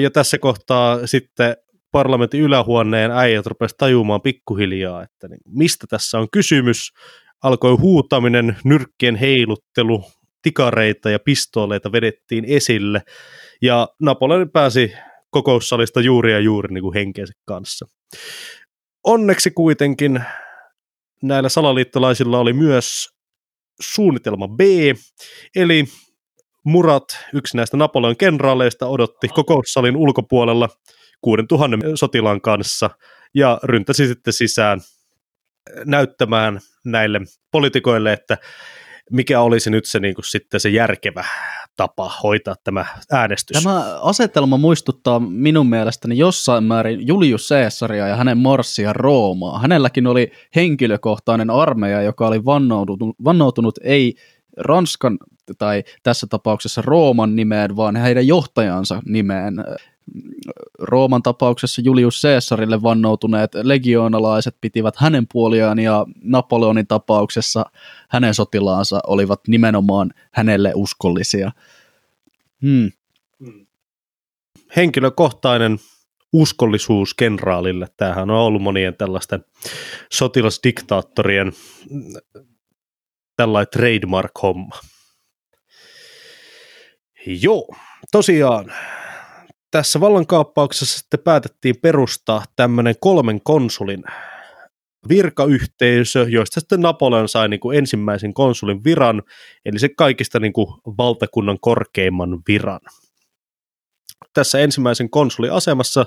Ja 0.00 0.10
tässä 0.10 0.38
kohtaa 0.38 1.06
sitten 1.06 1.56
parlamentin 1.90 2.40
ylähuoneen 2.40 3.10
äijät 3.10 3.46
rupesivat 3.46 3.78
tajumaan 3.78 4.22
pikkuhiljaa, 4.22 5.02
että 5.02 5.28
niin, 5.28 5.40
mistä 5.48 5.86
tässä 5.90 6.18
on 6.18 6.28
kysymys. 6.32 6.90
Alkoi 7.42 7.76
huutaminen, 7.76 8.56
nyrkkien 8.64 9.16
heiluttelu, 9.16 10.04
tikareita 10.42 11.10
ja 11.10 11.18
pistooleita 11.18 11.92
vedettiin 11.92 12.44
esille. 12.44 13.02
Ja 13.62 13.88
Napoleon 14.02 14.50
pääsi 14.50 14.92
kokoussalista 15.30 16.00
juuri 16.00 16.32
ja 16.32 16.40
juuri 16.40 16.74
niin 16.74 16.82
kuin 16.82 16.94
henkeensä 16.94 17.32
kanssa. 17.46 17.86
Onneksi 19.04 19.50
kuitenkin 19.50 20.24
näillä 21.22 21.48
salaliittolaisilla 21.48 22.38
oli 22.38 22.52
myös 22.52 23.13
suunnitelma 23.80 24.48
B, 24.48 24.60
eli 25.56 25.84
Murat, 26.64 27.04
yksi 27.34 27.56
näistä 27.56 27.76
Napoleon 27.76 28.16
kenraaleista, 28.16 28.86
odotti 28.86 29.28
kokoussalin 29.28 29.96
ulkopuolella 29.96 30.68
6000 31.20 31.76
sotilaan 31.94 32.40
kanssa 32.40 32.90
ja 33.34 33.60
ryntäsi 33.62 34.06
sitten 34.06 34.32
sisään 34.32 34.80
näyttämään 35.84 36.60
näille 36.84 37.20
poliitikoille, 37.50 38.12
että 38.12 38.38
mikä 39.10 39.40
olisi 39.40 39.70
nyt 39.70 39.84
se, 39.84 40.00
niin 40.00 40.14
kuin, 40.14 40.24
sitten 40.24 40.60
se 40.60 40.68
järkevä 40.68 41.24
tapa 41.76 42.10
hoitaa 42.22 42.54
tämä 42.64 42.84
äänestys. 43.10 43.62
Tämä 43.62 44.00
asetelma 44.00 44.56
muistuttaa 44.56 45.20
minun 45.20 45.66
mielestäni 45.66 46.18
jossain 46.18 46.64
määrin 46.64 47.06
Julius 47.06 47.48
Caesaria 47.48 48.08
ja 48.08 48.16
hänen 48.16 48.38
marssia 48.38 48.92
Roomaa. 48.92 49.58
Hänelläkin 49.58 50.06
oli 50.06 50.32
henkilökohtainen 50.56 51.50
armeija, 51.50 52.02
joka 52.02 52.26
oli 52.26 52.44
vannoutunut, 52.44 53.16
vannoutunut 53.24 53.78
ei 53.82 54.14
Ranskan 54.56 55.18
tai 55.58 55.84
tässä 56.02 56.26
tapauksessa 56.30 56.82
Rooman 56.82 57.36
nimeen, 57.36 57.76
vaan 57.76 57.96
heidän 57.96 58.26
johtajansa 58.26 59.02
nimeen. 59.06 59.54
Rooman 60.78 61.22
tapauksessa 61.22 61.82
Julius 61.84 62.22
Caesarille 62.22 62.82
vannoutuneet 62.82 63.54
legioonalaiset 63.54 64.56
pitivät 64.60 64.96
hänen 64.96 65.26
puoliaan 65.32 65.78
ja 65.78 66.06
Napoleonin 66.22 66.86
tapauksessa 66.86 67.64
hänen 68.08 68.34
sotilaansa 68.34 69.00
olivat 69.06 69.40
nimenomaan 69.48 70.10
hänelle 70.32 70.72
uskollisia. 70.74 71.52
Hmm. 72.62 72.92
Henkilökohtainen 74.76 75.78
uskollisuus 76.32 77.14
kenraalille. 77.14 77.88
Tämähän 77.96 78.30
on 78.30 78.36
ollut 78.36 78.62
monien 78.62 78.96
tällaisten 78.96 79.44
sotilasdiktaattorien 80.12 81.52
tällainen 83.36 83.70
trademark-homma. 83.70 84.80
Joo, 87.26 87.74
tosiaan 88.12 88.72
tässä 89.74 90.00
vallankaappauksessa 90.00 90.98
sitten 90.98 91.20
päätettiin 91.20 91.74
perustaa 91.82 92.44
tämmöinen 92.56 92.94
kolmen 93.00 93.40
konsulin 93.40 94.04
virkayhteisö, 95.08 96.26
joista 96.28 96.60
sitten 96.60 96.80
Napoleon 96.80 97.28
sai 97.28 97.48
niin 97.48 97.60
kuin 97.60 97.78
ensimmäisen 97.78 98.34
konsulin 98.34 98.84
viran, 98.84 99.22
eli 99.64 99.78
se 99.78 99.88
kaikista 99.88 100.40
niin 100.40 100.52
kuin 100.52 100.66
valtakunnan 100.98 101.58
korkeimman 101.60 102.42
viran. 102.48 102.80
Tässä 104.34 104.58
ensimmäisen 104.58 105.10
konsulin 105.10 105.52
asemassa 105.52 106.06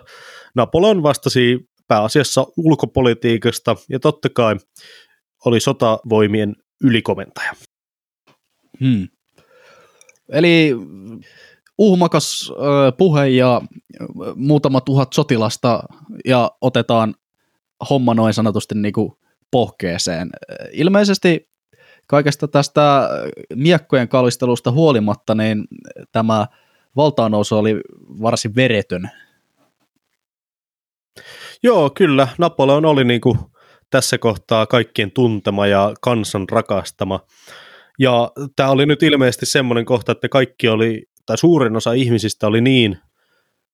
Napoleon 0.56 1.04
vastasi 1.04 1.70
pääasiassa 1.88 2.48
ulkopolitiikasta 2.58 3.76
ja 3.90 4.00
totta 4.00 4.30
kai 4.30 4.56
oli 5.46 5.60
sotavoimien 5.60 6.56
ylikomentaja. 6.84 7.54
Hmm. 8.80 9.08
Eli 10.30 10.72
uhmakas 11.78 12.54
puhe 12.98 13.28
ja 13.28 13.62
muutama 14.36 14.82
tuhat 14.82 15.14
sotilasta 15.14 15.84
ja 16.26 16.52
otetaan 16.62 17.16
homma 17.90 18.14
noin 18.14 18.34
sanotusti 18.34 18.76
niin 18.76 18.94
kuin 18.94 19.12
pohkeeseen. 19.52 20.30
Ilmeisesti 20.72 21.50
kaikesta 22.08 22.48
tästä 22.48 23.10
miekkojen 23.56 24.08
kallistelusta 24.08 24.72
huolimatta, 24.72 25.36
niin 25.36 25.66
tämä 26.12 26.48
valtaannousu 26.96 27.58
oli 27.58 27.82
varsin 28.22 28.56
veretön. 28.56 29.10
Joo, 31.64 31.90
kyllä. 31.90 32.28
Napoleon 32.38 32.86
oli 32.86 33.04
niin 33.04 33.22
kuin 33.22 33.40
tässä 33.90 34.18
kohtaa 34.18 34.66
kaikkien 34.66 35.12
tuntema 35.12 35.68
ja 35.68 35.94
kansan 36.02 36.50
rakastama. 36.52 37.20
Ja 38.00 38.32
tämä 38.56 38.70
oli 38.70 38.86
nyt 38.86 39.04
ilmeisesti 39.04 39.46
semmoinen 39.46 39.86
kohta, 39.86 40.12
että 40.12 40.30
kaikki 40.30 40.68
oli, 40.68 41.04
tai 41.28 41.38
suurin 41.38 41.76
osa 41.76 41.94
ihmisistä 41.94 42.48
oli 42.48 42.62
niin 42.62 42.98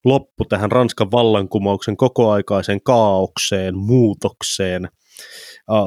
loppu 0.05 0.45
tähän 0.45 0.71
Ranskan 0.71 1.11
vallankumouksen 1.11 1.97
kokoaikaiseen 1.97 2.81
kaaukseen, 2.81 3.77
muutokseen, 3.77 4.89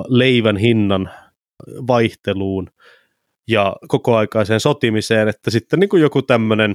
leivän 0.08 0.56
hinnan 0.56 1.10
vaihteluun 1.86 2.70
ja 3.48 3.76
kokoaikaiseen 3.88 4.60
sotimiseen, 4.60 5.28
että 5.28 5.50
sitten 5.50 5.80
niin 5.80 5.88
kuin 5.88 6.02
joku 6.02 6.22
tämmöinen 6.22 6.74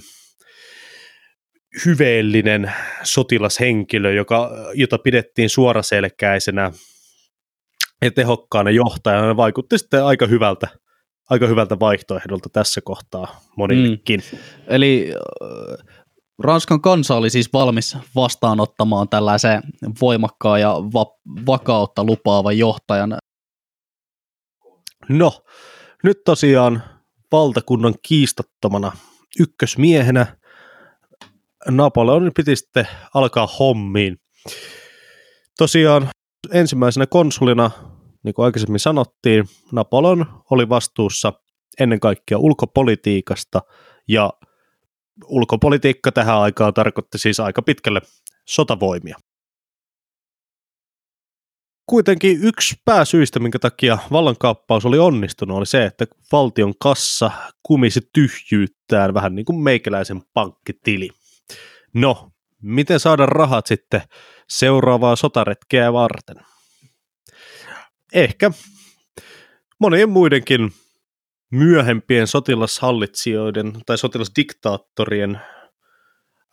hyveellinen 1.86 2.74
sotilashenkilö, 3.04 4.14
joka, 4.14 4.52
jota 4.74 4.98
pidettiin 4.98 5.50
suoraselkäisenä 5.50 6.72
ja 8.02 8.12
tehokkaana 8.12 8.72
johtajana, 8.72 9.38
vaikutti 9.38 9.78
sitten 9.78 10.06
aika 10.06 10.28
hyvältä 10.28 10.68
aika 11.30 11.48
hyvältä 11.48 11.80
vaihtoehdolta 11.80 12.50
tässä 12.50 12.82
kohtaa 12.82 13.42
monillekin. 13.58 14.24
Mm. 14.32 14.38
Eli 14.68 15.14
äh, 15.16 15.86
Ranskan 16.40 16.82
kansa 16.82 17.16
oli 17.16 17.30
siis 17.30 17.54
valmis 17.54 17.98
vastaanottamaan 18.16 19.10
tällaisen 19.10 19.62
voimakkaan 20.02 20.62
ja 20.62 20.74
va- 20.94 21.18
vakautta 21.48 22.04
lupaavan 22.04 22.58
johtajan. 22.58 23.18
No, 25.10 25.44
nyt 26.04 26.24
tosiaan 26.26 26.84
valtakunnan 27.32 27.94
kiistattomana 28.02 28.92
ykkösmiehenä 29.40 30.38
Napoleonin 31.70 32.32
piti 32.36 32.56
sitten 32.56 32.88
alkaa 33.14 33.48
hommiin. 33.60 34.18
Tosiaan 35.58 36.10
ensimmäisenä 36.54 37.08
konsulina 37.08 37.72
niin 38.24 38.34
kuin 38.34 38.46
aikaisemmin 38.46 38.80
sanottiin, 38.80 39.46
Napoleon 39.72 40.26
oli 40.50 40.70
vastuussa 40.70 41.34
ennen 41.80 42.00
kaikkea 42.00 42.38
ulkopolitiikasta 42.38 43.62
ja 44.08 44.34
ulkopolitiikka 45.26 46.12
tähän 46.12 46.38
aikaan 46.38 46.74
tarkoitti 46.74 47.18
siis 47.18 47.40
aika 47.40 47.62
pitkälle 47.62 48.02
sotavoimia. 48.48 49.18
Kuitenkin 51.86 52.44
yksi 52.44 52.76
pääsyistä, 52.86 53.40
minkä 53.40 53.60
takia 53.60 53.98
vallankaappaus 54.12 54.86
oli 54.86 55.00
onnistunut, 55.00 55.58
oli 55.58 55.66
se, 55.66 55.86
että 55.86 56.06
valtion 56.32 56.74
kassa 56.80 57.32
kumisi 57.64 58.02
tyhjyyttään 58.14 59.14
vähän 59.14 59.36
niin 59.36 59.46
kuin 59.46 59.60
meikäläisen 59.60 60.22
pankkitili. 60.34 61.10
No, 61.94 62.32
miten 62.62 63.00
saada 63.00 63.26
rahat 63.26 63.68
sitten 63.68 64.02
seuraavaa 64.50 65.16
sotaretkeä 65.16 65.94
varten? 65.94 66.36
Ehkä 68.14 68.52
monien 69.80 70.10
muidenkin 70.10 70.72
myöhempien 71.52 72.28
sotilashallitsijoiden 72.28 73.74
tai 73.86 73.98
sotilasdiktaattorien 73.98 75.32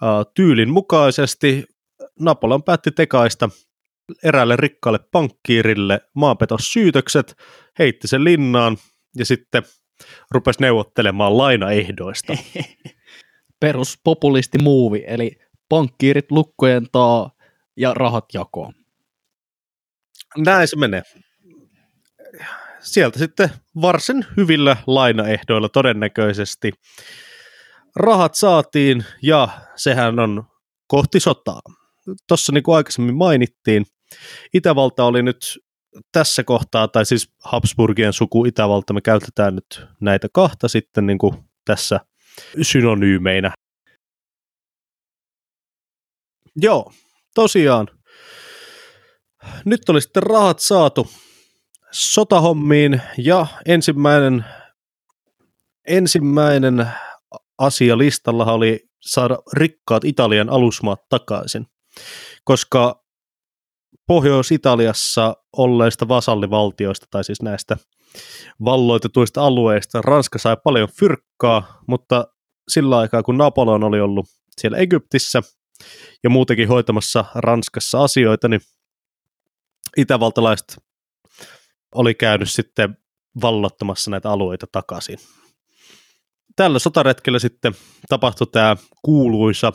uh, 0.02 0.32
tyylin 0.34 0.70
mukaisesti 0.70 1.64
Napoleon 2.20 2.62
päätti 2.62 2.90
tekaista 2.90 3.48
eräälle 4.24 4.56
rikkaalle 4.56 4.98
pankkiirille 5.12 6.00
maanpetossyytökset, 6.14 7.34
heitti 7.78 8.08
sen 8.08 8.24
linnaan 8.24 8.76
ja 9.16 9.24
sitten 9.24 9.62
rupesi 10.30 10.60
neuvottelemaan 10.60 11.38
lainaehdoista. 11.38 12.32
Perus 13.60 14.00
populisti 14.04 14.58
muuvi, 14.62 15.04
eli 15.06 15.38
pankkiirit 15.68 16.30
lukkojen 16.30 16.86
taa 16.92 17.30
ja 17.76 17.94
rahat 17.94 18.24
jakoon. 18.34 18.72
Näin 20.36 20.68
se 20.68 20.76
menee 20.76 21.02
sieltä 22.80 23.18
sitten 23.18 23.50
varsin 23.82 24.26
hyvillä 24.36 24.76
lainaehdoilla 24.86 25.68
todennäköisesti. 25.68 26.72
Rahat 27.96 28.34
saatiin 28.34 29.04
ja 29.22 29.48
sehän 29.76 30.18
on 30.18 30.44
kohti 30.86 31.20
sotaa. 31.20 31.60
Tuossa 32.28 32.52
niin 32.52 32.62
kuin 32.62 32.76
aikaisemmin 32.76 33.16
mainittiin, 33.16 33.86
Itävalta 34.54 35.04
oli 35.04 35.22
nyt 35.22 35.58
tässä 36.12 36.44
kohtaa, 36.44 36.88
tai 36.88 37.06
siis 37.06 37.30
Habsburgien 37.44 38.12
suku 38.12 38.44
Itävalta, 38.44 38.92
me 38.92 39.00
käytetään 39.00 39.54
nyt 39.54 39.86
näitä 40.00 40.28
kahta 40.32 40.68
sitten 40.68 41.06
niin 41.06 41.18
kuin 41.18 41.34
tässä 41.64 42.00
synonyymeinä. 42.62 43.52
Joo, 46.56 46.92
tosiaan. 47.34 47.88
Nyt 49.64 49.88
oli 49.88 50.00
sitten 50.00 50.22
rahat 50.22 50.58
saatu 50.58 51.10
sotahommiin. 51.92 53.02
Ja 53.18 53.46
ensimmäinen, 53.66 54.44
ensimmäinen 55.88 56.88
asia 57.58 57.98
listalla 57.98 58.52
oli 58.52 58.88
saada 59.00 59.38
rikkaat 59.52 60.04
Italian 60.04 60.50
alusmaat 60.50 61.08
takaisin, 61.08 61.66
koska 62.44 63.04
Pohjois-Italiassa 64.06 65.36
olleista 65.56 66.08
vasallivaltioista, 66.08 67.06
tai 67.10 67.24
siis 67.24 67.42
näistä 67.42 67.76
valloitetuista 68.64 69.42
alueista, 69.42 70.02
Ranska 70.02 70.38
sai 70.38 70.56
paljon 70.64 70.88
fyrkkaa, 71.00 71.82
mutta 71.86 72.26
sillä 72.68 72.98
aikaa 72.98 73.22
kun 73.22 73.38
Napoleon 73.38 73.84
oli 73.84 74.00
ollut 74.00 74.26
siellä 74.60 74.78
Egyptissä, 74.78 75.42
ja 76.24 76.30
muutenkin 76.30 76.68
hoitamassa 76.68 77.24
Ranskassa 77.34 78.04
asioita, 78.04 78.48
niin 78.48 78.60
itävaltalaiset 79.96 80.78
oli 81.94 82.14
käynyt 82.14 82.50
sitten 82.50 82.96
vallottamassa 83.40 84.10
näitä 84.10 84.30
alueita 84.30 84.66
takaisin. 84.72 85.18
Tällä 86.56 86.78
sotaretkellä 86.78 87.38
sitten 87.38 87.72
tapahtui 88.08 88.46
tämä 88.46 88.76
kuuluisa 89.02 89.72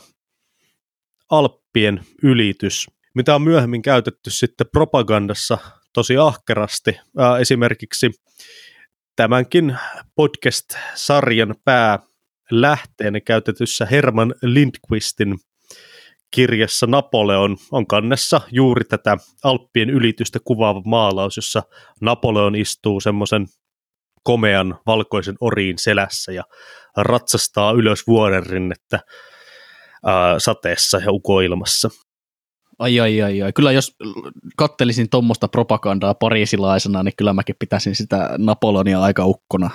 Alppien 1.30 2.00
ylitys, 2.22 2.86
mitä 3.14 3.34
on 3.34 3.42
myöhemmin 3.42 3.82
käytetty 3.82 4.30
sitten 4.30 4.66
propagandassa 4.72 5.58
tosi 5.92 6.16
ahkerasti. 6.16 7.00
Esimerkiksi 7.40 8.10
tämänkin 9.16 9.76
podcast-sarjan 10.14 11.54
pää 11.64 11.98
lähteenä 12.50 13.20
käytetyssä 13.20 13.86
Herman 13.86 14.34
Lindqvistin 14.42 15.38
kirjassa 16.34 16.86
Napoleon 16.86 17.56
on 17.72 17.86
kannessa 17.86 18.40
juuri 18.52 18.84
tätä 18.84 19.16
Alppien 19.44 19.90
ylitystä 19.90 20.38
kuvaava 20.44 20.82
maalaus, 20.84 21.36
jossa 21.36 21.62
Napoleon 22.00 22.54
istuu 22.54 23.00
semmoisen 23.00 23.46
komean 24.22 24.78
valkoisen 24.86 25.34
oriin 25.40 25.78
selässä 25.78 26.32
ja 26.32 26.44
ratsastaa 26.96 27.72
ylös 27.72 28.06
vuorenrinnettä 28.06 29.00
ää, 30.06 30.38
sateessa 30.38 30.98
ja 30.98 31.12
ukoilmassa. 31.12 31.90
Ai 32.78 33.00
ai 33.00 33.22
ai 33.22 33.42
ai. 33.42 33.52
Kyllä 33.52 33.72
jos 33.72 33.96
kattelisin 34.56 35.10
tuommoista 35.10 35.48
propagandaa 35.48 36.14
pariisilaisena, 36.14 37.02
niin 37.02 37.16
kyllä 37.16 37.32
mäkin 37.32 37.56
pitäisin 37.58 37.96
sitä 37.96 38.30
Napoleonia 38.38 39.00
aika 39.00 39.26
ukkona. 39.26 39.70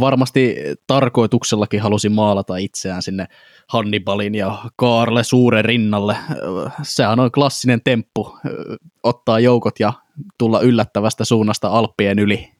Varmasti 0.00 0.56
tarkoituksellakin 0.86 1.80
halusi 1.80 2.08
maalata 2.08 2.56
itseään 2.56 3.02
sinne 3.02 3.26
Hannibalin 3.68 4.34
ja 4.34 4.58
Kaarle 4.76 5.24
suuren 5.24 5.64
rinnalle. 5.64 6.16
Sehän 6.82 7.20
on 7.20 7.32
klassinen 7.32 7.80
temppu, 7.84 8.38
ottaa 9.02 9.40
joukot 9.40 9.80
ja 9.80 9.92
tulla 10.38 10.60
yllättävästä 10.60 11.24
suunnasta 11.24 11.68
Alppien 11.68 12.18
yli. 12.18 12.52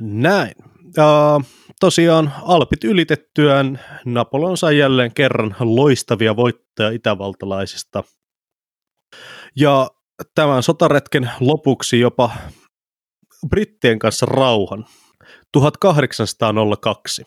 Näin. 0.00 0.54
Uh, 0.86 1.44
tosiaan 1.80 2.32
Alpit 2.42 2.84
ylitettyään 2.84 3.80
Napoleon 4.04 4.56
sai 4.56 4.78
jälleen 4.78 5.14
kerran 5.14 5.56
loistavia 5.60 6.36
voittoja 6.36 6.90
itävaltalaisista. 6.90 8.04
Ja 9.56 9.90
tämän 10.34 10.62
sotaretken 10.62 11.30
lopuksi 11.40 12.00
jopa 12.00 12.30
brittien 13.48 13.98
kanssa 13.98 14.26
rauhan 14.26 14.86
1802. 15.60 17.24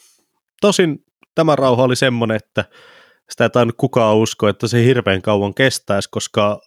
Tosin 0.61 1.05
tämä 1.35 1.55
rauha 1.55 1.83
oli 1.83 1.95
semmoinen, 1.95 2.37
että 2.37 2.65
sitä 3.29 3.43
ei 3.43 3.49
tainnut 3.49 3.75
kukaan 3.77 4.17
uskoa, 4.17 4.49
että 4.49 4.67
se 4.67 4.85
hirveän 4.85 5.21
kauan 5.21 5.53
kestäisi, 5.53 6.09
koska 6.11 6.61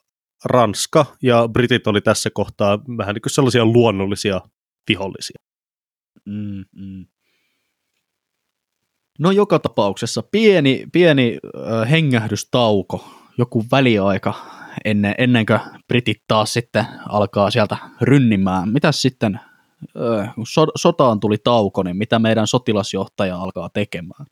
Ranska 0.44 1.06
ja 1.22 1.48
Britit 1.52 1.86
oli 1.86 2.00
tässä 2.00 2.30
kohtaa 2.30 2.78
vähän 2.98 3.14
niin 3.14 3.22
kuin 3.22 3.32
sellaisia 3.32 3.64
luonnollisia 3.64 4.40
vihollisia. 4.88 5.36
Mm, 6.26 6.64
mm. 6.72 7.06
No 9.18 9.30
joka 9.30 9.58
tapauksessa 9.58 10.22
pieni, 10.22 10.86
pieni 10.92 11.38
äh, 11.56 11.90
hengähdystauko, 11.90 13.10
joku 13.38 13.64
väliaika 13.72 14.34
ennen, 14.84 15.14
ennen 15.18 15.46
kuin 15.46 15.60
britit 15.88 16.22
taas 16.28 16.52
sitten 16.52 16.86
alkaa 17.08 17.50
sieltä 17.50 17.76
rynnimään. 18.00 18.68
Mitäs 18.68 19.02
sitten, 19.02 19.40
äh, 20.20 20.34
kun 20.34 20.46
so, 20.46 20.66
sotaan 20.76 21.20
tuli 21.20 21.38
tauko, 21.38 21.82
niin 21.82 21.96
mitä 21.96 22.18
meidän 22.18 22.46
sotilasjohtaja 22.46 23.36
alkaa 23.36 23.68
tekemään? 23.68 24.26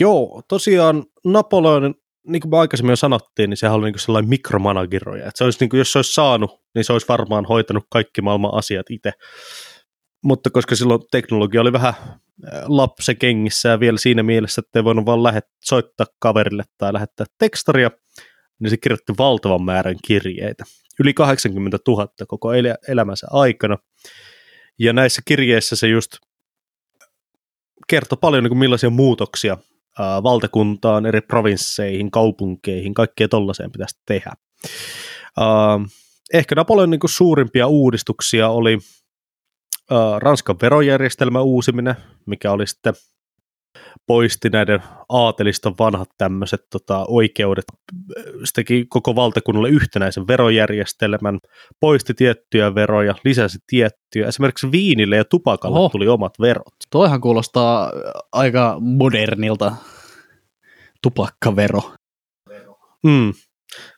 Joo, 0.00 0.42
tosiaan 0.48 1.04
Napoleon, 1.24 1.94
niin 2.26 2.40
kuin 2.40 2.50
me 2.50 2.58
aikaisemmin 2.58 2.92
jo 2.92 2.96
sanottiin, 2.96 3.50
niin 3.50 3.56
sehän 3.56 3.76
oli 3.76 3.84
niin 3.84 3.92
kuin 3.92 4.00
sellainen 4.00 4.28
mikromanageroja. 4.28 5.26
Että 5.26 5.38
se 5.38 5.44
olisi, 5.44 5.58
niin 5.60 5.70
kuin, 5.70 5.78
jos 5.78 5.92
se 5.92 5.98
olisi 5.98 6.12
saanut, 6.12 6.50
niin 6.74 6.84
se 6.84 6.92
olisi 6.92 7.08
varmaan 7.08 7.44
hoitanut 7.44 7.84
kaikki 7.90 8.22
maailman 8.22 8.54
asiat 8.54 8.86
itse 8.90 9.12
mutta 10.24 10.50
koska 10.50 10.76
silloin 10.76 11.00
teknologia 11.10 11.60
oli 11.60 11.72
vähän 11.72 11.94
lapsen 12.66 13.16
kengissä 13.16 13.68
ja 13.68 13.80
vielä 13.80 13.98
siinä 13.98 14.22
mielessä, 14.22 14.62
että 14.66 14.78
ei 14.78 14.84
voinut 14.84 15.06
vaan 15.06 15.22
lähet, 15.22 15.44
soittaa 15.64 16.06
kaverille 16.18 16.64
tai 16.78 16.92
lähettää 16.92 17.26
tekstaria, 17.38 17.90
niin 18.60 18.70
se 18.70 18.76
kirjoitti 18.76 19.12
valtavan 19.18 19.62
määrän 19.62 19.96
kirjeitä. 20.06 20.64
Yli 21.00 21.14
80 21.14 21.78
000 21.88 22.08
koko 22.28 22.52
el- 22.52 22.74
elämänsä 22.88 23.26
aikana. 23.30 23.78
Ja 24.78 24.92
näissä 24.92 25.22
kirjeissä 25.24 25.76
se 25.76 25.88
just 25.88 26.12
kertoi 27.88 28.18
paljon 28.20 28.44
niin 28.44 28.50
kuin 28.50 28.58
millaisia 28.58 28.90
muutoksia 28.90 29.56
ää, 29.98 30.22
valtakuntaan, 30.22 31.06
eri 31.06 31.20
provinsseihin, 31.20 32.10
kaupunkeihin, 32.10 32.94
kaikkea 32.94 33.28
tollaiseen 33.28 33.72
pitäisi 33.72 33.98
tehdä. 34.06 34.30
Ää, 35.40 35.46
ehkä 36.34 36.54
Napoleon 36.54 36.90
niin 36.90 37.00
kuin 37.00 37.10
suurimpia 37.10 37.66
uudistuksia 37.66 38.48
oli 38.48 38.78
Ranskan 40.18 40.56
verojärjestelmän 40.62 41.42
uusiminen, 41.42 41.94
mikä 42.26 42.52
oli 42.52 42.66
sitten 42.66 42.94
poisti 44.06 44.48
näiden 44.48 44.82
aateliston 45.08 45.74
vanhat 45.78 46.08
tämmöiset 46.18 46.60
tota, 46.70 47.04
oikeudet, 47.08 47.64
se 48.44 48.52
teki 48.54 48.86
koko 48.88 49.16
valtakunnalle 49.16 49.68
yhtenäisen 49.68 50.26
verojärjestelmän, 50.26 51.38
poisti 51.80 52.14
tiettyjä 52.14 52.74
veroja, 52.74 53.14
lisäsi 53.24 53.58
tiettyjä. 53.66 54.28
Esimerkiksi 54.28 54.72
viinille 54.72 55.16
ja 55.16 55.24
tupakalle 55.24 55.78
Oho. 55.78 55.88
tuli 55.88 56.08
omat 56.08 56.32
verot. 56.40 56.74
Toihan 56.90 57.20
kuulostaa 57.20 57.92
aika 58.32 58.76
modernilta 58.80 59.72
tupakkavero. 61.02 61.82
Mm. 63.04 63.32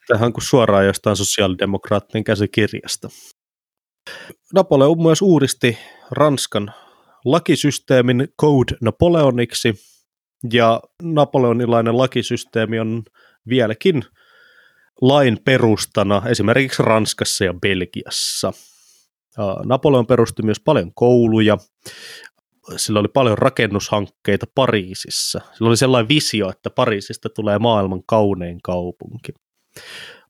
Tähän 0.09 0.33
kuin 0.33 0.45
suoraan 0.45 0.87
jostain 0.87 1.17
sosiaalidemokraattien 1.17 2.25
käsikirjasta. 2.25 3.09
Napoleon 4.55 5.03
myös 5.03 5.23
uudisti 5.23 5.79
Ranskan 6.11 6.73
lakisysteemin 7.25 8.29
Code 8.41 8.77
Napoleoniksi, 8.81 9.75
ja 10.53 10.81
napoleonilainen 11.03 11.99
lakisysteemi 11.99 12.81
on 12.81 13.03
vieläkin 13.49 14.03
lain 15.01 15.39
perustana 15.45 16.23
esimerkiksi 16.29 16.83
Ranskassa 16.83 17.45
ja 17.45 17.55
Belgiassa. 17.55 18.53
Napoleon 19.65 20.07
perusti 20.07 20.43
myös 20.43 20.61
paljon 20.61 20.95
kouluja, 20.95 21.59
sillä 22.77 23.01
oli 23.01 23.09
paljon 23.09 23.39
rakennushankkeita 23.39 24.47
Pariisissa. 24.55 25.41
Sillä 25.55 25.69
oli 25.69 25.77
sellainen 25.77 26.09
visio, 26.09 26.51
että 26.51 26.71
Pariisista 26.71 27.29
tulee 27.29 27.59
maailman 27.59 28.03
kaunein 28.07 28.59
kaupunki. 28.63 29.33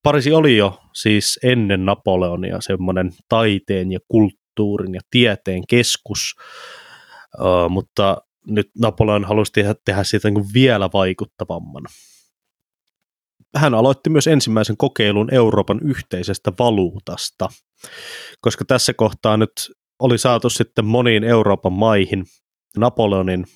Pariisi 0.02 0.32
oli 0.32 0.56
jo 0.56 0.78
siis 0.94 1.38
ennen 1.42 1.84
Napoleonia 1.84 2.60
semmoinen 2.60 3.10
taiteen 3.28 3.92
ja 3.92 3.98
kulttuurin 4.08 4.94
ja 4.94 5.00
tieteen 5.10 5.62
keskus, 5.68 6.34
uh, 7.40 7.70
mutta 7.70 8.16
nyt 8.46 8.70
Napoleon 8.78 9.24
halusi 9.24 9.52
tehdä, 9.52 9.74
tehdä 9.84 10.04
siitä 10.04 10.30
niin 10.30 10.44
vielä 10.54 10.90
vaikuttavamman. 10.92 11.82
Hän 13.56 13.74
aloitti 13.74 14.10
myös 14.10 14.26
ensimmäisen 14.26 14.76
kokeilun 14.76 15.34
Euroopan 15.34 15.80
yhteisestä 15.82 16.52
valuutasta, 16.58 17.48
koska 18.40 18.64
tässä 18.64 18.94
kohtaa 18.94 19.36
nyt 19.36 19.52
oli 19.98 20.18
saatu 20.18 20.50
sitten 20.50 20.84
moniin 20.84 21.24
Euroopan 21.24 21.72
maihin 21.72 22.24
Napoleonin 22.76 23.46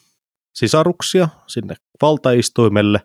sisaruksia 0.54 1.28
sinne 1.46 1.74
valtaistuimelle, 2.02 3.00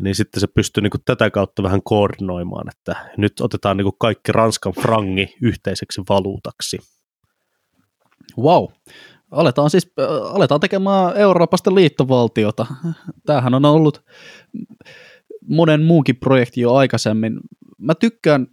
niin 0.00 0.14
sitten 0.14 0.40
se 0.40 0.46
pystyy 0.46 0.82
niin 0.82 0.90
kuin 0.90 1.02
tätä 1.04 1.30
kautta 1.30 1.62
vähän 1.62 1.82
koordinoimaan, 1.82 2.68
että 2.68 3.10
nyt 3.16 3.40
otetaan 3.40 3.76
niin 3.76 3.84
kuin 3.84 3.96
kaikki 4.00 4.32
Ranskan 4.32 4.72
frangi 4.72 5.34
yhteiseksi 5.42 6.02
valuutaksi. 6.08 6.78
Wow. 8.38 8.64
Aletaan 9.34 9.70
siis 9.70 9.92
aletaan 10.30 10.60
tekemään 10.60 11.16
Euroopasta 11.16 11.74
liittovaltiota. 11.74 12.66
Tämähän 13.26 13.54
on 13.54 13.64
ollut 13.64 14.04
monen 15.48 15.82
muunkin 15.82 16.16
projekti 16.16 16.60
jo 16.60 16.74
aikaisemmin. 16.74 17.40
Mä 17.78 17.94
tykkään 17.94 18.46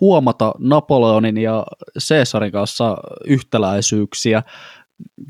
huomata 0.00 0.54
Napoleonin 0.58 1.38
ja 1.38 1.66
Caesarin 2.08 2.52
kanssa 2.52 2.96
yhtäläisyyksiä. 3.26 4.42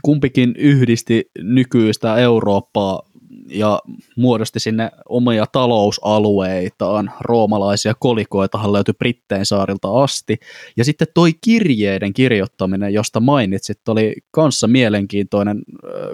Kumpikin 0.04 0.54
yhdisti 0.56 1.30
nykyistä 1.38 2.16
Eurooppaa 2.16 3.02
ja 3.48 3.80
muodosti 4.16 4.60
sinne 4.60 4.90
omia 5.08 5.46
talousalueitaan. 5.52 7.12
Roomalaisia 7.20 7.94
kolikoitahan 7.98 8.72
löytyi 8.72 8.94
Brittein 8.98 9.46
saarilta 9.46 10.02
asti. 10.02 10.38
Ja 10.76 10.84
sitten 10.84 11.08
toi 11.14 11.32
kirjeiden 11.40 12.12
kirjoittaminen, 12.12 12.92
josta 12.92 13.20
mainitsit, 13.20 13.88
oli 13.88 14.14
kanssa 14.30 14.66
mielenkiintoinen 14.66 15.62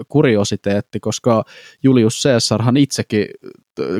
kuriositeetti, 0.09 0.99
koska 0.99 1.43
Julius 1.83 2.23
Caesarhan 2.23 2.77
itsekin 2.77 3.27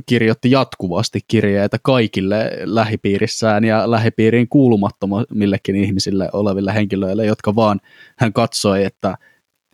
kirjoitti 0.05 0.51
jatkuvasti 0.51 1.19
kirjeitä 1.27 1.77
kaikille 1.83 2.51
lähipiirissään 2.63 3.63
ja 3.63 3.91
lähipiiriin 3.91 4.49
kuulumattomillekin 4.49 5.75
ihmisille 5.75 6.29
oleville 6.33 6.73
henkilöille, 6.73 7.25
jotka 7.25 7.55
vaan 7.55 7.81
hän 8.17 8.33
katsoi, 8.33 8.83
että 8.83 9.17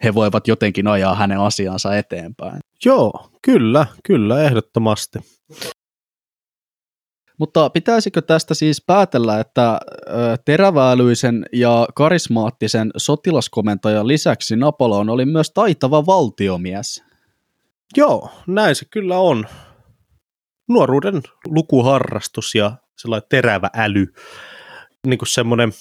he 0.03 0.13
voivat 0.13 0.47
jotenkin 0.47 0.87
ajaa 0.87 1.15
hänen 1.15 1.39
asiansa 1.39 1.95
eteenpäin. 1.95 2.59
Joo, 2.85 3.29
kyllä, 3.41 3.85
kyllä, 4.03 4.43
ehdottomasti. 4.43 5.19
Mutta 7.37 7.69
pitäisikö 7.69 8.21
tästä 8.21 8.53
siis 8.53 8.83
päätellä, 8.87 9.39
että 9.39 9.79
teräväälyisen 10.45 11.45
ja 11.53 11.87
karismaattisen 11.95 12.91
sotilaskomentajan 12.97 14.07
lisäksi 14.07 14.55
Napoleon 14.55 15.09
oli 15.09 15.25
myös 15.25 15.51
taitava 15.51 16.05
valtiomies? 16.05 17.03
Joo, 17.97 18.29
näin 18.47 18.75
se 18.75 18.85
kyllä 18.85 19.17
on. 19.17 19.45
Nuoruuden 20.69 21.21
lukuharrastus 21.45 22.55
ja 22.55 22.71
sellainen 22.97 23.29
terävä 23.29 23.69
äly, 23.75 24.07
niin 25.07 25.17
kuin 25.17 25.29
semmoinen 25.29 25.71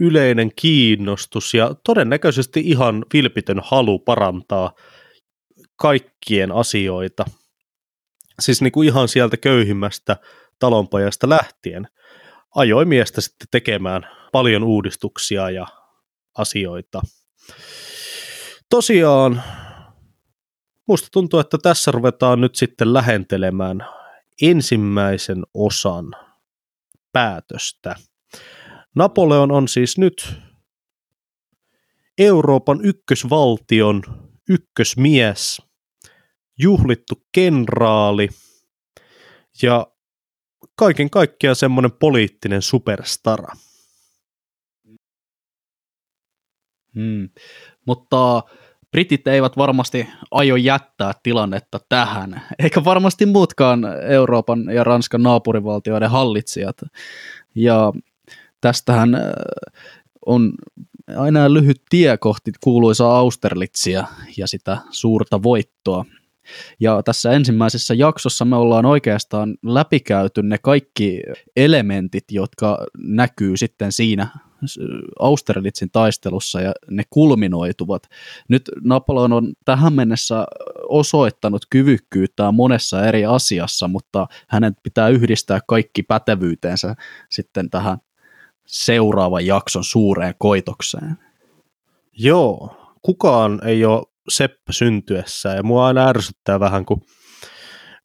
yleinen 0.00 0.50
kiinnostus 0.56 1.54
ja 1.54 1.74
todennäköisesti 1.84 2.60
ihan 2.60 3.04
vilpitön 3.12 3.60
halu 3.64 3.98
parantaa 3.98 4.72
kaikkien 5.76 6.52
asioita. 6.52 7.24
Siis 8.40 8.62
niin 8.62 8.72
kuin 8.72 8.88
ihan 8.88 9.08
sieltä 9.08 9.36
köyhimmästä 9.36 10.16
talonpajasta 10.58 11.28
lähtien 11.28 11.88
ajoi 12.54 12.84
miestä 12.84 13.20
sitten 13.20 13.48
tekemään 13.50 14.06
paljon 14.32 14.64
uudistuksia 14.64 15.50
ja 15.50 15.66
asioita. 16.38 17.02
Tosiaan, 18.70 19.42
musta 20.88 21.08
tuntuu, 21.12 21.40
että 21.40 21.58
tässä 21.62 21.90
ruvetaan 21.90 22.40
nyt 22.40 22.54
sitten 22.54 22.94
lähentelemään 22.94 23.86
ensimmäisen 24.42 25.42
osan 25.54 26.12
päätöstä. 27.12 27.96
Napoleon 28.96 29.52
on 29.52 29.68
siis 29.68 29.98
nyt 29.98 30.34
Euroopan 32.18 32.80
ykkösvaltion 32.84 34.02
ykkösmies, 34.48 35.62
juhlittu 36.58 37.14
kenraali 37.32 38.28
ja 39.62 39.86
kaiken 40.74 41.10
kaikkiaan 41.10 41.56
semmoinen 41.56 41.92
poliittinen 41.92 42.62
superstara. 42.62 43.54
Hmm. 46.94 47.28
Mutta 47.86 48.42
britit 48.90 49.26
eivät 49.26 49.56
varmasti 49.56 50.08
aio 50.30 50.56
jättää 50.56 51.12
tilannetta 51.22 51.80
tähän, 51.88 52.42
eikä 52.58 52.84
varmasti 52.84 53.26
muutkaan 53.26 53.84
Euroopan 54.08 54.64
ja 54.74 54.84
Ranskan 54.84 55.22
naapurivaltioiden 55.22 56.10
hallitsijat. 56.10 56.76
Ja 57.54 57.92
tästähän 58.60 59.14
äh, 59.14 59.20
on 60.26 60.52
aina 61.16 61.54
lyhyt 61.54 61.82
tie 61.90 62.16
kohti 62.16 62.52
kuuluisaa 62.60 63.18
Austerlitzia 63.18 64.04
ja 64.36 64.46
sitä 64.46 64.78
suurta 64.90 65.42
voittoa. 65.42 66.04
Ja 66.80 67.02
tässä 67.02 67.32
ensimmäisessä 67.32 67.94
jaksossa 67.94 68.44
me 68.44 68.56
ollaan 68.56 68.86
oikeastaan 68.86 69.56
läpikäyty 69.62 70.42
ne 70.42 70.58
kaikki 70.58 71.22
elementit, 71.56 72.24
jotka 72.30 72.86
näkyy 72.98 73.56
sitten 73.56 73.92
siinä 73.92 74.28
Austerlitzin 75.18 75.90
taistelussa 75.90 76.60
ja 76.60 76.72
ne 76.90 77.02
kulminoituvat. 77.10 78.02
Nyt 78.48 78.62
Napoleon 78.84 79.32
on 79.32 79.52
tähän 79.64 79.92
mennessä 79.92 80.46
osoittanut 80.88 81.66
kyvykkyyttään 81.70 82.54
monessa 82.54 83.06
eri 83.06 83.24
asiassa, 83.24 83.88
mutta 83.88 84.26
hänen 84.48 84.76
pitää 84.82 85.08
yhdistää 85.08 85.60
kaikki 85.68 86.02
pätevyyteensä 86.02 86.94
sitten 87.30 87.70
tähän 87.70 87.98
seuraavan 88.70 89.46
jakson 89.46 89.84
suureen 89.84 90.34
koitokseen. 90.38 91.18
Joo, 92.12 92.76
kukaan 93.02 93.60
ei 93.64 93.84
ole 93.84 94.02
Seppä 94.28 94.72
syntyessään 94.72 95.56
ja 95.56 95.62
mua 95.62 95.86
aina 95.86 96.08
ärsyttää 96.08 96.60
vähän, 96.60 96.84
kun 96.84 97.00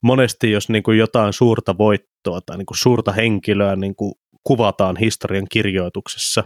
monesti 0.02 0.50
jos 0.50 0.68
niin 0.68 0.82
kuin 0.82 0.98
jotain 0.98 1.32
suurta 1.32 1.78
voittoa 1.78 2.40
tai 2.40 2.56
niin 2.56 2.66
kuin 2.66 2.78
suurta 2.78 3.12
henkilöä 3.12 3.76
niin 3.76 3.96
kuin 3.96 4.14
kuvataan 4.44 4.96
historian 4.96 5.46
kirjoituksessa, 5.50 6.44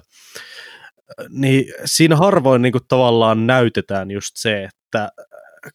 niin 1.28 1.64
siinä 1.84 2.16
harvoin 2.16 2.62
niin 2.62 2.72
kuin 2.72 2.84
tavallaan 2.88 3.46
näytetään 3.46 4.10
just 4.10 4.30
se, 4.34 4.64
että 4.64 5.08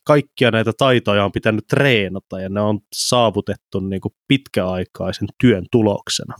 kaikkia 0.03 0.51
näitä 0.51 0.71
taitoja 0.77 1.25
on 1.25 1.31
pitänyt 1.31 1.67
treenata 1.67 2.41
ja 2.41 2.49
ne 2.49 2.61
on 2.61 2.79
saavutettu 2.93 3.79
niin 3.79 4.01
kuin 4.01 4.13
pitkäaikaisen 4.27 5.27
työn 5.41 5.65
tuloksena. 5.71 6.35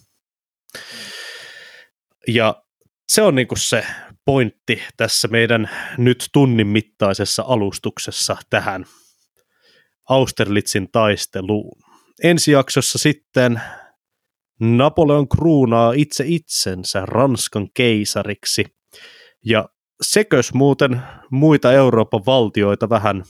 Ja 2.27 2.63
se 3.09 3.21
on 3.21 3.35
niin 3.35 3.47
se 3.57 3.85
pointti 4.25 4.81
tässä 4.97 5.27
meidän 5.27 5.69
nyt 5.97 6.29
tunnin 6.33 6.67
mittaisessa 6.67 7.43
alustuksessa 7.47 8.37
tähän 8.49 8.85
Austerlitzin 10.09 10.91
taisteluun. 10.91 11.81
Ensi 12.23 12.51
jaksossa 12.51 12.97
sitten 12.97 13.61
Napoleon 14.59 15.29
kruunaa 15.29 15.93
itse 15.93 16.23
itsensä 16.27 17.05
Ranskan 17.05 17.67
keisariksi, 17.73 18.65
ja 19.45 19.69
sekös 20.01 20.53
muuten 20.53 21.01
muita 21.31 21.73
Euroopan 21.73 22.25
valtioita 22.25 22.89
vähän 22.89 23.23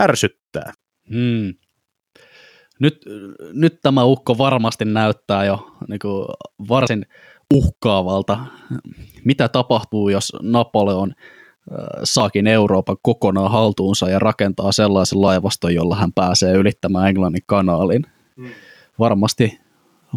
ärsyttää. 0.00 0.72
Hmm. 1.10 1.54
Nyt, 2.80 3.04
nyt 3.52 3.80
tämä 3.82 4.04
ukko 4.04 4.38
varmasti 4.38 4.84
näyttää 4.84 5.44
jo 5.44 5.76
niin 5.88 5.98
kuin 5.98 6.26
varsin 6.68 7.06
uhkaavalta. 7.54 8.38
Mitä 9.24 9.48
tapahtuu, 9.48 10.08
jos 10.08 10.32
Napoleon 10.42 11.12
saakin 12.04 12.46
Euroopan 12.46 12.96
kokonaan 13.02 13.50
haltuunsa 13.50 14.08
ja 14.08 14.18
rakentaa 14.18 14.72
sellaisen 14.72 15.22
laivaston, 15.22 15.74
jolla 15.74 15.96
hän 15.96 16.12
pääsee 16.12 16.54
ylittämään 16.54 17.08
Englannin 17.08 17.42
kanaalin. 17.46 18.06
Hmm. 18.36 18.50
Varmasti 18.98 19.58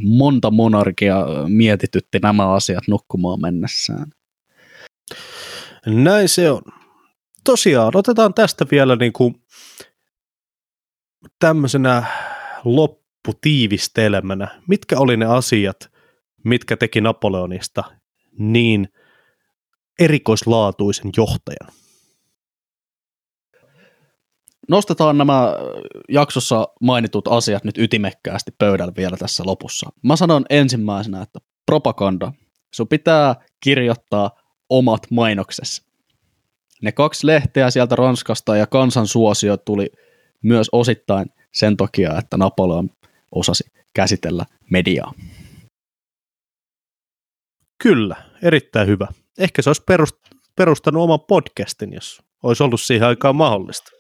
monta 0.02 0.52
monarkia 0.52 1.26
mietitytti 1.48 2.20
nämä 2.20 2.54
asiat 2.54 2.84
nukkumaan 2.88 3.42
mennessään. 3.42 4.06
Näin 5.86 6.30
se 6.30 6.52
on. 6.52 6.62
Tosiaan, 7.44 7.92
otetaan 7.96 8.34
tästä 8.34 8.66
vielä 8.72 8.96
niin 8.96 9.14
kuin 9.14 9.36
tämmöisenä 11.40 12.04
lopputiivistelmänä. 12.64 14.62
Mitkä 14.68 15.00
oli 15.00 15.18
ne 15.18 15.26
asiat, 15.26 15.93
mitkä 16.44 16.78
teki 16.78 17.02
Napoleonista 17.02 17.84
niin 18.38 18.90
erikoislaatuisen 20.00 21.12
johtajan? 21.18 21.74
Nostetaan 24.70 25.18
nämä 25.18 25.54
jaksossa 26.10 26.68
mainitut 26.82 27.28
asiat 27.28 27.64
nyt 27.64 27.78
ytimekkäästi 27.78 28.52
pöydälle 28.58 28.94
vielä 28.98 29.18
tässä 29.18 29.44
lopussa. 29.46 29.90
Mä 30.04 30.16
sanon 30.16 30.46
ensimmäisenä, 30.50 31.22
että 31.22 31.40
propaganda. 31.66 32.32
Sun 32.74 32.88
pitää 32.88 33.36
kirjoittaa 33.60 34.32
omat 34.70 35.02
mainoksesi. 35.12 35.82
Ne 36.82 36.92
kaksi 36.92 37.28
lehteä 37.28 37.70
sieltä 37.70 37.96
Ranskasta 37.96 38.58
ja 38.58 38.68
kansansuosio 38.68 39.58
tuli 39.58 39.92
myös 40.44 40.70
osittain 40.72 41.26
sen 41.54 41.78
takia, 41.78 42.18
että 42.18 42.38
Napoleon 42.38 42.90
osasi 43.32 43.64
käsitellä 43.94 44.46
mediaa. 44.70 45.14
Kyllä, 47.84 48.16
erittäin 48.42 48.88
hyvä. 48.88 49.08
Ehkä 49.38 49.62
se 49.62 49.70
olisi 49.70 49.84
perustanut 50.56 51.04
oman 51.04 51.20
podcastin, 51.28 51.94
jos 51.94 52.22
olisi 52.44 52.64
ollut 52.64 52.82
siihen 52.82 53.08
aikaan 53.08 53.36
mahdollista. 53.36 53.92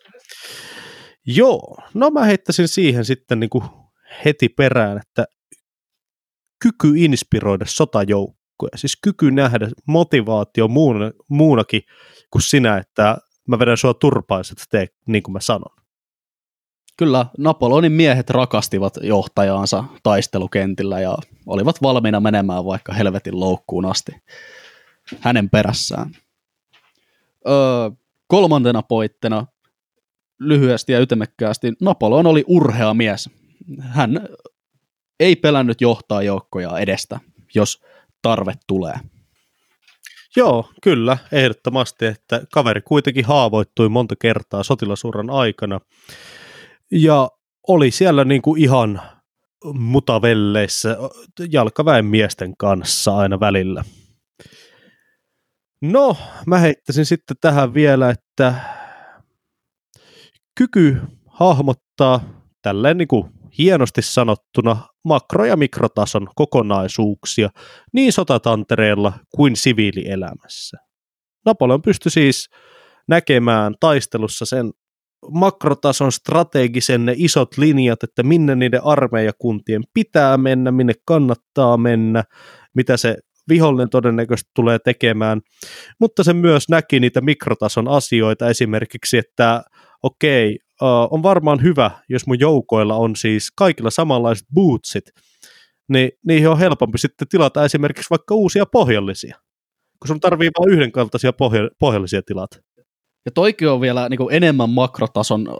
Joo, 1.25 1.77
no 1.93 2.09
mä 2.09 2.23
heittäisin 2.23 2.67
siihen 2.67 3.05
sitten 3.05 3.39
niin 3.39 3.49
kuin 3.49 3.63
heti 4.25 4.49
perään, 4.49 4.97
että 4.97 5.25
kyky 6.59 6.93
inspiroida 6.95 7.65
sotajoukkoja, 7.67 8.77
siis 8.77 8.97
kyky 9.01 9.31
nähdä 9.31 9.69
motivaatio 9.87 10.67
muuna, 10.67 11.11
muunakin 11.27 11.81
kuin 12.31 12.41
sinä, 12.41 12.77
että 12.77 13.17
mä 13.47 13.59
vedän 13.59 13.77
sua 13.77 13.93
turpaan, 13.93 14.43
että 14.51 14.65
tee 14.69 14.87
niin 15.07 15.23
kuin 15.23 15.33
mä 15.33 15.39
sanon. 15.39 15.82
Kyllä, 16.97 17.25
Napoleonin 17.37 17.91
miehet 17.91 18.29
rakastivat 18.29 18.93
johtajaansa 19.01 19.83
taistelukentillä 20.03 20.99
ja 20.99 21.17
olivat 21.45 21.81
valmiina 21.81 22.19
menemään 22.19 22.65
vaikka 22.65 22.93
helvetin 22.93 23.39
loukkuun 23.39 23.85
asti 23.85 24.11
hänen 25.19 25.49
perässään. 25.49 26.11
Öö, 27.47 27.89
kolmantena 28.27 28.81
poittena 28.81 29.45
lyhyesti 30.39 30.91
ja 30.91 30.99
ytimekkäästi, 30.99 31.73
Napoleon 31.81 32.27
oli 32.27 32.43
urhea 32.47 32.93
mies. 32.93 33.29
Hän 33.79 34.27
ei 35.19 35.35
pelännyt 35.35 35.81
johtaa 35.81 36.21
joukkoja 36.21 36.79
edestä, 36.79 37.19
jos 37.55 37.83
tarve 38.21 38.53
tulee. 38.67 38.95
Joo, 40.35 40.69
kyllä, 40.81 41.17
ehdottomasti, 41.31 42.05
että 42.05 42.41
kaveri 42.53 42.81
kuitenkin 42.81 43.25
haavoittui 43.25 43.89
monta 43.89 44.15
kertaa 44.21 44.63
sotilasuran 44.63 45.29
aikana 45.29 45.79
ja 46.93 47.29
oli 47.67 47.91
siellä 47.91 48.23
niin 48.25 48.41
kuin 48.41 48.61
ihan 48.61 49.01
mutavelleissä 49.73 50.97
jalkaväen 51.51 52.05
miesten 52.05 52.57
kanssa 52.57 53.17
aina 53.17 53.39
välillä. 53.39 53.83
No, 55.81 56.17
mä 56.47 56.57
heittäisin 56.57 57.05
sitten 57.05 57.37
tähän 57.41 57.73
vielä, 57.73 58.09
että 58.09 58.55
kyky 60.57 61.01
hahmottaa 61.27 62.21
tälleen 62.61 62.97
niin 62.97 63.07
kuin 63.07 63.29
hienosti 63.57 64.01
sanottuna 64.01 64.77
makro- 65.03 65.45
ja 65.45 65.57
mikrotason 65.57 66.27
kokonaisuuksia 66.35 67.49
niin 67.93 68.13
sotatantereella 68.13 69.13
kuin 69.35 69.55
siviilielämässä. 69.55 70.77
Napoleon 71.45 71.81
pystyi 71.81 72.11
siis 72.11 72.49
näkemään 73.07 73.75
taistelussa 73.79 74.45
sen 74.45 74.71
makrotason 75.31 76.11
strategisen 76.11 77.05
ne 77.05 77.13
isot 77.17 77.57
linjat, 77.57 78.03
että 78.03 78.23
minne 78.23 78.55
niiden 78.55 78.83
armeijakuntien 78.83 79.83
pitää 79.93 80.37
mennä, 80.37 80.71
minne 80.71 80.93
kannattaa 81.05 81.77
mennä, 81.77 82.23
mitä 82.75 82.97
se 82.97 83.17
vihollinen 83.49 83.89
todennäköisesti 83.89 84.51
tulee 84.55 84.79
tekemään, 84.79 85.41
mutta 85.99 86.23
se 86.23 86.33
myös 86.33 86.69
näki 86.69 86.99
niitä 86.99 87.21
mikrotason 87.21 87.87
asioita, 87.87 88.49
esimerkiksi, 88.49 89.17
että 89.17 89.63
okei, 90.03 90.59
on 91.11 91.23
varmaan 91.23 91.63
hyvä, 91.63 91.91
jos 92.09 92.27
mun 92.27 92.39
joukoilla 92.39 92.95
on 92.95 93.15
siis 93.15 93.51
kaikilla 93.55 93.89
samanlaiset 93.89 94.47
bootsit, 94.53 95.05
niin 95.89 96.11
niihin 96.27 96.49
on 96.49 96.59
helpompi 96.59 96.97
sitten 96.97 97.27
tilata 97.27 97.65
esimerkiksi 97.65 98.09
vaikka 98.09 98.35
uusia 98.35 98.65
pohjallisia, 98.65 99.37
kun 99.99 100.07
sun 100.07 100.19
tarvii 100.19 100.49
vain 100.59 100.71
yhdenkaltaisia 100.71 101.33
pohja- 101.33 101.69
pohjallisia 101.79 102.21
tilata. 102.21 102.57
Ja 103.25 103.31
toikin 103.31 103.69
on 103.69 103.81
vielä 103.81 104.09
niin 104.09 104.17
kuin 104.17 104.35
enemmän 104.35 104.69
makrotason 104.69 105.47
äh, 105.47 105.55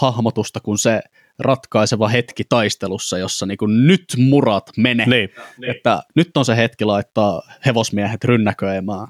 hahmotusta 0.00 0.60
kuin 0.60 0.78
se 0.78 1.00
ratkaiseva 1.38 2.08
hetki 2.08 2.44
taistelussa, 2.48 3.18
jossa 3.18 3.46
niin 3.46 3.58
kuin 3.58 3.86
nyt 3.86 4.04
murat 4.18 4.70
mene. 4.76 5.04
Niin. 5.06 5.28
Että 5.66 6.02
nyt 6.14 6.36
on 6.36 6.44
se 6.44 6.56
hetki 6.56 6.84
laittaa 6.84 7.42
hevosmiehet 7.66 8.24
rynnäköimään. 8.24 9.08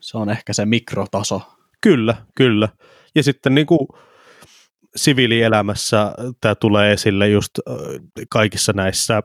Se 0.00 0.18
on 0.18 0.30
ehkä 0.30 0.52
se 0.52 0.66
mikrotaso. 0.66 1.42
Kyllä, 1.80 2.14
kyllä. 2.34 2.68
Ja 3.14 3.22
sitten 3.22 3.54
niin 3.54 3.66
kuin 3.66 3.88
siviilielämässä 4.96 6.14
tämä 6.40 6.54
tulee 6.54 6.92
esille 6.92 7.28
just 7.28 7.50
kaikissa 8.28 8.72
näissä 8.72 9.22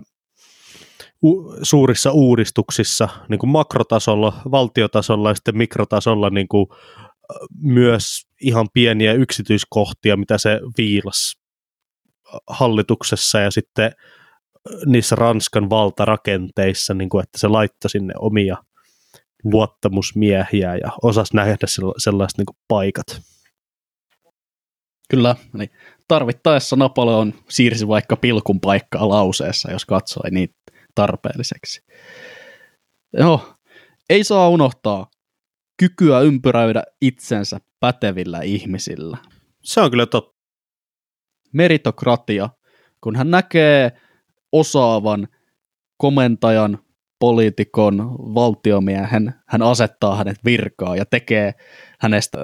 u- 1.23 1.55
suurissa 1.63 2.11
uudistuksissa, 2.11 3.09
niin 3.29 3.39
kuin 3.39 3.49
makrotasolla, 3.49 4.33
valtiotasolla 4.51 5.29
ja 5.29 5.35
sitten 5.35 5.57
mikrotasolla 5.57 6.29
niin 6.29 6.47
kuin 6.47 6.67
myös 7.61 8.27
ihan 8.41 8.67
pieniä 8.73 9.13
yksityiskohtia, 9.13 10.17
mitä 10.17 10.37
se 10.37 10.59
viilas 10.77 11.35
hallituksessa 12.47 13.39
ja 13.39 13.51
sitten 13.51 13.91
niissä 14.85 15.15
Ranskan 15.15 15.69
valtarakenteissa, 15.69 16.93
niin 16.93 17.09
kuin, 17.09 17.23
että 17.23 17.37
se 17.37 17.47
laittoi 17.47 17.89
sinne 17.89 18.13
omia 18.19 18.57
luottamusmiehiä 19.43 20.75
ja 20.75 20.91
osasi 21.01 21.35
nähdä 21.35 21.55
sellaiset 21.97 22.37
niin 22.37 22.45
kuin 22.45 22.57
paikat. 22.67 23.21
Kyllä, 25.09 25.35
niin 25.53 25.69
tarvittaessa 26.07 26.75
Napoleon 26.75 27.33
siirsi 27.49 27.87
vaikka 27.87 28.15
pilkun 28.15 28.59
paikkaa 28.59 29.09
lauseessa, 29.09 29.71
jos 29.71 29.85
katsoi 29.85 30.31
niin 30.31 30.55
tarpeelliseksi. 30.95 31.81
Joo, 33.13 33.53
ei 34.09 34.23
saa 34.23 34.49
unohtaa 34.49 35.07
kykyä 35.79 36.19
ympyröidä 36.19 36.83
itsensä 37.01 37.59
pätevillä 37.79 38.39
ihmisillä. 38.41 39.17
Se 39.63 39.81
on 39.81 39.91
kyllä 39.91 40.05
totta. 40.05 40.39
Meritokratia, 41.53 42.49
kun 43.01 43.15
hän 43.15 43.31
näkee 43.31 43.91
osaavan 44.51 45.27
komentajan, 45.97 46.79
poliitikon, 47.19 47.97
valtiomiehen, 48.35 49.33
hän 49.47 49.61
asettaa 49.61 50.15
hänet 50.15 50.37
virkaa 50.45 50.95
ja 50.95 51.05
tekee 51.05 51.53
hänestä 51.99 52.37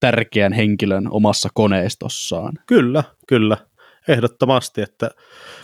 tärkeän 0.00 0.52
henkilön 0.52 1.08
omassa 1.10 1.48
koneistossaan. 1.54 2.52
Kyllä, 2.66 3.04
kyllä. 3.28 3.56
Ehdottomasti, 4.08 4.82
että 4.82 5.10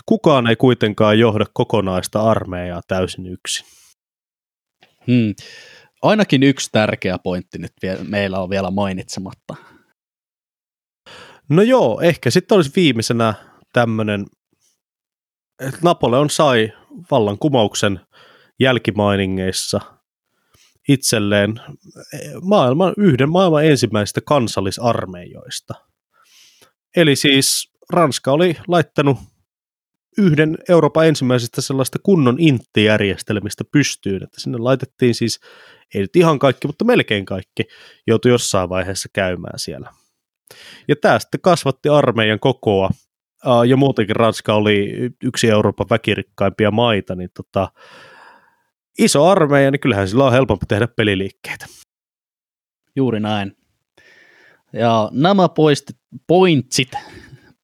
kukaan 0.06 0.46
ei 0.46 0.56
kuitenkaan 0.56 1.18
johda 1.18 1.44
kokonaista 1.52 2.20
armeijaa 2.20 2.80
täysin 2.88 3.26
yksin. 3.26 3.66
Hmm. 5.06 5.34
Ainakin 6.06 6.42
yksi 6.42 6.68
tärkeä 6.72 7.18
pointti 7.18 7.58
nyt 7.58 7.72
vielä, 7.82 8.04
meillä 8.04 8.38
on 8.38 8.50
vielä 8.50 8.70
mainitsematta. 8.70 9.56
No 11.48 11.62
joo, 11.62 12.00
ehkä 12.00 12.30
sitten 12.30 12.56
olisi 12.56 12.72
viimeisenä 12.76 13.34
tämmöinen, 13.72 14.26
että 15.60 15.80
Napoleon 15.82 16.30
sai 16.30 16.72
vallankumouksen 17.10 18.00
jälkimainingeissa 18.60 19.80
itselleen 20.88 21.60
maailman, 22.42 22.94
yhden 22.96 23.30
maailman 23.30 23.64
ensimmäisistä 23.64 24.20
kansallisarmeijoista. 24.20 25.74
Eli 26.96 27.16
siis 27.16 27.72
Ranska 27.90 28.32
oli 28.32 28.56
laittanut 28.68 29.18
yhden 30.18 30.58
Euroopan 30.68 31.06
ensimmäisistä 31.06 31.60
sellaista 31.60 31.98
kunnon 32.02 32.36
inttijärjestelmistä 32.38 33.64
pystyyn, 33.72 34.22
että 34.22 34.40
sinne 34.40 34.58
laitettiin 34.58 35.14
siis, 35.14 35.40
ei 35.94 36.00
nyt 36.00 36.16
ihan 36.16 36.38
kaikki, 36.38 36.66
mutta 36.66 36.84
melkein 36.84 37.24
kaikki, 37.24 37.62
joutui 38.06 38.30
jossain 38.30 38.68
vaiheessa 38.68 39.08
käymään 39.12 39.58
siellä. 39.58 39.92
Ja 40.88 40.96
tämä 41.00 41.18
sitten 41.18 41.40
kasvatti 41.40 41.88
armeijan 41.88 42.40
kokoa, 42.40 42.90
ja 43.68 43.76
muutenkin 43.76 44.16
Ranska 44.16 44.54
oli 44.54 44.92
yksi 45.22 45.50
Euroopan 45.50 45.86
väkirikkaimpia 45.90 46.70
maita, 46.70 47.14
niin 47.14 47.30
tota, 47.34 47.68
iso 48.98 49.24
armeija, 49.24 49.70
niin 49.70 49.80
kyllähän 49.80 50.08
sillä 50.08 50.24
on 50.24 50.32
helpompi 50.32 50.66
tehdä 50.68 50.88
peliliikkeitä. 50.88 51.66
Juuri 52.96 53.20
näin. 53.20 53.56
Ja 54.72 55.10
nämä 55.12 55.48
poistit, 55.48 55.96
pointsit, 56.26 56.92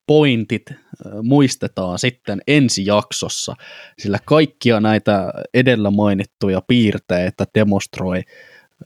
pointit 0.07 0.82
muistetaan 1.23 1.99
sitten 1.99 2.41
ensi 2.47 2.87
jaksossa, 2.87 3.55
sillä 3.99 4.19
kaikkia 4.25 4.81
näitä 4.81 5.33
edellä 5.55 5.91
mainittuja 5.91 6.63
piirteitä 6.69 7.45
demonstroi 7.55 8.23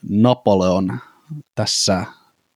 Napoleon 0.09 0.99
tässä 1.55 2.05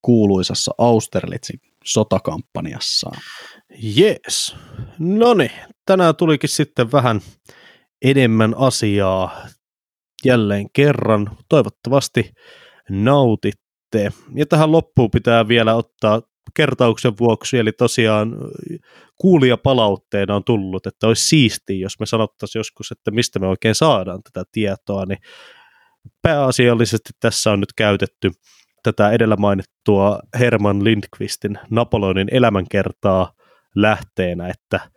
kuuluisassa 0.03 0.75
Austerlitzin 0.79 1.61
sotakampanjassaan. 1.85 3.21
Jees. 3.83 4.57
No 4.99 5.35
niin, 5.35 5.53
tänään 5.87 6.17
tulikin 6.17 6.51
sitten 6.51 6.93
vähän 6.93 7.21
enemmän 8.03 8.55
asiaa 8.59 9.47
jälleen 10.25 10.71
kerran. 10.73 11.37
Toivottavasti 11.49 12.33
nautitte. 12.89 14.13
Ja 14.35 14.47
tähän 14.47 14.73
loppuun 14.73 15.11
pitää 15.11 15.49
vielä 15.49 15.75
ottaa 15.75 16.23
kertauksen 16.55 17.13
vuoksi, 17.21 17.59
eli 17.59 17.73
tosiaan 17.73 18.37
kuulijapalautteena 19.17 20.37
on 20.37 20.45
tullut, 20.45 20.87
että 20.87 21.07
olisi 21.07 21.27
siistiä, 21.27 21.77
jos 21.77 22.01
me 22.01 22.07
sanottaisiin 22.07 22.61
joskus, 22.61 22.93
että 22.93 23.11
mistä 23.11 23.39
me 23.39 23.47
oikein 23.47 23.75
saadaan 23.75 24.23
tätä 24.23 24.45
tietoa, 24.53 25.07
niin 25.07 25.19
pääasiallisesti 26.23 27.11
tässä 27.21 27.53
on 27.53 27.61
nyt 27.61 27.73
käytetty 27.77 28.31
tätä 28.83 29.11
edellä 29.11 29.37
mainittua 29.37 30.21
Herman 30.39 30.85
Lindqvistin 30.85 31.59
Napoleonin 31.71 32.29
elämänkertaa 32.31 33.33
lähteenä, 33.75 34.49
että 34.49 34.91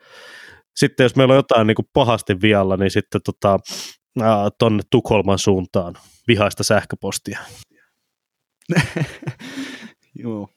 sitten 0.76 1.04
jos 1.04 1.16
meillä 1.16 1.32
on 1.32 1.38
jotain 1.38 1.68
niin 1.68 1.76
kuin 1.76 1.90
pahasti 1.94 2.42
vialla, 2.42 2.78
niin 2.78 2.92
sitten 2.92 3.22
tota, 3.26 3.60
tuonne 4.60 4.84
Tukholman 4.90 5.40
suuntaan 5.40 5.94
vihaista 6.28 6.64
sähköpostia. 6.64 7.40
Joo. 10.24 10.50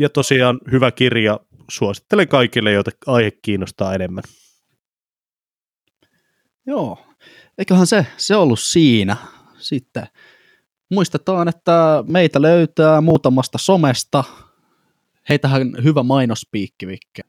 Ja 0.00 0.08
tosiaan 0.08 0.60
hyvä 0.72 0.90
kirja, 0.90 1.40
suosittelen 1.70 2.28
kaikille, 2.28 2.72
joita 2.72 2.90
aihe 3.06 3.30
kiinnostaa 3.30 3.94
enemmän. 3.94 4.24
Joo, 6.66 6.98
eiköhän 7.58 7.86
se, 7.86 8.06
se 8.16 8.36
ollut 8.36 8.60
siinä. 8.60 9.16
Sitten 9.58 10.06
muistetaan, 10.90 11.48
että 11.48 12.04
meitä 12.06 12.42
löytää 12.42 13.00
muutamasta 13.00 13.58
somesta. 13.58 14.24
Heitähän 15.28 15.72
hyvä 15.84 16.02
mainospiikki, 16.02 16.86
Vikke. 16.86 17.22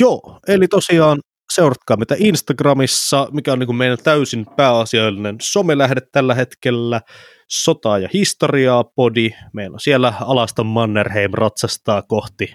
Joo, 0.00 0.40
eli 0.48 0.68
tosiaan 0.68 1.20
seuratkaa 1.56 1.96
meitä 1.96 2.14
Instagramissa, 2.18 3.28
mikä 3.32 3.52
on 3.52 3.58
niin 3.58 3.66
kuin 3.66 3.76
meidän 3.76 3.98
täysin 4.04 4.46
pääasiallinen 4.56 5.36
somelähde 5.42 6.00
tällä 6.12 6.34
hetkellä, 6.34 7.00
Sotaa 7.48 7.98
ja 7.98 8.08
historiaa 8.12 8.84
podi. 8.84 9.30
Meillä 9.52 9.74
on 9.74 9.80
siellä 9.80 10.12
Alaston 10.20 10.66
Mannerheim 10.66 11.30
ratsastaa 11.34 12.02
kohti 12.02 12.54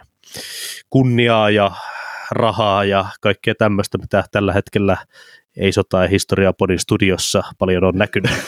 kunniaa 0.90 1.50
ja 1.50 1.72
rahaa 2.32 2.84
ja 2.86 3.06
kaikkea 3.22 3.56
tämmöistä, 3.56 3.98
mitä 3.98 4.24
tällä 4.32 4.54
hetkellä 4.54 4.98
ei 5.58 5.72
sota 5.72 6.02
ja 6.02 6.08
historiaa 6.08 6.54
podin 6.54 6.80
studiossa 6.80 7.44
paljon 7.58 7.84
on 7.84 7.96
näkynyt. 7.96 8.32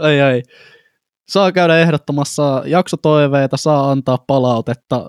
ai 0.00 0.20
ai 0.20 0.42
saa 1.28 1.52
käydä 1.52 1.78
ehdottomassa 1.78 2.62
jaksotoiveita, 2.66 3.56
saa 3.56 3.90
antaa 3.90 4.18
palautetta, 4.18 5.04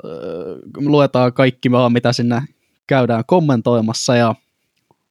luetaan 0.77 1.33
kaikki 1.33 1.71
vaan, 1.71 1.93
mitä 1.93 2.13
sinne 2.13 2.41
käydään 2.87 3.23
kommentoimassa 3.27 4.15
ja 4.15 4.35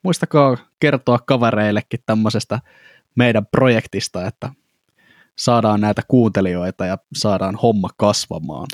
muistakaa 0.03 0.57
kertoa 0.81 1.19
kavereillekin 1.19 2.01
tämmöisestä 2.07 2.61
meidän 3.15 3.47
projektista, 3.47 4.27
että 4.27 4.51
saadaan 5.39 5.81
näitä 5.81 6.03
kuuntelijoita 6.09 6.87
ja 6.87 6.99
saadaan 7.15 7.55
homma 7.55 7.89
kasvamaan. 7.97 8.67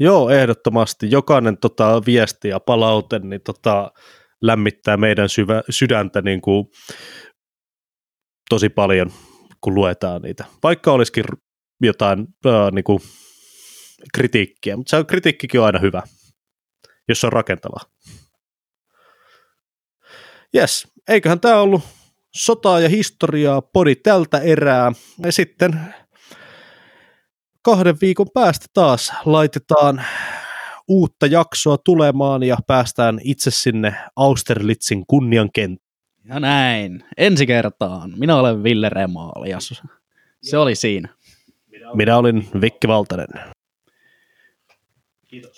Joo, 0.00 0.30
ehdottomasti. 0.30 1.10
Jokainen 1.10 1.58
tota, 1.58 2.02
viesti 2.06 2.48
ja 2.48 2.60
palaute 2.60 3.18
niin, 3.18 3.40
tota, 3.40 3.90
lämmittää 4.42 4.96
meidän 4.96 5.28
syvä, 5.28 5.62
sydäntä 5.70 6.22
niin 6.22 6.40
kuin, 6.40 6.66
tosi 8.48 8.68
paljon, 8.68 9.10
kun 9.60 9.74
luetaan 9.74 10.22
niitä. 10.22 10.44
Vaikka 10.62 10.92
olisikin 10.92 11.24
jotain 11.80 12.20
äh, 12.46 12.72
niin 12.72 12.84
kuin, 12.84 13.00
kritiikkiä, 14.14 14.76
mutta 14.76 14.90
se 14.90 14.96
on, 14.96 15.06
kritiikkikin 15.06 15.60
on 15.60 15.66
aina 15.66 15.78
hyvä, 15.78 16.02
jos 17.08 17.20
se 17.20 17.26
on 17.26 17.32
rakentavaa. 17.32 17.84
Yes, 20.54 20.88
eiköhän 21.08 21.40
tämä 21.40 21.60
ollut 21.60 21.82
sotaa 22.34 22.80
ja 22.80 22.88
historiaa 22.88 23.62
podi 23.62 23.96
tältä 23.96 24.38
erää. 24.38 24.92
Ja 25.18 25.32
sitten 25.32 25.80
kahden 27.62 27.96
viikon 28.00 28.26
päästä 28.34 28.66
taas 28.74 29.12
laitetaan 29.24 30.04
uutta 30.88 31.26
jaksoa 31.26 31.78
tulemaan 31.78 32.42
ja 32.42 32.56
päästään 32.66 33.20
itse 33.24 33.50
sinne 33.50 33.94
Austerlitzin 34.16 35.06
kunniankenttään. 35.06 35.86
Ja 36.24 36.40
näin. 36.40 37.04
Ensi 37.16 37.46
kertaan. 37.46 38.12
Minä 38.16 38.36
olen 38.36 38.62
Ville 38.62 38.88
Remaali 38.88 39.50
ja 39.50 39.58
se 40.42 40.58
oli 40.58 40.74
siinä. 40.74 41.15
Minä 41.94 42.16
olin 42.16 42.48
Vikki 42.60 42.88
Valtanen. 42.88 43.28
Kiitos. 45.28 45.56